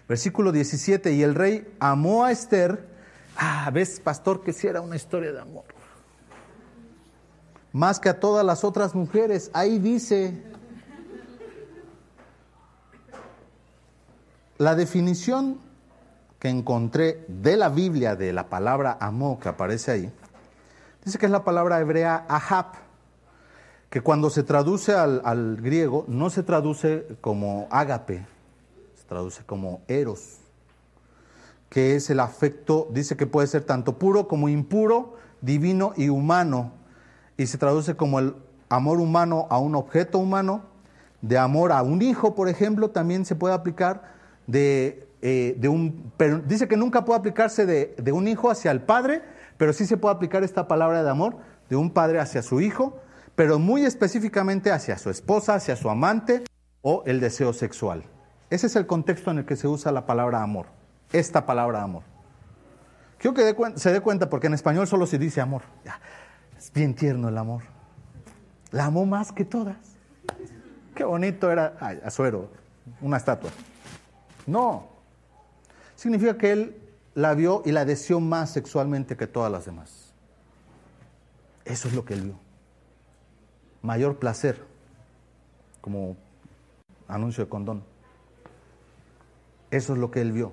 Versículo 0.09 0.53
17, 0.53 1.13
y 1.13 1.23
el 1.23 1.35
rey 1.35 1.67
amó 1.81 2.25
a 2.25 2.33
Esther. 2.33 2.96
Ah, 3.37 3.71
ves, 3.73 4.01
pastor, 4.01 4.43
que 4.43 4.53
si 4.53 4.67
era 4.67 4.81
una 4.81 4.97
historia 4.97 5.33
de 5.33 5.41
amor. 5.41 5.65
Más 7.73 8.01
que 8.01 8.09
a 8.09 8.19
todas 8.19 8.45
las 8.45 8.65
otras 8.65 8.95
mujeres. 8.95 9.51
Ahí 9.53 9.79
dice. 9.79 10.43
La 14.59 14.75
definición 14.75 15.61
que 16.39 16.49
encontré 16.49 17.25
de 17.29 17.57
la 17.57 17.69
Biblia 17.69 18.17
de 18.17 18.33
la 18.33 18.49
palabra 18.49 18.97
amó 19.01 19.39
que 19.39 19.49
aparece 19.49 19.91
ahí, 19.91 20.13
dice 21.05 21.19
que 21.19 21.27
es 21.27 21.33
la 21.33 21.45
palabra 21.45 21.81
hebrea 21.81 22.25
ahab, 22.29 22.73
que 23.91 24.01
cuando 24.01 24.31
se 24.31 24.43
traduce 24.43 24.95
al, 24.95 25.57
griego 25.57 26.05
no 26.09 26.31
se 26.31 26.43
traduce 26.43 27.07
como 27.21 27.69
ágape, 27.71 28.27
se 28.95 29.05
traduce 29.05 29.45
como 29.45 29.83
eros, 29.89 30.39
que 31.77 31.95
es 31.95 32.09
el 32.09 32.21
afecto, 32.21 32.89
dice 32.91 33.19
que 33.19 33.27
puede 33.27 33.47
ser 33.49 33.65
tanto 33.65 33.99
puro 33.99 34.29
como 34.29 34.49
impuro, 34.49 35.17
divino 35.43 35.93
y 35.95 36.09
humano, 36.09 36.73
y 37.37 37.49
se 37.49 37.59
traduce 37.59 37.97
como 37.97 38.19
el 38.19 38.35
amor 38.71 38.99
humano 38.99 39.47
a 39.51 39.59
un 39.59 39.75
objeto 39.75 40.17
humano, 40.17 40.63
de 41.21 41.37
amor 41.37 41.73
a 41.73 41.83
un 41.83 42.01
hijo, 42.01 42.35
por 42.35 42.49
ejemplo, 42.49 42.93
también 42.93 43.27
se 43.27 43.35
puede 43.35 43.53
aplicar 43.53 44.15
de, 44.47 45.07
eh, 45.21 45.55
de 45.59 45.69
un, 45.69 46.15
pero 46.17 46.39
dice 46.39 46.67
que 46.67 46.79
nunca 46.79 47.05
puede 47.05 47.19
aplicarse 47.19 47.67
de, 47.67 47.95
de 47.99 48.11
un 48.11 48.27
hijo 48.27 48.49
hacia 48.49 48.71
el 48.71 48.81
padre, 48.81 49.21
pero 49.59 49.75
sí 49.75 49.85
se 49.85 49.99
puede 49.99 50.15
aplicar 50.15 50.45
esta 50.45 50.67
palabra 50.69 51.03
de 51.03 51.11
amor 51.11 51.37
de 51.69 51.77
un 51.77 51.91
padre 51.91 52.21
hacia 52.21 52.41
su 52.41 52.63
hijo, 52.63 53.01
pero 53.35 53.59
muy 53.59 53.85
específicamente 53.85 54.73
hacia 54.73 54.97
su 54.97 55.11
esposa, 55.11 55.57
hacia 55.57 55.77
su 55.77 55.91
amante 55.91 56.43
o 56.81 57.03
el 57.05 57.21
deseo 57.21 57.53
sexual. 57.53 58.05
Ese 58.49 58.69
es 58.69 58.77
el 58.77 58.87
contexto 58.87 59.31
en 59.31 59.41
el 59.41 59.45
que 59.45 59.57
se 59.57 59.69
usa 59.69 59.93
la 59.93 60.07
palabra 60.07 60.43
amor, 60.43 60.75
esta 61.13 61.47
palabra 61.47 61.83
amor. 61.83 62.03
Quiero 63.19 63.35
que 63.35 63.79
se 63.79 63.93
dé 63.93 64.01
cuenta 64.01 64.29
porque 64.29 64.47
en 64.47 64.55
español 64.55 64.87
solo 64.87 65.07
se 65.07 65.19
dice 65.19 65.41
amor. 65.41 65.63
Es 66.57 66.73
bien 66.73 66.95
tierno 66.95 67.29
el 67.29 67.39
amor. 67.39 67.63
La 68.71 68.87
amó 68.87 69.07
más 69.07 69.33
que 69.33 69.45
todas. 69.45 69.77
Qué 70.95 71.05
bonito 71.05 71.51
era, 71.51 71.77
ay, 71.81 72.01
Azuero, 72.05 72.51
una 73.01 73.17
estatua. 73.17 73.51
No. 74.47 74.89
Significa 75.95 76.37
que 76.37 76.53
él 76.53 76.83
la 77.15 77.35
vio 77.35 77.63
y 77.65 77.73
la 77.73 77.85
deseó 77.85 78.21
más 78.21 78.51
sexualmente 78.51 79.17
que 79.17 79.27
todas 79.27 79.51
las 79.51 79.65
demás. 79.65 80.13
Eso 81.65 81.89
es 81.89 81.95
lo 81.95 82.05
que 82.05 82.15
él 82.15 82.23
vio 82.23 82.47
mayor 83.87 84.19
placer, 84.19 84.61
como 85.81 86.17
anuncio 87.07 87.45
de 87.45 87.49
condón. 87.49 87.85
Eso 89.71 89.93
es 89.93 89.99
lo 89.99 90.11
que 90.11 90.21
él 90.21 90.33
vio. 90.33 90.53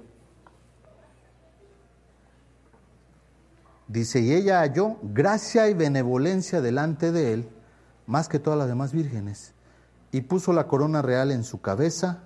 Dice, 3.87 4.21
y 4.21 4.33
ella 4.33 4.59
halló 4.59 4.97
gracia 5.01 5.69
y 5.69 5.73
benevolencia 5.73 6.61
delante 6.61 7.11
de 7.11 7.33
él, 7.33 7.49
más 8.07 8.29
que 8.29 8.39
todas 8.39 8.57
las 8.57 8.67
demás 8.67 8.93
vírgenes, 8.93 9.53
y 10.11 10.21
puso 10.21 10.53
la 10.53 10.67
corona 10.67 11.01
real 11.01 11.31
en 11.31 11.43
su 11.43 11.61
cabeza 11.61 12.23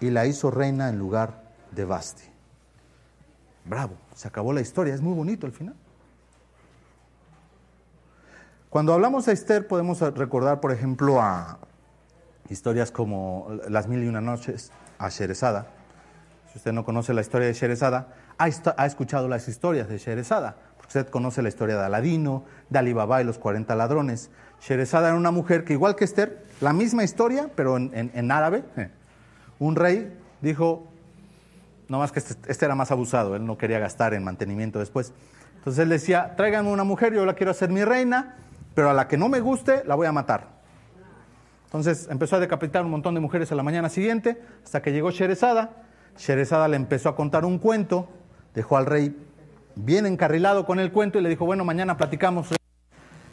y 0.00 0.10
la 0.10 0.26
hizo 0.26 0.50
reina 0.50 0.88
en 0.88 0.98
lugar 0.98 1.42
de 1.72 1.84
Basti. 1.84 2.24
Bravo, 3.64 3.94
se 4.14 4.28
acabó 4.28 4.52
la 4.52 4.60
historia, 4.60 4.94
es 4.94 5.00
muy 5.00 5.14
bonito 5.14 5.46
el 5.46 5.52
final. 5.52 5.74
Cuando 8.68 8.92
hablamos 8.92 9.26
de 9.26 9.32
Esther 9.32 9.68
podemos 9.68 10.00
recordar, 10.00 10.60
por 10.60 10.72
ejemplo, 10.72 11.20
a 11.20 11.58
historias 12.48 12.90
como 12.90 13.48
Las 13.68 13.88
Mil 13.88 14.02
y 14.02 14.08
Una 14.08 14.20
Noches, 14.20 14.72
a 14.98 15.08
Sherezada. 15.08 15.68
Si 16.50 16.58
usted 16.58 16.72
no 16.72 16.84
conoce 16.84 17.14
la 17.14 17.20
historia 17.20 17.46
de 17.46 17.54
Sherezada, 17.54 18.14
ha, 18.36 18.86
escuchado 18.86 19.28
las 19.28 19.48
historias 19.48 19.88
de 19.88 19.98
Sherezada. 19.98 20.56
Usted 20.86 21.08
conoce 21.08 21.42
la 21.42 21.48
historia 21.48 21.76
de 21.76 21.84
Aladino, 21.84 22.44
de 22.70 22.78
Alibaba 22.78 23.20
y 23.20 23.24
los 23.24 23.38
40 23.38 23.74
ladrones. 23.74 24.30
Sherezada 24.60 25.08
era 25.08 25.16
una 25.16 25.30
mujer 25.30 25.64
que, 25.64 25.72
igual 25.72 25.96
que 25.96 26.04
Esther, 26.04 26.44
la 26.60 26.72
misma 26.72 27.04
historia, 27.04 27.50
pero 27.54 27.76
en, 27.76 28.30
árabe. 28.30 28.64
Un 29.58 29.76
rey 29.76 30.16
dijo, 30.40 30.86
no 31.88 31.98
más 31.98 32.12
que 32.12 32.18
este, 32.18 32.34
este, 32.50 32.64
era 32.64 32.74
más 32.74 32.90
abusado, 32.90 33.36
él 33.36 33.46
no 33.46 33.56
quería 33.56 33.78
gastar 33.78 34.14
en 34.14 34.24
mantenimiento 34.24 34.78
después. 34.78 35.12
Entonces 35.56 35.82
él 35.82 35.88
decía, 35.88 36.34
tráiganme 36.36 36.70
una 36.70 36.84
mujer, 36.84 37.14
yo 37.14 37.24
la 37.24 37.34
quiero 37.34 37.50
hacer 37.50 37.70
mi 37.70 37.84
reina, 37.84 38.36
pero 38.74 38.90
a 38.90 38.92
la 38.92 39.08
que 39.08 39.16
no 39.16 39.28
me 39.28 39.40
guste 39.40 39.82
la 39.86 39.94
voy 39.94 40.06
a 40.06 40.12
matar. 40.12 40.54
Entonces 41.66 42.06
empezó 42.10 42.36
a 42.36 42.40
decapitar 42.40 42.84
un 42.84 42.90
montón 42.90 43.14
de 43.14 43.20
mujeres 43.20 43.50
a 43.50 43.54
la 43.54 43.62
mañana 43.62 43.88
siguiente, 43.88 44.40
hasta 44.62 44.82
que 44.82 44.92
llegó 44.92 45.10
Sherezada. 45.10 45.70
Sherezada 46.16 46.68
le 46.68 46.76
empezó 46.76 47.08
a 47.08 47.16
contar 47.16 47.44
un 47.44 47.58
cuento, 47.58 48.08
dejó 48.54 48.76
al 48.76 48.86
rey 48.86 49.16
bien 49.76 50.06
encarrilado 50.06 50.66
con 50.66 50.78
el 50.78 50.92
cuento 50.92 51.18
y 51.18 51.22
le 51.22 51.28
dijo, 51.28 51.44
bueno, 51.44 51.64
mañana 51.64 51.96
platicamos. 51.96 52.48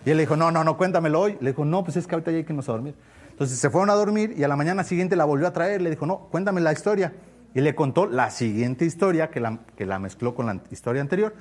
Y 0.05 0.09
él 0.09 0.17
le 0.17 0.23
dijo, 0.23 0.35
no, 0.35 0.51
no, 0.51 0.63
no, 0.63 0.77
cuéntamelo 0.77 1.19
hoy. 1.19 1.37
Le 1.41 1.51
dijo, 1.51 1.65
no, 1.65 1.83
pues 1.83 1.97
es 1.97 2.07
que 2.07 2.15
ahorita 2.15 2.31
ya 2.31 2.37
hay 2.37 2.43
que 2.43 2.53
irnos 2.53 2.69
a 2.69 2.73
dormir. 2.73 2.95
Entonces 3.29 3.59
se 3.59 3.69
fueron 3.69 3.89
a 3.89 3.93
dormir 3.93 4.33
y 4.37 4.43
a 4.43 4.47
la 4.47 4.55
mañana 4.55 4.83
siguiente 4.83 5.15
la 5.15 5.25
volvió 5.25 5.47
a 5.47 5.53
traer. 5.53 5.81
Le 5.81 5.89
dijo, 5.89 6.05
no, 6.05 6.27
cuéntame 6.31 6.61
la 6.61 6.71
historia. 6.71 7.13
y 7.53 7.61
le 7.61 7.75
contó 7.75 8.05
la 8.05 8.29
siguiente 8.29 8.85
historia 8.85 9.29
que 9.29 9.39
la, 9.39 9.59
que 9.75 9.85
la 9.85 9.99
mezcló 9.99 10.33
con 10.35 10.45
la 10.45 10.61
historia 10.71 11.01
anterior. 11.01 11.33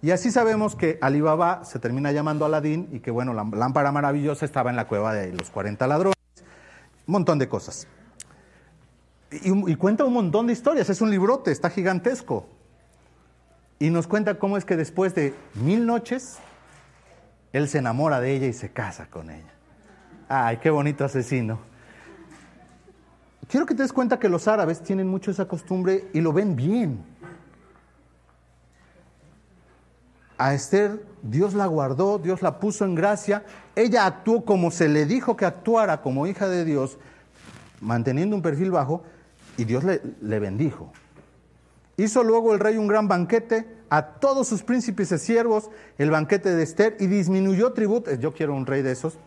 Y 0.00 0.12
así 0.12 0.30
sabemos 0.30 0.76
que 0.76 0.98
Alibaba 1.00 1.64
se 1.64 1.78
termina 1.78 2.12
llamando 2.12 2.44
Aladín 2.44 2.88
y 2.92 3.00
que, 3.00 3.10
bueno, 3.10 3.34
la 3.34 3.44
lámpara 3.44 3.90
maravillosa 3.90 4.44
estaba 4.44 4.70
en 4.70 4.76
la 4.76 4.86
cueva 4.86 5.12
de 5.12 5.32
los 5.32 5.50
40 5.50 5.86
ladrones. 5.86 6.14
Un 7.06 7.12
montón 7.12 7.38
de 7.38 7.48
cosas. 7.48 7.86
Y, 9.30 9.70
y, 9.70 9.74
cuenta 9.74 10.04
un 10.04 10.12
montón 10.12 10.46
de 10.46 10.52
historias. 10.52 10.88
Es 10.88 11.00
un 11.00 11.10
librote, 11.10 11.50
está 11.50 11.68
gigantesco. 11.68 12.46
Y 13.78 13.90
nos 13.90 14.06
cuenta 14.06 14.38
cómo 14.38 14.56
es 14.56 14.64
que 14.64 14.76
después 14.76 15.14
de 15.14 15.34
mil 15.54 15.86
noches, 15.86 16.38
él 17.52 17.68
se 17.68 17.78
enamora 17.78 18.20
de 18.20 18.34
ella 18.34 18.46
y 18.46 18.52
se 18.52 18.70
casa 18.70 19.06
con 19.06 19.30
ella. 19.30 19.52
Ay, 20.28 20.58
qué 20.58 20.70
bonito 20.70 21.04
asesino. 21.04 21.58
Quiero 23.48 23.64
que 23.64 23.74
te 23.74 23.82
des 23.82 23.92
cuenta 23.92 24.18
que 24.18 24.28
los 24.28 24.46
árabes 24.46 24.82
tienen 24.82 25.08
mucho 25.08 25.30
esa 25.30 25.46
costumbre 25.46 26.08
y 26.12 26.20
lo 26.20 26.32
ven 26.32 26.54
bien. 26.54 27.02
A 30.36 30.54
Esther 30.54 31.02
Dios 31.22 31.54
la 31.54 31.66
guardó, 31.66 32.18
Dios 32.18 32.42
la 32.42 32.60
puso 32.60 32.84
en 32.84 32.94
gracia, 32.94 33.44
ella 33.74 34.06
actuó 34.06 34.44
como 34.44 34.70
se 34.70 34.88
le 34.88 35.06
dijo 35.06 35.36
que 35.36 35.44
actuara 35.44 36.02
como 36.02 36.26
hija 36.26 36.48
de 36.48 36.64
Dios, 36.64 36.98
manteniendo 37.80 38.36
un 38.36 38.42
perfil 38.42 38.70
bajo, 38.70 39.02
y 39.56 39.64
Dios 39.64 39.82
le, 39.82 40.00
le 40.20 40.38
bendijo. 40.38 40.92
Hizo 41.98 42.22
luego 42.22 42.54
el 42.54 42.60
rey 42.60 42.76
un 42.76 42.86
gran 42.86 43.08
banquete 43.08 43.66
a 43.90 44.14
todos 44.20 44.46
sus 44.46 44.62
príncipes 44.62 45.10
y 45.10 45.18
siervos, 45.18 45.68
el 45.98 46.12
banquete 46.12 46.54
de 46.54 46.62
Esther, 46.62 46.96
y 47.00 47.08
disminuyó 47.08 47.72
tributos, 47.72 48.20
yo 48.20 48.32
quiero 48.32 48.54
un 48.54 48.66
rey 48.66 48.82
de 48.82 48.92
esos, 48.92 49.18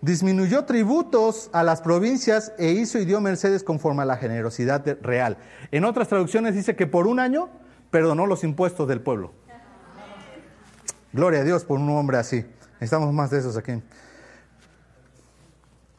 disminuyó 0.00 0.64
tributos 0.64 1.48
a 1.52 1.62
las 1.62 1.80
provincias 1.80 2.52
e 2.58 2.72
hizo 2.72 2.98
y 2.98 3.04
dio 3.04 3.20
mercedes 3.20 3.62
conforme 3.62 4.02
a 4.02 4.04
la 4.04 4.16
generosidad 4.16 4.84
real. 5.00 5.38
En 5.70 5.84
otras 5.84 6.08
traducciones 6.08 6.56
dice 6.56 6.74
que 6.74 6.88
por 6.88 7.06
un 7.06 7.20
año 7.20 7.50
perdonó 7.92 8.26
los 8.26 8.42
impuestos 8.42 8.88
del 8.88 9.00
pueblo. 9.00 9.30
Gloria 11.12 11.42
a 11.42 11.44
Dios 11.44 11.64
por 11.64 11.78
un 11.78 11.88
hombre 11.90 12.18
así. 12.18 12.44
Necesitamos 12.74 13.14
más 13.14 13.30
de 13.30 13.38
esos 13.38 13.56
aquí. 13.56 13.80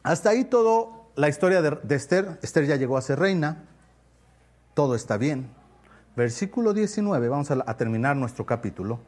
Hasta 0.02 0.28
ahí 0.28 0.44
todo 0.44 1.10
la 1.16 1.30
historia 1.30 1.62
de, 1.62 1.94
Esther. 1.94 2.38
Esther 2.42 2.66
ya 2.66 2.76
llegó 2.76 2.98
a 2.98 3.02
ser 3.02 3.18
reina. 3.18 3.64
Todo 4.74 4.94
está 4.94 5.16
bien. 5.16 5.50
Versículo 6.20 6.74
19, 6.74 7.30
vamos 7.30 7.50
a 7.50 7.76
terminar 7.78 8.14
nuestro 8.14 8.44
capítulo. 8.44 9.00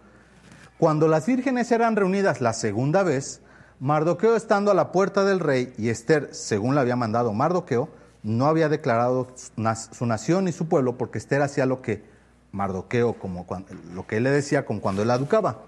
Cuando 0.78 1.08
las 1.08 1.26
vírgenes 1.26 1.70
eran 1.70 1.94
reunidas 1.94 2.40
la 2.40 2.54
segunda 2.54 3.02
vez, 3.02 3.42
Mardoqueo 3.80 4.34
estando 4.34 4.70
a 4.70 4.74
la 4.74 4.92
puerta 4.92 5.22
del 5.22 5.38
rey 5.38 5.74
y 5.76 5.90
Esther, 5.90 6.30
según 6.32 6.74
le 6.74 6.80
había 6.80 6.96
mandado 6.96 7.34
Mardoqueo, 7.34 7.90
no 8.22 8.46
había 8.46 8.70
declarado 8.70 9.28
su 9.36 10.06
nación 10.06 10.48
y 10.48 10.52
su 10.52 10.68
pueblo 10.68 10.96
porque 10.96 11.18
Esther 11.18 11.42
hacía 11.42 11.66
lo 11.66 11.82
que 11.82 12.02
Mardoqueo, 12.50 13.12
como 13.18 13.46
lo 13.92 14.06
que 14.06 14.16
él 14.16 14.22
le 14.22 14.30
decía 14.30 14.64
con 14.64 14.80
cuando 14.80 15.02
él 15.02 15.08
la 15.08 15.16
educaba. 15.16 15.58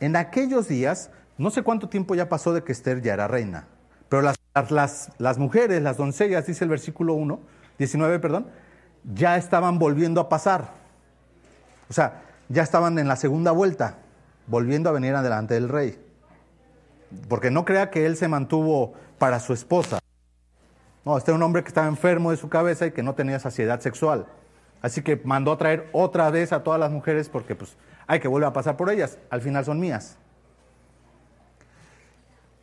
En 0.00 0.16
aquellos 0.16 0.66
días, 0.66 1.10
no 1.36 1.50
sé 1.50 1.62
cuánto 1.62 1.88
tiempo 1.88 2.16
ya 2.16 2.28
pasó 2.28 2.52
de 2.52 2.64
que 2.64 2.72
Esther 2.72 3.00
ya 3.00 3.14
era 3.14 3.28
reina, 3.28 3.68
pero 4.08 4.22
las, 4.22 4.36
las, 4.70 5.12
las 5.18 5.38
mujeres, 5.38 5.80
las 5.80 5.98
doncellas, 5.98 6.48
dice 6.48 6.64
el 6.64 6.70
versículo 6.70 7.14
1, 7.14 7.38
19, 7.78 8.18
perdón, 8.18 8.48
ya 9.04 9.36
estaban 9.36 9.78
volviendo 9.78 10.20
a 10.20 10.28
pasar. 10.28 10.72
O 11.88 11.92
sea, 11.92 12.22
ya 12.48 12.62
estaban 12.62 12.98
en 12.98 13.08
la 13.08 13.16
segunda 13.16 13.52
vuelta, 13.52 13.98
volviendo 14.46 14.90
a 14.90 14.92
venir 14.92 15.14
adelante 15.14 15.54
del 15.54 15.68
rey. 15.68 15.98
Porque 17.28 17.50
no 17.50 17.64
crea 17.64 17.90
que 17.90 18.06
él 18.06 18.16
se 18.16 18.28
mantuvo 18.28 18.94
para 19.18 19.40
su 19.40 19.52
esposa. 19.52 19.98
No, 21.04 21.16
este 21.16 21.30
era 21.30 21.36
un 21.36 21.42
hombre 21.42 21.62
que 21.62 21.68
estaba 21.68 21.86
enfermo 21.86 22.30
de 22.30 22.36
su 22.36 22.48
cabeza 22.48 22.86
y 22.86 22.92
que 22.92 23.02
no 23.02 23.14
tenía 23.14 23.38
saciedad 23.38 23.80
sexual. 23.80 24.26
Así 24.82 25.02
que 25.02 25.16
mandó 25.24 25.52
a 25.52 25.58
traer 25.58 25.88
otra 25.92 26.30
vez 26.30 26.52
a 26.52 26.62
todas 26.62 26.78
las 26.78 26.90
mujeres 26.90 27.28
porque 27.28 27.54
pues 27.54 27.76
hay 28.06 28.20
que 28.20 28.28
volver 28.28 28.48
a 28.48 28.52
pasar 28.52 28.76
por 28.76 28.90
ellas. 28.90 29.18
Al 29.30 29.40
final 29.40 29.64
son 29.64 29.80
mías. 29.80 30.18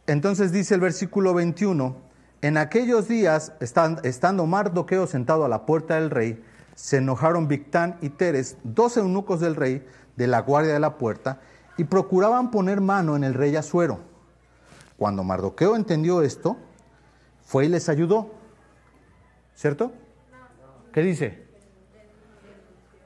Entonces 0.08 0.52
dice 0.52 0.76
el 0.76 0.82
versículo 0.82 1.34
21, 1.34 1.96
en 2.46 2.58
aquellos 2.58 3.08
días, 3.08 3.54
estando 3.60 4.46
Mardoqueo 4.46 5.08
sentado 5.08 5.46
a 5.46 5.50
la 5.50 5.66
puerta 5.66 5.96
del 5.96 6.12
rey, 6.12 6.44
se 6.76 6.98
enojaron 6.98 7.48
Victán 7.48 7.98
y 8.04 8.10
Teres, 8.10 8.58
dos 8.64 8.98
eunucos 8.98 9.40
del 9.40 9.56
rey, 9.56 9.84
de 10.16 10.28
la 10.28 10.42
guardia 10.42 10.74
de 10.74 10.80
la 10.80 11.00
puerta, 11.00 11.40
y 11.76 11.86
procuraban 11.86 12.52
poner 12.52 12.82
mano 12.82 13.16
en 13.16 13.24
el 13.24 13.34
rey 13.34 13.56
Asuero. 13.56 13.98
Cuando 14.96 15.24
Mardoqueo 15.24 15.76
entendió 15.76 16.22
esto, 16.22 16.56
fue 17.44 17.66
y 17.66 17.70
les 17.70 17.90
ayudó. 17.90 18.30
¿Cierto? 19.56 19.92
¿Qué 20.94 21.02
dice? 21.02 21.48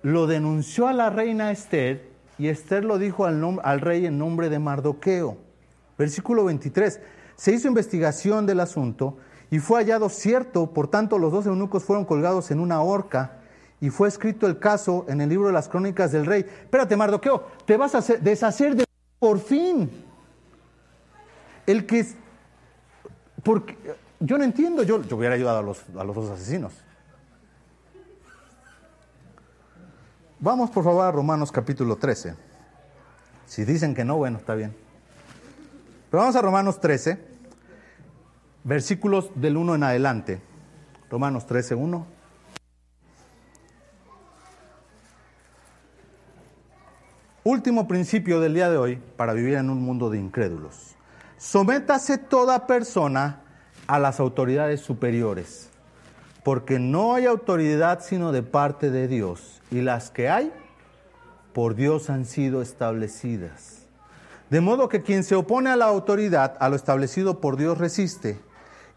Lo 0.02 0.28
denunció 0.28 0.90
a 0.90 0.92
la 0.92 1.12
reina 1.12 1.52
Esther 1.52 2.10
y 2.38 2.50
Esther 2.50 2.84
lo 2.84 2.98
dijo 2.98 3.24
al, 3.24 3.62
al 3.64 3.80
rey 3.80 4.06
en 4.06 4.18
nombre 4.18 4.50
de 4.50 4.60
Mardoqueo. 4.60 5.38
Versículo 5.98 6.44
23. 6.44 7.00
Se 7.38 7.54
hizo 7.54 7.70
investigación 7.70 8.46
del 8.46 8.60
asunto 8.60 9.18
y 9.52 9.60
fue 9.60 9.80
hallado 9.80 10.10
cierto, 10.10 10.68
por 10.74 10.88
tanto 10.88 11.18
los 11.18 11.32
dos 11.32 11.46
eunucos 11.46 11.84
fueron 11.84 12.06
colgados 12.06 12.52
en 12.52 12.60
una 12.60 12.82
horca 12.82 13.40
y 13.82 13.90
fue 13.90 14.08
escrito 14.08 14.46
el 14.46 14.60
caso 14.60 15.06
en 15.08 15.22
el 15.22 15.30
libro 15.30 15.48
de 15.48 15.54
las 15.54 15.70
crónicas 15.70 16.12
del 16.12 16.26
rey. 16.26 16.42
Espérate, 16.42 16.96
Mardoqueo, 16.96 17.46
te 17.66 17.78
vas 17.78 17.96
a 17.96 18.02
deshacer 18.18 18.76
de 18.76 18.86
por 19.20 19.40
fin 19.40 19.90
el 21.66 21.86
que... 21.86 22.06
Porque, 23.44 23.78
yo 24.20 24.38
no 24.38 24.44
entiendo, 24.44 24.84
yo, 24.84 25.02
yo 25.04 25.16
hubiera 25.16 25.36
ayudado 25.36 25.60
a 25.60 25.62
los, 25.62 25.84
a 25.98 26.04
los 26.04 26.16
dos 26.16 26.30
asesinos. 26.30 26.74
Vamos 30.40 30.70
por 30.72 30.84
favor 30.84 31.06
a 31.06 31.12
Romanos 31.12 31.52
capítulo 31.52 31.96
13. 31.96 32.36
Si 33.46 33.66
dicen 33.66 33.96
que 33.96 34.04
no, 34.04 34.18
bueno, 34.18 34.38
está 34.38 34.56
bien. 34.56 34.76
Pero 36.12 36.22
vamos 36.22 36.36
a 36.36 36.42
Romanos 36.42 36.80
13, 36.80 37.29
versículos 38.70 39.32
del 39.34 39.58
1 39.58 39.76
en 39.76 39.84
adelante. 39.84 40.42
Romanos 41.10 41.48
13, 41.48 41.74
1. 41.74 42.06
Último 47.44 47.88
principio 47.88 48.40
del 48.40 48.54
día 48.54 48.70
de 48.70 48.78
hoy 48.78 49.02
para 49.18 49.34
vivir 49.34 49.56
en 49.56 49.72
un 49.72 49.82
mundo 49.82 50.12
de 50.12 50.20
incrédulos. 50.20 50.96
Sométase 51.40 52.20
toda 52.20 52.68
persona 52.68 53.42
a 53.88 53.98
las 53.98 54.20
autoridades 54.20 54.82
superiores, 54.82 55.72
porque 56.44 56.78
no 56.78 57.16
hay 57.16 57.26
autoridad 57.26 58.02
sino 58.04 58.32
de 58.32 58.44
parte 58.44 58.92
de 58.92 59.08
Dios, 59.08 59.64
y 59.72 59.82
las 59.82 60.12
que 60.12 60.30
hay, 60.30 60.54
por 61.54 61.74
Dios 61.74 62.12
han 62.12 62.26
sido 62.26 62.62
establecidas. 62.62 63.88
De 64.52 64.62
modo 64.62 64.90
que 64.90 65.02
quien 65.02 65.24
se 65.24 65.34
opone 65.34 65.72
a 65.72 65.76
la 65.76 65.86
autoridad, 65.86 66.56
a 66.60 66.70
lo 66.70 66.76
establecido 66.76 67.42
por 67.42 67.58
Dios, 67.58 67.80
resiste, 67.80 68.38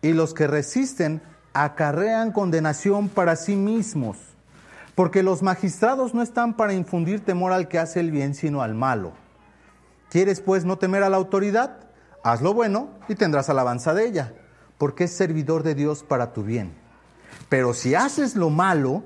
y 0.03 0.13
los 0.13 0.35
que 0.35 0.47
resisten 0.47 1.23
acarrean 1.55 2.33
condenación 2.33 3.09
para 3.09 3.37
sí 3.37 3.57
mismos, 3.57 4.19
porque 4.95 5.23
los 5.23 5.43
magistrados 5.43 6.13
no 6.13 6.23
están 6.23 6.55
para 6.55 6.75
infundir 6.75 7.25
temor 7.25 7.53
al 7.53 7.69
que 7.69 7.79
hace 7.79 8.01
el 8.01 8.11
bien, 8.11 8.35
sino 8.35 8.63
al 8.63 8.75
malo. 8.75 9.13
¿Quieres 10.11 10.41
pues 10.41 10.65
no 10.65 10.77
temer 10.77 11.03
a 11.03 11.09
la 11.09 11.17
autoridad? 11.17 11.79
Haz 12.23 12.43
lo 12.43 12.53
bueno 12.53 12.91
y 13.09 13.15
tendrás 13.15 13.49
alabanza 13.49 13.95
de 13.95 14.07
ella, 14.07 14.35
porque 14.77 15.05
es 15.05 15.13
servidor 15.13 15.63
de 15.63 15.75
Dios 15.75 16.03
para 16.03 16.33
tu 16.33 16.43
bien. 16.43 16.75
Pero 17.49 17.73
si 17.73 17.95
haces 17.95 18.37
lo 18.37 18.51
malo, 18.51 19.03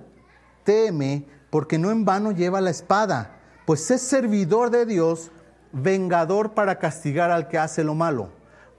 teme, 0.65 1.27
porque 1.51 1.79
no 1.79 1.91
en 1.91 2.05
vano 2.05 2.33
lleva 2.33 2.61
la 2.61 2.71
espada, 2.71 3.37
pues 3.67 3.91
es 3.91 4.03
servidor 4.03 4.71
de 4.71 4.87
Dios, 4.87 5.31
vengador 5.73 6.55
para 6.55 6.79
castigar 6.79 7.31
al 7.31 7.49
que 7.49 7.59
hace 7.59 7.85
lo 7.85 7.95
malo. 7.95 8.31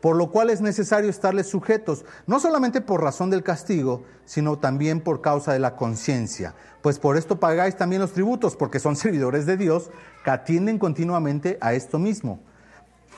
Por 0.08 0.16
lo 0.16 0.32
cual 0.32 0.50
es 0.50 0.62
necesario 0.62 1.10
estarles 1.10 1.50
sujetos, 1.50 2.06
no 2.28 2.40
solamente 2.40 2.80
por 2.80 3.04
razón 3.04 3.30
del 3.30 3.44
castigo, 3.44 4.06
sino 4.24 4.58
también 4.58 5.02
por 5.02 5.20
causa 5.20 5.52
de 5.52 5.60
la 5.60 5.76
conciencia. 5.76 6.56
Pues 6.82 6.98
por 6.98 7.18
esto 7.18 7.42
pagáis 7.42 7.76
también 7.76 8.02
los 8.02 8.14
tributos, 8.14 8.56
porque 8.56 8.80
son 8.80 8.96
servidores 8.96 9.46
de 9.46 9.58
Dios 9.58 9.92
que 10.24 10.32
atienden 10.32 10.80
continuamente 10.80 11.58
a 11.60 11.74
esto 11.74 12.00
mismo 12.00 12.40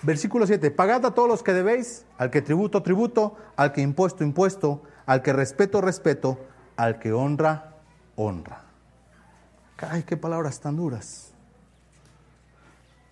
Versículo 0.02 0.48
7, 0.48 0.72
pagad 0.72 1.06
a 1.06 1.14
todos 1.14 1.30
los 1.30 1.44
que 1.44 1.54
debéis, 1.54 2.08
al 2.18 2.32
que 2.32 2.42
tributo, 2.42 2.82
tributo, 2.82 3.38
al 3.56 3.72
que 3.72 3.82
impuesto, 3.82 4.24
impuesto, 4.24 4.82
al 5.06 5.22
que 5.22 5.32
respeto, 5.32 5.82
respeto, 5.82 6.40
al 6.76 6.98
que 6.98 7.14
honra, 7.14 7.76
honra. 8.16 8.64
Ay, 9.78 10.02
qué 10.02 10.18
palabras 10.18 10.60
tan 10.60 10.76
duras. 10.76 11.36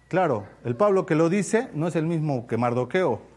Claro, 0.08 0.48
el 0.64 0.76
Pablo 0.76 1.06
que 1.06 1.14
lo 1.14 1.30
dice 1.30 1.70
no 1.76 1.88
es 1.88 1.96
el 1.96 2.08
mismo 2.08 2.48
que 2.48 2.58
Mardoqueo. 2.58 3.37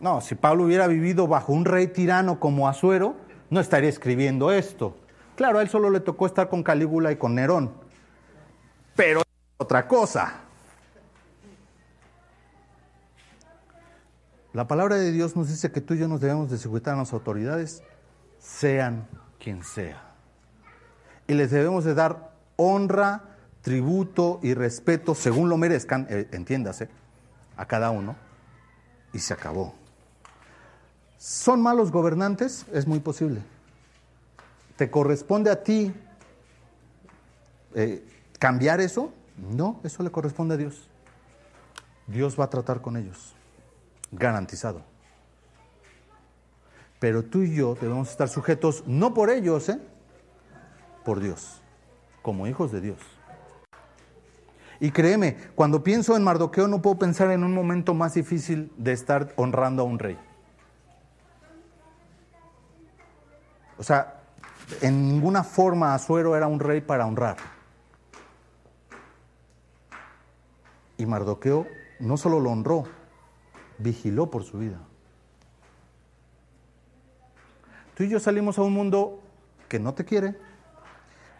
No, 0.00 0.20
si 0.20 0.34
Pablo 0.34 0.64
hubiera 0.64 0.86
vivido 0.86 1.26
bajo 1.26 1.52
un 1.52 1.64
rey 1.64 1.86
tirano 1.88 2.38
como 2.38 2.68
Asuero, 2.68 3.16
no 3.50 3.60
estaría 3.60 3.88
escribiendo 3.88 4.52
esto. 4.52 4.96
Claro, 5.36 5.58
a 5.58 5.62
él 5.62 5.68
solo 5.68 5.90
le 5.90 6.00
tocó 6.00 6.26
estar 6.26 6.48
con 6.48 6.62
Calígula 6.62 7.12
y 7.12 7.16
con 7.16 7.34
Nerón. 7.34 7.72
Pero 8.94 9.20
es 9.20 9.26
otra 9.58 9.86
cosa. 9.86 10.40
La 14.52 14.66
palabra 14.66 14.96
de 14.96 15.12
Dios 15.12 15.36
nos 15.36 15.48
dice 15.48 15.70
que 15.70 15.82
tú 15.82 15.94
y 15.94 15.98
yo 15.98 16.08
nos 16.08 16.20
debemos 16.20 16.50
de 16.50 16.56
sujetar 16.56 16.94
a 16.94 16.98
las 16.98 17.12
autoridades, 17.12 17.82
sean 18.38 19.06
quien 19.38 19.62
sea. 19.62 20.02
y 21.28 21.34
les 21.34 21.50
debemos 21.50 21.84
de 21.84 21.94
dar 21.94 22.32
honra, 22.56 23.36
tributo 23.60 24.38
y 24.42 24.54
respeto 24.54 25.14
según 25.14 25.48
lo 25.48 25.56
merezcan, 25.56 26.06
eh, 26.08 26.28
entiéndase, 26.32 26.88
a 27.56 27.66
cada 27.66 27.90
uno, 27.90 28.16
y 29.12 29.18
se 29.18 29.34
acabó. 29.34 29.74
¿Son 31.18 31.62
malos 31.62 31.90
gobernantes? 31.90 32.66
Es 32.72 32.86
muy 32.86 33.00
posible. 33.00 33.40
¿Te 34.76 34.90
corresponde 34.90 35.50
a 35.50 35.62
ti 35.62 35.92
eh, 37.74 38.06
cambiar 38.38 38.80
eso? 38.80 39.12
No, 39.36 39.80
eso 39.84 40.02
le 40.02 40.10
corresponde 40.10 40.54
a 40.54 40.58
Dios. 40.58 40.88
Dios 42.06 42.38
va 42.38 42.44
a 42.44 42.50
tratar 42.50 42.80
con 42.80 42.96
ellos, 42.96 43.34
garantizado. 44.12 44.82
Pero 46.98 47.24
tú 47.24 47.42
y 47.42 47.54
yo 47.54 47.74
debemos 47.74 48.10
estar 48.10 48.28
sujetos, 48.28 48.84
no 48.86 49.12
por 49.12 49.30
ellos, 49.30 49.68
¿eh? 49.68 49.80
por 51.04 51.20
Dios, 51.20 51.60
como 52.22 52.46
hijos 52.46 52.72
de 52.72 52.80
Dios. 52.80 52.98
Y 54.80 54.90
créeme, 54.90 55.36
cuando 55.54 55.82
pienso 55.82 56.16
en 56.16 56.24
Mardoqueo 56.24 56.68
no 56.68 56.82
puedo 56.82 56.98
pensar 56.98 57.30
en 57.30 57.44
un 57.44 57.54
momento 57.54 57.94
más 57.94 58.14
difícil 58.14 58.70
de 58.76 58.92
estar 58.92 59.32
honrando 59.36 59.82
a 59.82 59.86
un 59.86 59.98
rey. 59.98 60.18
O 63.78 63.82
sea, 63.82 64.20
en 64.80 65.08
ninguna 65.08 65.44
forma 65.44 65.94
Azuero 65.94 66.36
era 66.36 66.46
un 66.46 66.60
rey 66.60 66.80
para 66.80 67.06
honrar. 67.06 67.36
Y 70.98 71.06
Mardoqueo 71.06 71.66
no 72.00 72.16
solo 72.16 72.40
lo 72.40 72.50
honró, 72.50 72.84
vigiló 73.78 74.30
por 74.30 74.44
su 74.44 74.58
vida. 74.58 74.78
Tú 77.94 78.04
y 78.04 78.08
yo 78.08 78.20
salimos 78.20 78.58
a 78.58 78.62
un 78.62 78.74
mundo 78.74 79.20
que 79.68 79.78
no 79.78 79.94
te 79.94 80.04
quiere, 80.04 80.36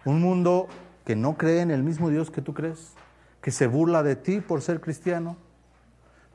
un 0.04 0.20
mundo 0.20 0.68
que 1.04 1.16
no 1.16 1.36
cree 1.36 1.60
en 1.60 1.70
el 1.70 1.82
mismo 1.82 2.10
Dios 2.10 2.30
que 2.30 2.42
tú 2.42 2.54
crees, 2.54 2.92
que 3.40 3.50
se 3.50 3.66
burla 3.66 4.02
de 4.02 4.16
ti 4.16 4.40
por 4.40 4.62
ser 4.62 4.80
cristiano. 4.80 5.36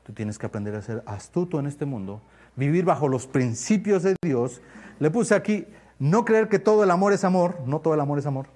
Tú 0.04 0.12
tienes 0.12 0.38
que 0.38 0.46
aprender 0.46 0.74
a 0.74 0.82
ser 0.82 1.02
astuto 1.06 1.58
en 1.58 1.66
este 1.66 1.84
mundo, 1.84 2.22
vivir 2.56 2.84
bajo 2.84 3.08
los 3.08 3.26
principios 3.26 4.02
de 4.02 4.16
Dios. 4.22 4.60
Le 4.98 5.10
puse 5.10 5.34
aquí, 5.34 5.66
no 6.02 6.24
creer 6.24 6.48
que 6.48 6.58
todo 6.58 6.82
el 6.82 6.90
amor 6.90 7.12
es 7.12 7.22
amor, 7.22 7.60
no 7.64 7.78
todo 7.78 7.94
el 7.94 8.00
amor 8.00 8.18
es 8.18 8.26
amor. 8.26 8.46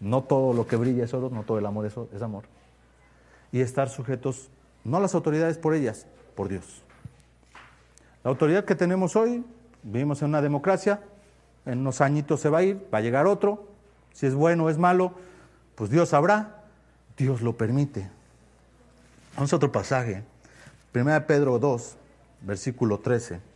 No 0.00 0.22
todo 0.22 0.52
lo 0.52 0.66
que 0.66 0.76
brilla 0.76 1.02
es 1.02 1.14
oro, 1.14 1.30
no 1.30 1.44
todo 1.44 1.58
el 1.58 1.64
amor 1.64 1.86
es, 1.86 1.96
amor. 2.20 2.44
Y 3.52 3.62
estar 3.62 3.88
sujetos, 3.88 4.50
no 4.84 4.98
a 4.98 5.00
las 5.00 5.14
autoridades 5.14 5.56
por 5.56 5.72
ellas, 5.72 6.06
por 6.34 6.50
Dios. 6.50 6.82
La 8.22 8.28
autoridad 8.28 8.66
que 8.66 8.74
tenemos 8.74 9.16
hoy, 9.16 9.46
vivimos 9.82 10.20
en 10.20 10.28
una 10.28 10.42
democracia, 10.42 11.00
en 11.64 11.78
unos 11.78 12.02
añitos 12.02 12.38
se 12.38 12.50
va 12.50 12.58
a 12.58 12.64
ir, 12.64 12.86
va 12.92 12.98
a 12.98 13.00
llegar 13.00 13.26
otro, 13.26 13.64
si 14.12 14.26
es 14.26 14.34
bueno 14.34 14.64
o 14.64 14.68
es 14.68 14.76
malo, 14.76 15.12
pues 15.74 15.88
Dios 15.88 16.10
sabrá, 16.10 16.64
Dios 17.16 17.40
lo 17.40 17.56
permite. 17.56 18.10
Vamos 19.36 19.50
a 19.54 19.56
otro 19.56 19.72
pasaje, 19.72 20.22
1 20.94 21.26
Pedro 21.26 21.58
2, 21.58 21.96
versículo 22.42 22.98
13. 22.98 23.55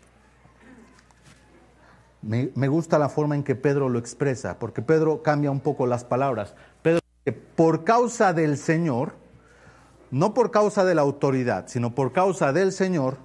Me, 2.22 2.68
gusta 2.68 2.98
la 2.98 3.08
forma 3.08 3.34
en 3.34 3.42
que 3.42 3.54
Pedro 3.54 3.88
lo 3.88 3.98
expresa, 3.98 4.58
porque 4.58 4.82
Pedro 4.82 5.22
cambia 5.22 5.50
un 5.50 5.60
poco 5.60 5.86
las 5.86 6.04
palabras. 6.04 6.54
Pedro 6.82 7.00
dice, 7.24 7.38
por 7.56 7.84
causa 7.84 8.32
del 8.34 8.58
Señor, 8.58 9.14
no 10.10 10.34
por 10.34 10.50
causa 10.50 10.84
de 10.84 10.94
la 10.94 11.02
autoridad, 11.02 11.66
sino 11.68 11.94
por 11.94 12.12
causa 12.12 12.52
del 12.52 12.72
Señor, 12.72 13.16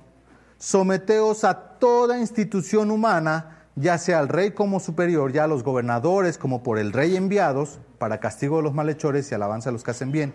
someteos 0.58 1.43
a 1.43 1.78
toda 1.78 2.20
institución 2.20 2.89
humana, 2.89 3.68
ya 3.76 3.98
sea 3.98 4.20
al 4.20 4.30
rey 4.30 4.52
como 4.52 4.80
superior, 4.80 5.34
ya 5.34 5.43
a 5.43 5.48
los 5.48 5.64
gobernadores 5.64 6.38
como 6.38 6.64
por 6.64 6.80
el 6.80 6.93
rey 6.93 7.18
enviados, 7.18 7.80
para 7.98 8.22
castigo 8.22 8.58
de 8.58 8.64
los 8.64 8.74
malhechores 8.74 9.30
y 9.30 9.36
alabanza 9.36 9.70
de 9.70 9.74
los 9.74 9.84
que 9.84 9.91
hacen 9.91 10.14
bien. 10.14 10.34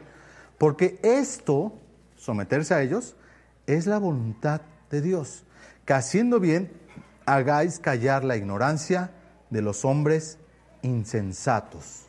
Porque 0.59 0.99
esto, 1.03 1.73
someterse 2.17 2.75
a 2.75 2.83
ellos, 2.83 3.17
es 3.67 3.87
la 3.87 3.99
voluntad 3.99 4.61
de 4.91 5.01
Dios, 5.01 5.45
que 5.87 5.95
haciendo 5.95 6.41
bien 6.41 6.80
hagáis 7.27 7.79
callar 7.79 8.25
la 8.25 8.37
ignorancia 8.37 9.11
de 9.51 9.62
los 9.62 9.85
hombres 9.85 10.39
insensatos, 10.83 12.07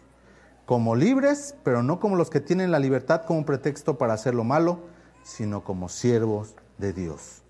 como 0.65 0.95
libres, 0.95 1.55
pero 1.63 1.83
no 1.83 1.99
como 1.99 2.15
los 2.15 2.29
que 2.29 2.39
tienen 2.39 2.71
la 2.71 2.79
libertad 2.79 3.23
como 3.25 3.45
pretexto 3.45 3.97
para 3.97 4.13
hacer 4.13 4.33
lo 4.33 4.43
malo, 4.43 4.79
sino 5.23 5.63
como 5.63 5.89
siervos 5.89 6.55
de 6.77 6.93
Dios. 6.93 7.41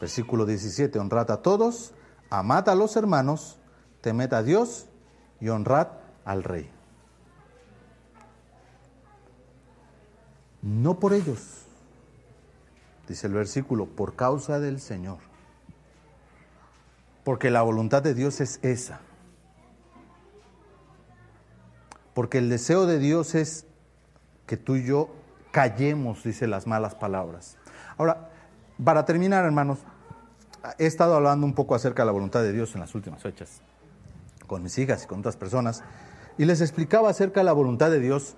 Versículo 0.00 0.46
17, 0.46 0.98
honrad 0.98 1.30
a 1.30 1.42
todos, 1.42 1.92
amad 2.30 2.68
a 2.68 2.74
los 2.74 2.96
hermanos, 2.96 3.58
temed 4.00 4.32
a 4.32 4.42
Dios 4.42 4.86
y 5.40 5.48
honrad 5.48 5.88
al 6.24 6.44
rey. 6.44 6.70
No 10.62 10.98
por 10.98 11.12
ellos, 11.14 11.67
dice 13.08 13.26
el 13.26 13.32
versículo, 13.32 13.86
por 13.86 14.14
causa 14.14 14.60
del 14.60 14.80
Señor. 14.80 15.18
Porque 17.24 17.50
la 17.50 17.62
voluntad 17.62 18.02
de 18.02 18.14
Dios 18.14 18.40
es 18.40 18.60
esa. 18.62 19.00
Porque 22.14 22.38
el 22.38 22.48
deseo 22.48 22.86
de 22.86 22.98
Dios 22.98 23.34
es 23.34 23.66
que 24.46 24.56
tú 24.56 24.76
y 24.76 24.84
yo 24.84 25.10
callemos, 25.50 26.24
dice 26.24 26.46
las 26.46 26.66
malas 26.66 26.94
palabras. 26.94 27.56
Ahora, 27.96 28.30
para 28.82 29.04
terminar, 29.04 29.44
hermanos, 29.44 29.78
he 30.78 30.86
estado 30.86 31.14
hablando 31.14 31.46
un 31.46 31.54
poco 31.54 31.74
acerca 31.74 32.02
de 32.02 32.06
la 32.06 32.12
voluntad 32.12 32.42
de 32.42 32.52
Dios 32.52 32.74
en 32.74 32.80
las 32.80 32.94
últimas 32.94 33.22
fechas, 33.22 33.60
con 34.46 34.62
mis 34.62 34.78
hijas 34.78 35.04
y 35.04 35.06
con 35.06 35.20
otras 35.20 35.36
personas, 35.36 35.82
y 36.36 36.44
les 36.44 36.60
explicaba 36.60 37.10
acerca 37.10 37.40
de 37.40 37.44
la 37.44 37.52
voluntad 37.52 37.90
de 37.90 38.00
Dios, 38.00 38.36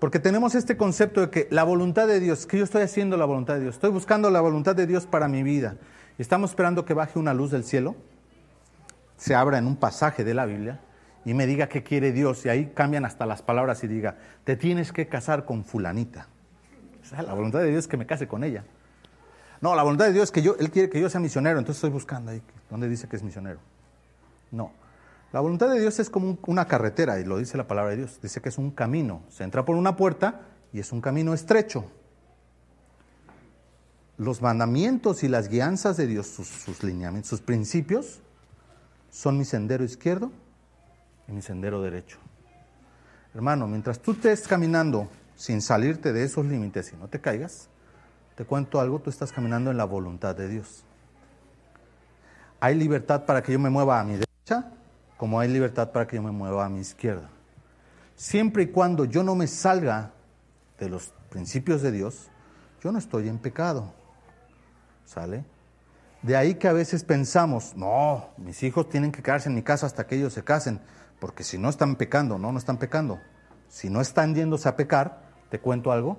porque 0.00 0.18
tenemos 0.18 0.54
este 0.54 0.76
concepto 0.76 1.20
de 1.20 1.30
que 1.30 1.46
la 1.50 1.62
voluntad 1.62 2.08
de 2.08 2.18
Dios, 2.18 2.46
que 2.46 2.58
yo 2.58 2.64
estoy 2.64 2.82
haciendo 2.82 3.16
la 3.18 3.26
voluntad 3.26 3.54
de 3.54 3.60
Dios, 3.60 3.76
estoy 3.76 3.90
buscando 3.90 4.30
la 4.30 4.40
voluntad 4.40 4.74
de 4.74 4.86
Dios 4.86 5.06
para 5.06 5.28
mi 5.28 5.42
vida, 5.42 5.76
y 6.18 6.22
estamos 6.22 6.50
esperando 6.50 6.84
que 6.84 6.94
baje 6.94 7.18
una 7.18 7.34
luz 7.34 7.50
del 7.50 7.64
cielo, 7.64 7.94
se 9.18 9.34
abra 9.34 9.58
en 9.58 9.66
un 9.66 9.76
pasaje 9.76 10.24
de 10.24 10.32
la 10.32 10.46
Biblia, 10.46 10.80
y 11.26 11.34
me 11.34 11.46
diga 11.46 11.68
qué 11.68 11.82
quiere 11.82 12.12
Dios, 12.12 12.46
y 12.46 12.48
ahí 12.48 12.72
cambian 12.74 13.04
hasta 13.04 13.26
las 13.26 13.42
palabras 13.42 13.84
y 13.84 13.88
diga, 13.88 14.16
te 14.44 14.56
tienes 14.56 14.90
que 14.90 15.06
casar 15.06 15.44
con 15.44 15.64
fulanita. 15.64 16.28
O 17.02 17.04
sea, 17.04 17.22
la 17.22 17.34
voluntad 17.34 17.60
de 17.60 17.68
Dios 17.68 17.80
es 17.80 17.88
que 17.88 17.98
me 17.98 18.06
case 18.06 18.26
con 18.26 18.42
ella. 18.42 18.64
No, 19.60 19.74
la 19.74 19.82
voluntad 19.82 20.06
de 20.06 20.14
Dios 20.14 20.24
es 20.24 20.30
que 20.30 20.40
yo, 20.40 20.56
Él 20.58 20.70
quiere 20.70 20.88
que 20.88 20.98
yo 20.98 21.10
sea 21.10 21.20
misionero, 21.20 21.58
entonces 21.58 21.76
estoy 21.76 21.90
buscando 21.90 22.30
ahí, 22.30 22.40
¿dónde 22.70 22.88
dice 22.88 23.06
que 23.06 23.16
es 23.16 23.22
misionero? 23.22 23.58
No. 24.50 24.72
La 25.32 25.38
voluntad 25.38 25.70
de 25.70 25.80
Dios 25.80 26.00
es 26.00 26.10
como 26.10 26.38
una 26.46 26.66
carretera, 26.66 27.20
y 27.20 27.24
lo 27.24 27.38
dice 27.38 27.56
la 27.56 27.68
palabra 27.68 27.92
de 27.92 27.98
Dios. 27.98 28.18
Dice 28.20 28.40
que 28.40 28.48
es 28.48 28.58
un 28.58 28.72
camino. 28.72 29.22
Se 29.28 29.44
entra 29.44 29.64
por 29.64 29.76
una 29.76 29.96
puerta 29.96 30.40
y 30.72 30.80
es 30.80 30.90
un 30.90 31.00
camino 31.00 31.34
estrecho. 31.34 31.84
Los 34.16 34.42
mandamientos 34.42 35.22
y 35.22 35.28
las 35.28 35.48
guianzas 35.48 35.96
de 35.96 36.06
Dios, 36.06 36.26
sus, 36.26 36.82
lineamientos, 36.82 37.30
sus 37.30 37.40
principios, 37.40 38.20
son 39.10 39.38
mi 39.38 39.44
sendero 39.44 39.84
izquierdo 39.84 40.32
y 41.28 41.32
mi 41.32 41.42
sendero 41.42 41.80
derecho. 41.80 42.18
Hermano, 43.32 43.68
mientras 43.68 44.00
tú 44.00 44.12
estés 44.12 44.46
caminando 44.48 45.08
sin 45.36 45.62
salirte 45.62 46.12
de 46.12 46.24
esos 46.24 46.44
límites 46.44 46.92
y 46.92 46.96
no 46.96 47.08
te 47.08 47.20
caigas, 47.20 47.68
te 48.34 48.44
cuento 48.44 48.80
algo, 48.80 48.98
tú 48.98 49.10
estás 49.10 49.32
caminando 49.32 49.70
en 49.70 49.76
la 49.76 49.84
voluntad 49.84 50.34
de 50.34 50.48
Dios. 50.48 50.84
Hay 52.58 52.74
libertad 52.74 53.24
para 53.24 53.42
que 53.42 53.52
yo 53.52 53.58
me 53.58 53.70
mueva 53.70 54.00
a 54.00 54.04
mi 54.04 54.14
derecha, 54.14 54.72
como 55.20 55.38
hay 55.38 55.48
libertad 55.48 55.92
para 55.92 56.06
que 56.06 56.16
yo 56.16 56.22
me 56.22 56.30
mueva 56.30 56.64
a 56.64 56.70
mi 56.70 56.80
izquierda. 56.80 57.28
Siempre 58.16 58.62
y 58.62 58.66
cuando 58.68 59.04
yo 59.04 59.22
no 59.22 59.34
me 59.34 59.46
salga 59.46 60.12
de 60.78 60.88
los 60.88 61.12
principios 61.28 61.82
de 61.82 61.92
Dios, 61.92 62.30
yo 62.82 62.90
no 62.90 62.98
estoy 62.98 63.28
en 63.28 63.36
pecado. 63.36 63.92
¿Sale? 65.04 65.44
De 66.22 66.38
ahí 66.38 66.54
que 66.54 66.68
a 66.68 66.72
veces 66.72 67.04
pensamos, 67.04 67.76
no, 67.76 68.30
mis 68.38 68.62
hijos 68.62 68.88
tienen 68.88 69.12
que 69.12 69.22
quedarse 69.22 69.50
en 69.50 69.56
mi 69.56 69.62
casa 69.62 69.84
hasta 69.84 70.06
que 70.06 70.16
ellos 70.16 70.32
se 70.32 70.42
casen, 70.42 70.80
porque 71.18 71.44
si 71.44 71.58
no 71.58 71.68
están 71.68 71.96
pecando, 71.96 72.38
no, 72.38 72.50
no 72.50 72.58
están 72.58 72.78
pecando. 72.78 73.20
Si 73.68 73.90
no 73.90 74.00
están 74.00 74.34
yéndose 74.34 74.70
a 74.70 74.76
pecar, 74.76 75.20
te 75.50 75.60
cuento 75.60 75.92
algo, 75.92 76.18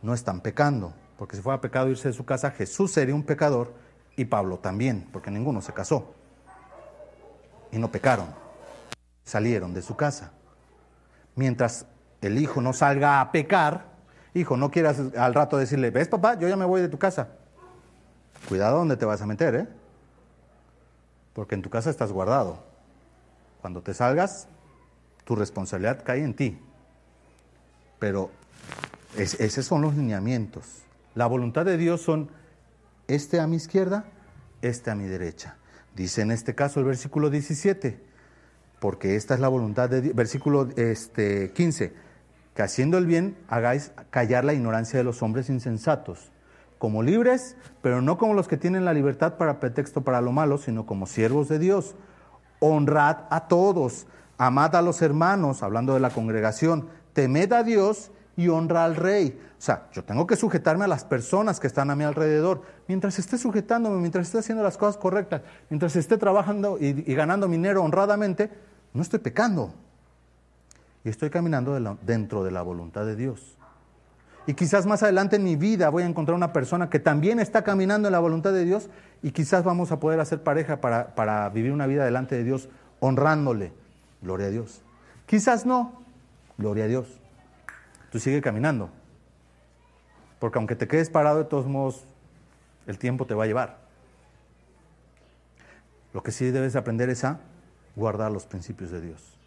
no 0.00 0.14
están 0.14 0.42
pecando 0.42 0.94
porque 1.18 1.36
si 1.36 1.42
fuera 1.42 1.60
pecado 1.60 1.90
irse 1.90 2.08
de 2.08 2.14
su 2.14 2.24
casa, 2.24 2.52
Jesús 2.52 2.92
sería 2.92 3.14
un 3.14 3.24
pecador 3.24 3.74
y 4.16 4.26
Pablo 4.26 4.60
también, 4.60 5.08
porque 5.12 5.32
ninguno 5.32 5.60
se 5.60 5.72
casó. 5.72 6.14
Y 7.70 7.78
no 7.78 7.90
pecaron, 7.90 8.28
salieron 9.24 9.74
de 9.74 9.82
su 9.82 9.96
casa. 9.96 10.32
Mientras 11.34 11.86
el 12.20 12.38
hijo 12.38 12.60
no 12.60 12.72
salga 12.72 13.20
a 13.20 13.30
pecar, 13.30 13.84
hijo, 14.34 14.56
no 14.56 14.70
quieras 14.70 15.00
al 15.16 15.34
rato 15.34 15.56
decirle, 15.56 15.90
ves 15.90 16.08
papá, 16.08 16.38
yo 16.38 16.48
ya 16.48 16.56
me 16.56 16.64
voy 16.64 16.80
de 16.80 16.88
tu 16.88 16.98
casa. 16.98 17.28
Cuidado 18.48 18.78
donde 18.78 18.96
te 18.96 19.04
vas 19.04 19.20
a 19.20 19.26
meter, 19.26 19.54
¿eh? 19.54 19.68
Porque 21.34 21.54
en 21.54 21.62
tu 21.62 21.70
casa 21.70 21.90
estás 21.90 22.10
guardado. 22.10 22.64
Cuando 23.60 23.82
te 23.82 23.92
salgas, 23.94 24.48
tu 25.24 25.36
responsabilidad 25.36 26.02
cae 26.02 26.24
en 26.24 26.34
ti. 26.34 26.58
Pero 27.98 28.30
esos 29.16 29.66
son 29.66 29.82
los 29.82 29.94
lineamientos. 29.94 30.82
La 31.14 31.26
voluntad 31.26 31.66
de 31.66 31.76
Dios 31.76 32.00
son 32.00 32.30
este 33.08 33.38
a 33.38 33.46
mi 33.46 33.56
izquierda, 33.56 34.06
este 34.62 34.90
a 34.90 34.94
mi 34.94 35.04
derecha. 35.04 35.57
Dice 35.98 36.22
en 36.22 36.30
este 36.30 36.54
caso 36.54 36.78
el 36.78 36.86
versículo 36.86 37.28
17, 37.28 37.98
porque 38.78 39.16
esta 39.16 39.34
es 39.34 39.40
la 39.40 39.48
voluntad 39.48 39.90
de 39.90 40.00
Dios. 40.00 40.14
Versículo 40.14 40.68
este, 40.76 41.50
15, 41.50 41.92
que 42.54 42.62
haciendo 42.62 42.98
el 42.98 43.06
bien 43.06 43.36
hagáis 43.48 43.90
callar 44.10 44.44
la 44.44 44.54
ignorancia 44.54 44.96
de 44.96 45.02
los 45.02 45.24
hombres 45.24 45.50
insensatos, 45.50 46.30
como 46.78 47.02
libres, 47.02 47.56
pero 47.82 48.00
no 48.00 48.16
como 48.16 48.34
los 48.34 48.46
que 48.46 48.56
tienen 48.56 48.84
la 48.84 48.92
libertad 48.92 49.38
para 49.38 49.58
pretexto 49.58 50.02
para 50.02 50.20
lo 50.20 50.30
malo, 50.30 50.58
sino 50.58 50.86
como 50.86 51.08
siervos 51.08 51.48
de 51.48 51.58
Dios. 51.58 51.96
Honrad 52.60 53.24
a 53.28 53.48
todos, 53.48 54.06
amad 54.36 54.76
a 54.76 54.82
los 54.82 55.02
hermanos, 55.02 55.64
hablando 55.64 55.94
de 55.94 56.00
la 56.00 56.10
congregación, 56.10 56.86
temed 57.12 57.52
a 57.52 57.64
Dios 57.64 58.12
y 58.38 58.46
honra 58.46 58.84
al 58.84 58.94
rey. 58.94 59.36
O 59.58 59.60
sea, 59.60 59.88
yo 59.92 60.04
tengo 60.04 60.24
que 60.24 60.36
sujetarme 60.36 60.84
a 60.84 60.88
las 60.88 61.04
personas 61.04 61.58
que 61.58 61.66
están 61.66 61.90
a 61.90 61.96
mi 61.96 62.04
alrededor. 62.04 62.62
Mientras 62.86 63.18
esté 63.18 63.36
sujetándome, 63.36 63.96
mientras 63.98 64.28
esté 64.28 64.38
haciendo 64.38 64.62
las 64.62 64.78
cosas 64.78 64.96
correctas, 64.96 65.42
mientras 65.68 65.96
esté 65.96 66.16
trabajando 66.18 66.78
y, 66.80 66.92
ganando 67.14 67.48
dinero 67.48 67.82
honradamente, 67.82 68.48
no 68.94 69.02
estoy 69.02 69.18
pecando. 69.18 69.74
Y 71.02 71.08
estoy 71.08 71.30
caminando 71.30 71.98
dentro 72.06 72.44
de 72.44 72.52
la 72.52 72.62
voluntad 72.62 73.04
de 73.04 73.16
Dios. 73.16 73.56
Y 74.46 74.54
quizás 74.54 74.86
más 74.86 75.02
adelante 75.02 75.34
en 75.34 75.42
mi 75.42 75.56
vida 75.56 75.88
voy 75.88 76.04
a 76.04 76.06
encontrar 76.06 76.36
una 76.36 76.52
persona 76.52 76.88
que 76.88 77.00
también 77.00 77.40
está 77.40 77.64
caminando 77.64 78.06
en 78.06 78.12
la 78.12 78.20
voluntad 78.20 78.52
de 78.52 78.64
Dios 78.64 78.88
y 79.20 79.32
quizás 79.32 79.64
vamos 79.64 79.90
a 79.90 79.98
poder 79.98 80.20
hacer 80.20 80.44
pareja 80.44 80.80
para, 80.80 81.16
para 81.16 81.48
vivir 81.48 81.72
una 81.72 81.88
vida 81.88 82.04
delante 82.04 82.36
de 82.36 82.44
Dios 82.44 82.68
honrándole. 83.00 83.72
Gloria 84.22 84.46
a 84.46 84.50
Dios. 84.50 84.82
Quizás 85.26 85.66
no. 85.66 86.04
Gloria 86.56 86.84
a 86.84 86.86
Dios. 86.86 87.18
Tú 88.10 88.18
sigue 88.18 88.40
caminando. 88.40 88.90
Porque 90.38 90.58
aunque 90.58 90.76
te 90.76 90.88
quedes 90.88 91.10
parado, 91.10 91.38
de 91.38 91.44
todos 91.44 91.66
modos, 91.66 92.04
el 92.86 92.98
tiempo 92.98 93.26
te 93.26 93.34
va 93.34 93.44
a 93.44 93.46
llevar. 93.46 93.78
Lo 96.12 96.22
que 96.22 96.32
sí 96.32 96.50
debes 96.50 96.76
aprender 96.76 97.10
es 97.10 97.24
a 97.24 97.40
guardar 97.96 98.30
los 98.30 98.46
principios 98.46 98.90
de 98.90 99.00
Dios. 99.00 99.38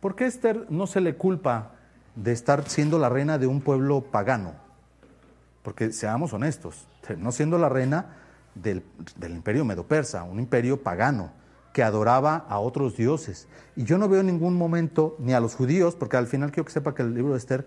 ¿Por 0.00 0.16
qué 0.16 0.26
Esther 0.26 0.66
no 0.70 0.86
se 0.86 1.00
le 1.00 1.16
culpa 1.16 1.72
de 2.14 2.32
estar 2.32 2.68
siendo 2.68 2.98
la 2.98 3.08
reina 3.08 3.38
de 3.38 3.46
un 3.46 3.60
pueblo 3.60 4.02
pagano? 4.02 4.54
Porque 5.62 5.92
seamos 5.92 6.32
honestos, 6.32 6.86
no 7.18 7.32
siendo 7.32 7.58
la 7.58 7.68
reina 7.68 8.16
del, 8.54 8.82
del 9.16 9.32
imperio 9.32 9.64
medo-persa, 9.64 10.22
un 10.22 10.40
imperio 10.40 10.82
pagano 10.82 11.30
que 11.76 11.82
adoraba 11.82 12.46
a 12.48 12.58
otros 12.58 12.96
dioses. 12.96 13.48
Y 13.76 13.84
yo 13.84 13.98
no 13.98 14.08
veo 14.08 14.20
en 14.20 14.28
ningún 14.28 14.56
momento 14.56 15.14
ni 15.18 15.34
a 15.34 15.40
los 15.40 15.54
judíos, 15.54 15.94
porque 15.94 16.16
al 16.16 16.26
final 16.26 16.50
quiero 16.50 16.64
que 16.64 16.72
sepa 16.72 16.94
que 16.94 17.02
el 17.02 17.12
libro 17.12 17.32
de 17.32 17.38
Esther 17.38 17.66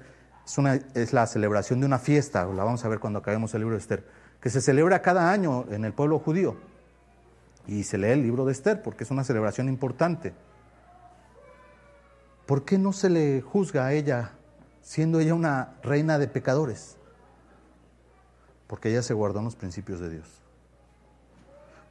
es, 0.95 1.13
la 1.13 1.27
celebración 1.27 1.79
de 1.79 1.85
una 1.85 1.99
fiesta, 1.99 2.43
la 2.45 2.63
vamos 2.63 2.83
a 2.83 2.87
ver 2.89 2.97
cuando 2.97 3.19
acabemos 3.19 3.53
el 3.53 3.59
libro 3.59 3.75
de 3.75 3.81
Esther, 3.81 4.03
que 4.41 4.49
se 4.49 4.61
celebra 4.61 5.03
cada 5.03 5.31
año 5.31 5.65
en 5.69 5.85
el 5.85 5.93
pueblo 5.93 6.17
judío. 6.17 6.55
Y 7.67 7.83
se 7.83 7.99
lee 7.99 8.07
el 8.07 8.23
libro 8.23 8.45
de 8.45 8.51
Esther 8.51 8.81
porque 8.81 9.03
es 9.03 9.11
una 9.11 9.23
celebración 9.23 9.69
importante. 9.69 10.33
¿Por 12.47 12.65
qué 12.65 12.79
no 12.79 12.93
se 12.93 13.11
le 13.11 13.41
juzga 13.41 13.85
a 13.85 13.93
ella 13.93 14.31
siendo 14.81 15.19
ella 15.19 15.35
una 15.35 15.75
reina 15.83 16.17
de 16.17 16.27
pecadores? 16.27 16.97
Porque 18.65 18.89
ella 18.89 19.03
se 19.03 19.13
guardó 19.13 19.37
en 19.37 19.45
los 19.45 19.55
principios 19.55 19.99
de 19.99 20.09
Dios. 20.09 20.41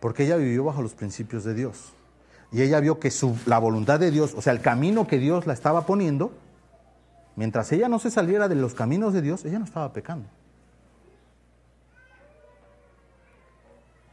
Porque 0.01 0.25
ella 0.25 0.35
vivió 0.35 0.65
bajo 0.65 0.83
los 0.83 0.97
principios 0.97 1.45
de 1.45 1.55
Dios. 1.55 1.95
Y 2.51 2.63
ella 2.63 2.81
vio 2.81 2.99
que 2.99 3.11
su, 3.11 3.37
la 3.47 3.59
voluntad 3.59 4.01
de 4.01 4.11
Dios, 4.11 4.35
o 4.35 4.43
sea, 4.43 4.53
el 4.53 4.61
camino 4.61 5.07
que 5.07 5.19
Dios 5.19 5.47
la 5.47 5.53
estaba 5.53 5.85
poniendo, 5.85 6.33
Mientras 7.39 7.71
ella 7.71 7.89
no 7.89 8.01
se 8.01 8.11
saliera 8.11 8.49
de 8.49 8.57
los 8.57 8.75
caminos 8.75 9.13
de 9.13 9.23
Dios, 9.23 9.45
ella 9.45 9.61
no 9.61 9.65
estaba 9.65 9.93
pecando. 9.93 10.29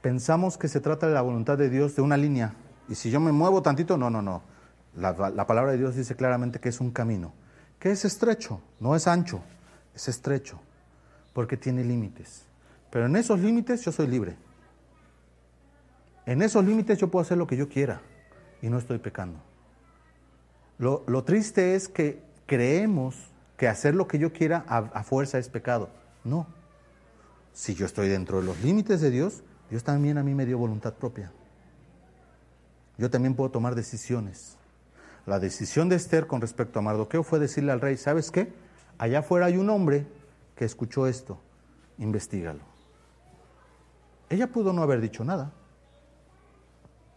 Pensamos 0.03 0.59
que 0.59 0.67
se 0.67 0.79
trata 0.79 1.07
de 1.07 1.15
la 1.15 1.23
voluntad 1.23 1.57
de 1.57 1.71
Dios 1.71 1.95
de 1.95 2.03
una 2.03 2.17
línea. 2.17 2.53
Y 2.87 2.93
si 2.93 3.09
yo 3.09 3.19
me 3.19 3.31
muevo 3.31 3.63
tantito, 3.63 3.97
no, 3.97 4.11
no, 4.11 4.21
no. 4.21 4.43
La, 4.95 5.13
la 5.31 5.47
palabra 5.47 5.71
de 5.71 5.79
Dios 5.79 5.95
dice 5.95 6.15
claramente 6.15 6.59
que 6.59 6.69
es 6.69 6.79
un 6.79 6.91
camino. 6.91 7.33
Que 7.79 7.89
es 7.89 8.05
estrecho, 8.05 8.61
no 8.79 8.95
es 8.95 9.07
ancho, 9.07 9.41
es 9.95 10.07
estrecho. 10.07 10.59
Porque 11.33 11.57
tiene 11.57 11.83
límites. 11.83 12.43
Pero 12.91 13.07
en 13.07 13.15
esos 13.15 13.39
límites 13.39 13.83
yo 13.83 13.91
soy 13.91 14.05
libre. 14.05 14.35
En 16.27 16.43
esos 16.43 16.63
límites 16.63 16.99
yo 16.99 17.09
puedo 17.09 17.23
hacer 17.23 17.39
lo 17.39 17.47
que 17.47 17.57
yo 17.57 17.67
quiera 17.67 18.01
y 18.65 18.69
no 18.69 18.79
estoy 18.79 18.97
pecando. 18.97 19.37
Lo, 20.79 21.03
lo, 21.05 21.23
triste 21.23 21.75
es 21.75 21.87
que 21.87 22.19
creemos 22.47 23.15
que 23.57 23.67
hacer 23.67 23.93
lo 23.93 24.07
que 24.07 24.17
yo 24.17 24.33
quiera 24.33 24.65
a, 24.67 25.03
fuerza 25.03 25.37
es 25.37 25.49
pecado. 25.49 25.89
No. 26.23 26.47
Si 27.53 27.75
yo 27.75 27.85
estoy 27.85 28.09
dentro 28.09 28.39
de 28.39 28.47
los 28.47 28.59
límites 28.63 29.01
de 29.01 29.11
Dios, 29.11 29.43
Dios 29.69 29.83
también 29.83 30.17
a 30.17 30.23
mí 30.23 30.33
me 30.33 30.47
dio 30.47 30.57
voluntad 30.57 30.95
propia. 30.95 31.31
Yo 32.97 33.11
también 33.11 33.35
puedo 33.35 33.51
tomar 33.51 33.75
decisiones. 33.75 34.57
La 35.27 35.39
decisión 35.39 35.87
de 35.87 35.97
Esther 35.97 36.25
con 36.25 36.41
respecto 36.41 36.79
a 36.79 36.81
Mardoqueo 36.81 37.21
fue 37.21 37.37
decirle 37.37 37.71
al 37.71 37.81
rey, 37.81 37.97
¿sabes 37.97 38.31
qué? 38.31 38.51
Allá 38.97 39.19
afuera 39.19 39.45
hay 39.45 39.57
un 39.57 39.69
hombre 39.69 40.07
que 40.55 40.65
escuchó 40.65 41.05
esto, 41.05 41.39
investigalo. 41.99 42.61
Ella 44.27 44.47
pudo 44.47 44.73
no 44.73 44.81
haber 44.81 45.01
dicho 45.01 45.23
nada. 45.23 45.51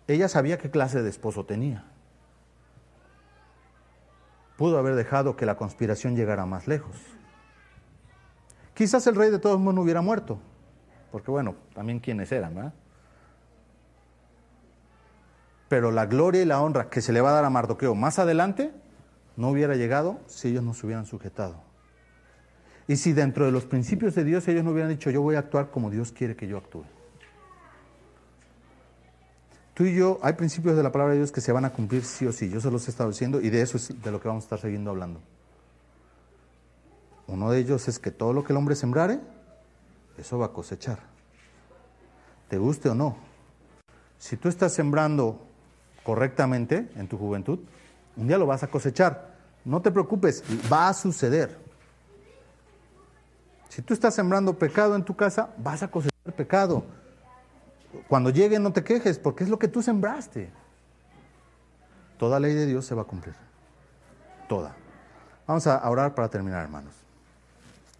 Ella 0.08 0.28
sabía 0.28 0.58
qué 0.58 0.70
clase 0.70 1.02
de 1.02 1.10
esposo 1.10 1.46
tenía 1.46 1.84
pudo 4.58 4.76
haber 4.76 4.96
dejado 4.96 5.36
que 5.36 5.46
la 5.46 5.56
conspiración 5.56 6.16
llegara 6.16 6.44
más 6.44 6.66
lejos. 6.66 6.96
Quizás 8.74 9.06
el 9.06 9.14
rey 9.14 9.30
de 9.30 9.38
todos 9.38 9.58
modos 9.60 9.76
no 9.76 9.82
hubiera 9.82 10.02
muerto, 10.02 10.40
porque 11.12 11.30
bueno, 11.30 11.54
también 11.74 12.00
quienes 12.00 12.32
eran, 12.32 12.56
¿verdad? 12.56 12.74
Pero 15.68 15.92
la 15.92 16.06
gloria 16.06 16.42
y 16.42 16.44
la 16.44 16.60
honra 16.60 16.90
que 16.90 17.00
se 17.00 17.12
le 17.12 17.20
va 17.20 17.30
a 17.30 17.34
dar 17.34 17.44
a 17.44 17.50
Mardoqueo 17.50 17.94
más 17.94 18.18
adelante 18.18 18.72
no 19.36 19.50
hubiera 19.50 19.76
llegado 19.76 20.18
si 20.26 20.48
ellos 20.48 20.64
no 20.64 20.74
se 20.74 20.86
hubieran 20.86 21.06
sujetado. 21.06 21.62
Y 22.88 22.96
si 22.96 23.12
dentro 23.12 23.44
de 23.44 23.52
los 23.52 23.64
principios 23.64 24.16
de 24.16 24.24
Dios 24.24 24.48
ellos 24.48 24.64
no 24.64 24.72
hubieran 24.72 24.90
dicho, 24.90 25.10
yo 25.10 25.22
voy 25.22 25.36
a 25.36 25.40
actuar 25.40 25.70
como 25.70 25.88
Dios 25.88 26.10
quiere 26.10 26.34
que 26.34 26.48
yo 26.48 26.58
actúe. 26.58 26.84
Tú 29.78 29.84
y 29.84 29.94
yo, 29.94 30.18
hay 30.22 30.32
principios 30.32 30.76
de 30.76 30.82
la 30.82 30.90
palabra 30.90 31.12
de 31.12 31.20
Dios 31.20 31.30
que 31.30 31.40
se 31.40 31.52
van 31.52 31.64
a 31.64 31.70
cumplir 31.70 32.04
sí 32.04 32.26
o 32.26 32.32
sí. 32.32 32.50
Yo 32.50 32.60
se 32.60 32.68
los 32.68 32.88
he 32.88 32.90
estado 32.90 33.10
diciendo 33.10 33.40
y 33.40 33.48
de 33.48 33.62
eso 33.62 33.76
es 33.76 34.02
de 34.02 34.10
lo 34.10 34.20
que 34.20 34.26
vamos 34.26 34.42
a 34.42 34.46
estar 34.46 34.58
siguiendo 34.58 34.90
hablando. 34.90 35.20
Uno 37.28 37.52
de 37.52 37.60
ellos 37.60 37.86
es 37.86 38.00
que 38.00 38.10
todo 38.10 38.32
lo 38.32 38.42
que 38.42 38.52
el 38.52 38.56
hombre 38.56 38.74
sembrare, 38.74 39.20
eso 40.18 40.36
va 40.36 40.46
a 40.46 40.48
cosechar. 40.48 40.98
Te 42.48 42.58
guste 42.58 42.88
o 42.88 42.94
no. 42.96 43.18
Si 44.18 44.36
tú 44.36 44.48
estás 44.48 44.74
sembrando 44.74 45.40
correctamente 46.02 46.90
en 46.96 47.06
tu 47.06 47.16
juventud, 47.16 47.60
un 48.16 48.26
día 48.26 48.36
lo 48.36 48.46
vas 48.46 48.64
a 48.64 48.66
cosechar. 48.66 49.36
No 49.64 49.80
te 49.80 49.92
preocupes, 49.92 50.42
va 50.72 50.88
a 50.88 50.92
suceder. 50.92 51.56
Si 53.68 53.80
tú 53.82 53.94
estás 53.94 54.12
sembrando 54.12 54.58
pecado 54.58 54.96
en 54.96 55.04
tu 55.04 55.14
casa, 55.14 55.54
vas 55.56 55.84
a 55.84 55.88
cosechar 55.88 56.34
pecado. 56.34 56.82
Cuando 58.08 58.30
llegue 58.30 58.58
no 58.58 58.72
te 58.72 58.84
quejes, 58.84 59.18
porque 59.18 59.44
es 59.44 59.50
lo 59.50 59.58
que 59.58 59.68
tú 59.68 59.82
sembraste. 59.82 60.50
Toda 62.18 62.40
ley 62.40 62.54
de 62.54 62.66
Dios 62.66 62.84
se 62.84 62.94
va 62.94 63.02
a 63.02 63.04
cumplir. 63.06 63.34
Toda. 64.48 64.74
Vamos 65.46 65.66
a 65.66 65.88
orar 65.88 66.14
para 66.14 66.28
terminar, 66.28 66.62
hermanos. 66.62 66.94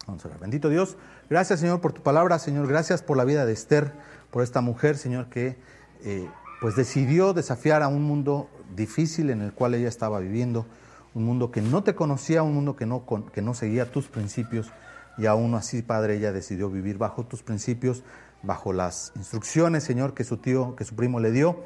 Vamos 0.05 0.23
a 0.23 0.27
orar. 0.27 0.39
Bendito 0.39 0.69
Dios, 0.69 0.97
gracias 1.29 1.59
Señor 1.59 1.81
por 1.81 1.93
tu 1.93 2.01
palabra, 2.01 2.39
Señor, 2.39 2.67
gracias 2.67 3.01
por 3.01 3.17
la 3.17 3.25
vida 3.25 3.45
de 3.45 3.53
Esther, 3.53 3.91
por 4.31 4.43
esta 4.43 4.61
mujer, 4.61 4.97
Señor, 4.97 5.29
que 5.29 5.57
eh, 6.03 6.27
pues 6.61 6.75
decidió 6.75 7.33
desafiar 7.33 7.83
a 7.83 7.87
un 7.87 8.03
mundo 8.03 8.49
difícil 8.75 9.29
en 9.29 9.41
el 9.41 9.53
cual 9.53 9.75
ella 9.75 9.87
estaba 9.87 10.19
viviendo, 10.19 10.65
un 11.13 11.25
mundo 11.25 11.51
que 11.51 11.61
no 11.61 11.83
te 11.83 11.95
conocía, 11.95 12.43
un 12.43 12.53
mundo 12.53 12.75
que 12.75 12.85
no, 12.85 13.03
que 13.31 13.41
no 13.41 13.53
seguía 13.53 13.91
tus 13.91 14.07
principios, 14.07 14.71
y 15.17 15.25
aún 15.25 15.53
así, 15.55 15.81
Padre, 15.81 16.15
ella 16.15 16.31
decidió 16.31 16.69
vivir 16.69 16.97
bajo 16.97 17.25
tus 17.25 17.43
principios, 17.43 18.03
bajo 18.43 18.73
las 18.73 19.11
instrucciones, 19.15 19.83
Señor, 19.83 20.13
que 20.13 20.23
su 20.23 20.37
tío, 20.37 20.75
que 20.75 20.85
su 20.85 20.95
primo 20.95 21.19
le 21.19 21.31
dio. 21.31 21.57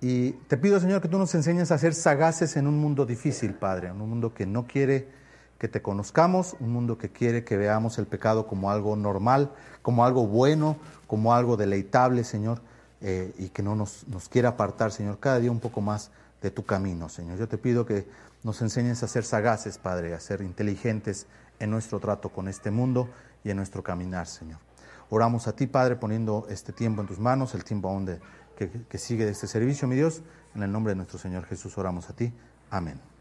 Y 0.00 0.32
te 0.48 0.56
pido, 0.56 0.78
Señor, 0.80 1.00
que 1.00 1.08
tú 1.08 1.18
nos 1.18 1.34
enseñes 1.34 1.70
a 1.70 1.78
ser 1.78 1.94
sagaces 1.94 2.56
en 2.56 2.66
un 2.66 2.78
mundo 2.78 3.06
difícil, 3.06 3.54
Padre, 3.54 3.88
en 3.88 4.00
un 4.00 4.10
mundo 4.10 4.34
que 4.34 4.46
no 4.46 4.66
quiere 4.66 5.08
que 5.58 5.68
te 5.68 5.80
conozcamos, 5.80 6.54
un 6.60 6.70
mundo 6.70 6.98
que 6.98 7.08
quiere 7.08 7.44
que 7.44 7.56
veamos 7.56 7.98
el 7.98 8.06
pecado 8.06 8.46
como 8.46 8.70
algo 8.70 8.94
normal, 8.94 9.52
como 9.80 10.04
algo 10.04 10.26
bueno, 10.26 10.76
como 11.06 11.34
algo 11.34 11.56
deleitable, 11.56 12.24
Señor, 12.24 12.60
eh, 13.00 13.32
y 13.38 13.48
que 13.48 13.62
no 13.62 13.74
nos, 13.74 14.06
nos 14.08 14.28
quiera 14.28 14.50
apartar, 14.50 14.92
Señor, 14.92 15.18
cada 15.18 15.38
día 15.38 15.50
un 15.50 15.60
poco 15.60 15.80
más 15.80 16.10
de 16.42 16.50
tu 16.50 16.64
camino, 16.64 17.08
Señor. 17.08 17.38
Yo 17.38 17.48
te 17.48 17.56
pido 17.56 17.86
que 17.86 18.06
nos 18.42 18.60
enseñes 18.60 19.02
a 19.02 19.08
ser 19.08 19.24
sagaces, 19.24 19.78
Padre, 19.78 20.14
a 20.14 20.20
ser 20.20 20.42
inteligentes 20.42 21.26
en 21.58 21.70
nuestro 21.70 22.00
trato 22.00 22.28
con 22.28 22.48
este 22.48 22.70
mundo 22.70 23.08
y 23.42 23.50
en 23.50 23.56
nuestro 23.56 23.82
caminar, 23.82 24.26
Señor. 24.26 24.65
Oramos 25.10 25.46
a 25.46 25.54
ti, 25.54 25.66
Padre, 25.66 25.96
poniendo 25.96 26.46
este 26.50 26.72
tiempo 26.72 27.00
en 27.00 27.08
tus 27.08 27.18
manos, 27.18 27.54
el 27.54 27.64
tiempo 27.64 27.88
aún 27.88 28.04
de, 28.04 28.20
que, 28.56 28.70
que 28.70 28.98
sigue 28.98 29.24
de 29.24 29.32
este 29.32 29.46
servicio, 29.46 29.86
mi 29.86 29.96
Dios. 29.96 30.22
En 30.54 30.62
el 30.62 30.72
nombre 30.72 30.92
de 30.92 30.96
nuestro 30.96 31.18
Señor 31.18 31.44
Jesús 31.44 31.76
oramos 31.78 32.10
a 32.10 32.14
ti. 32.14 32.32
Amén. 32.70 33.15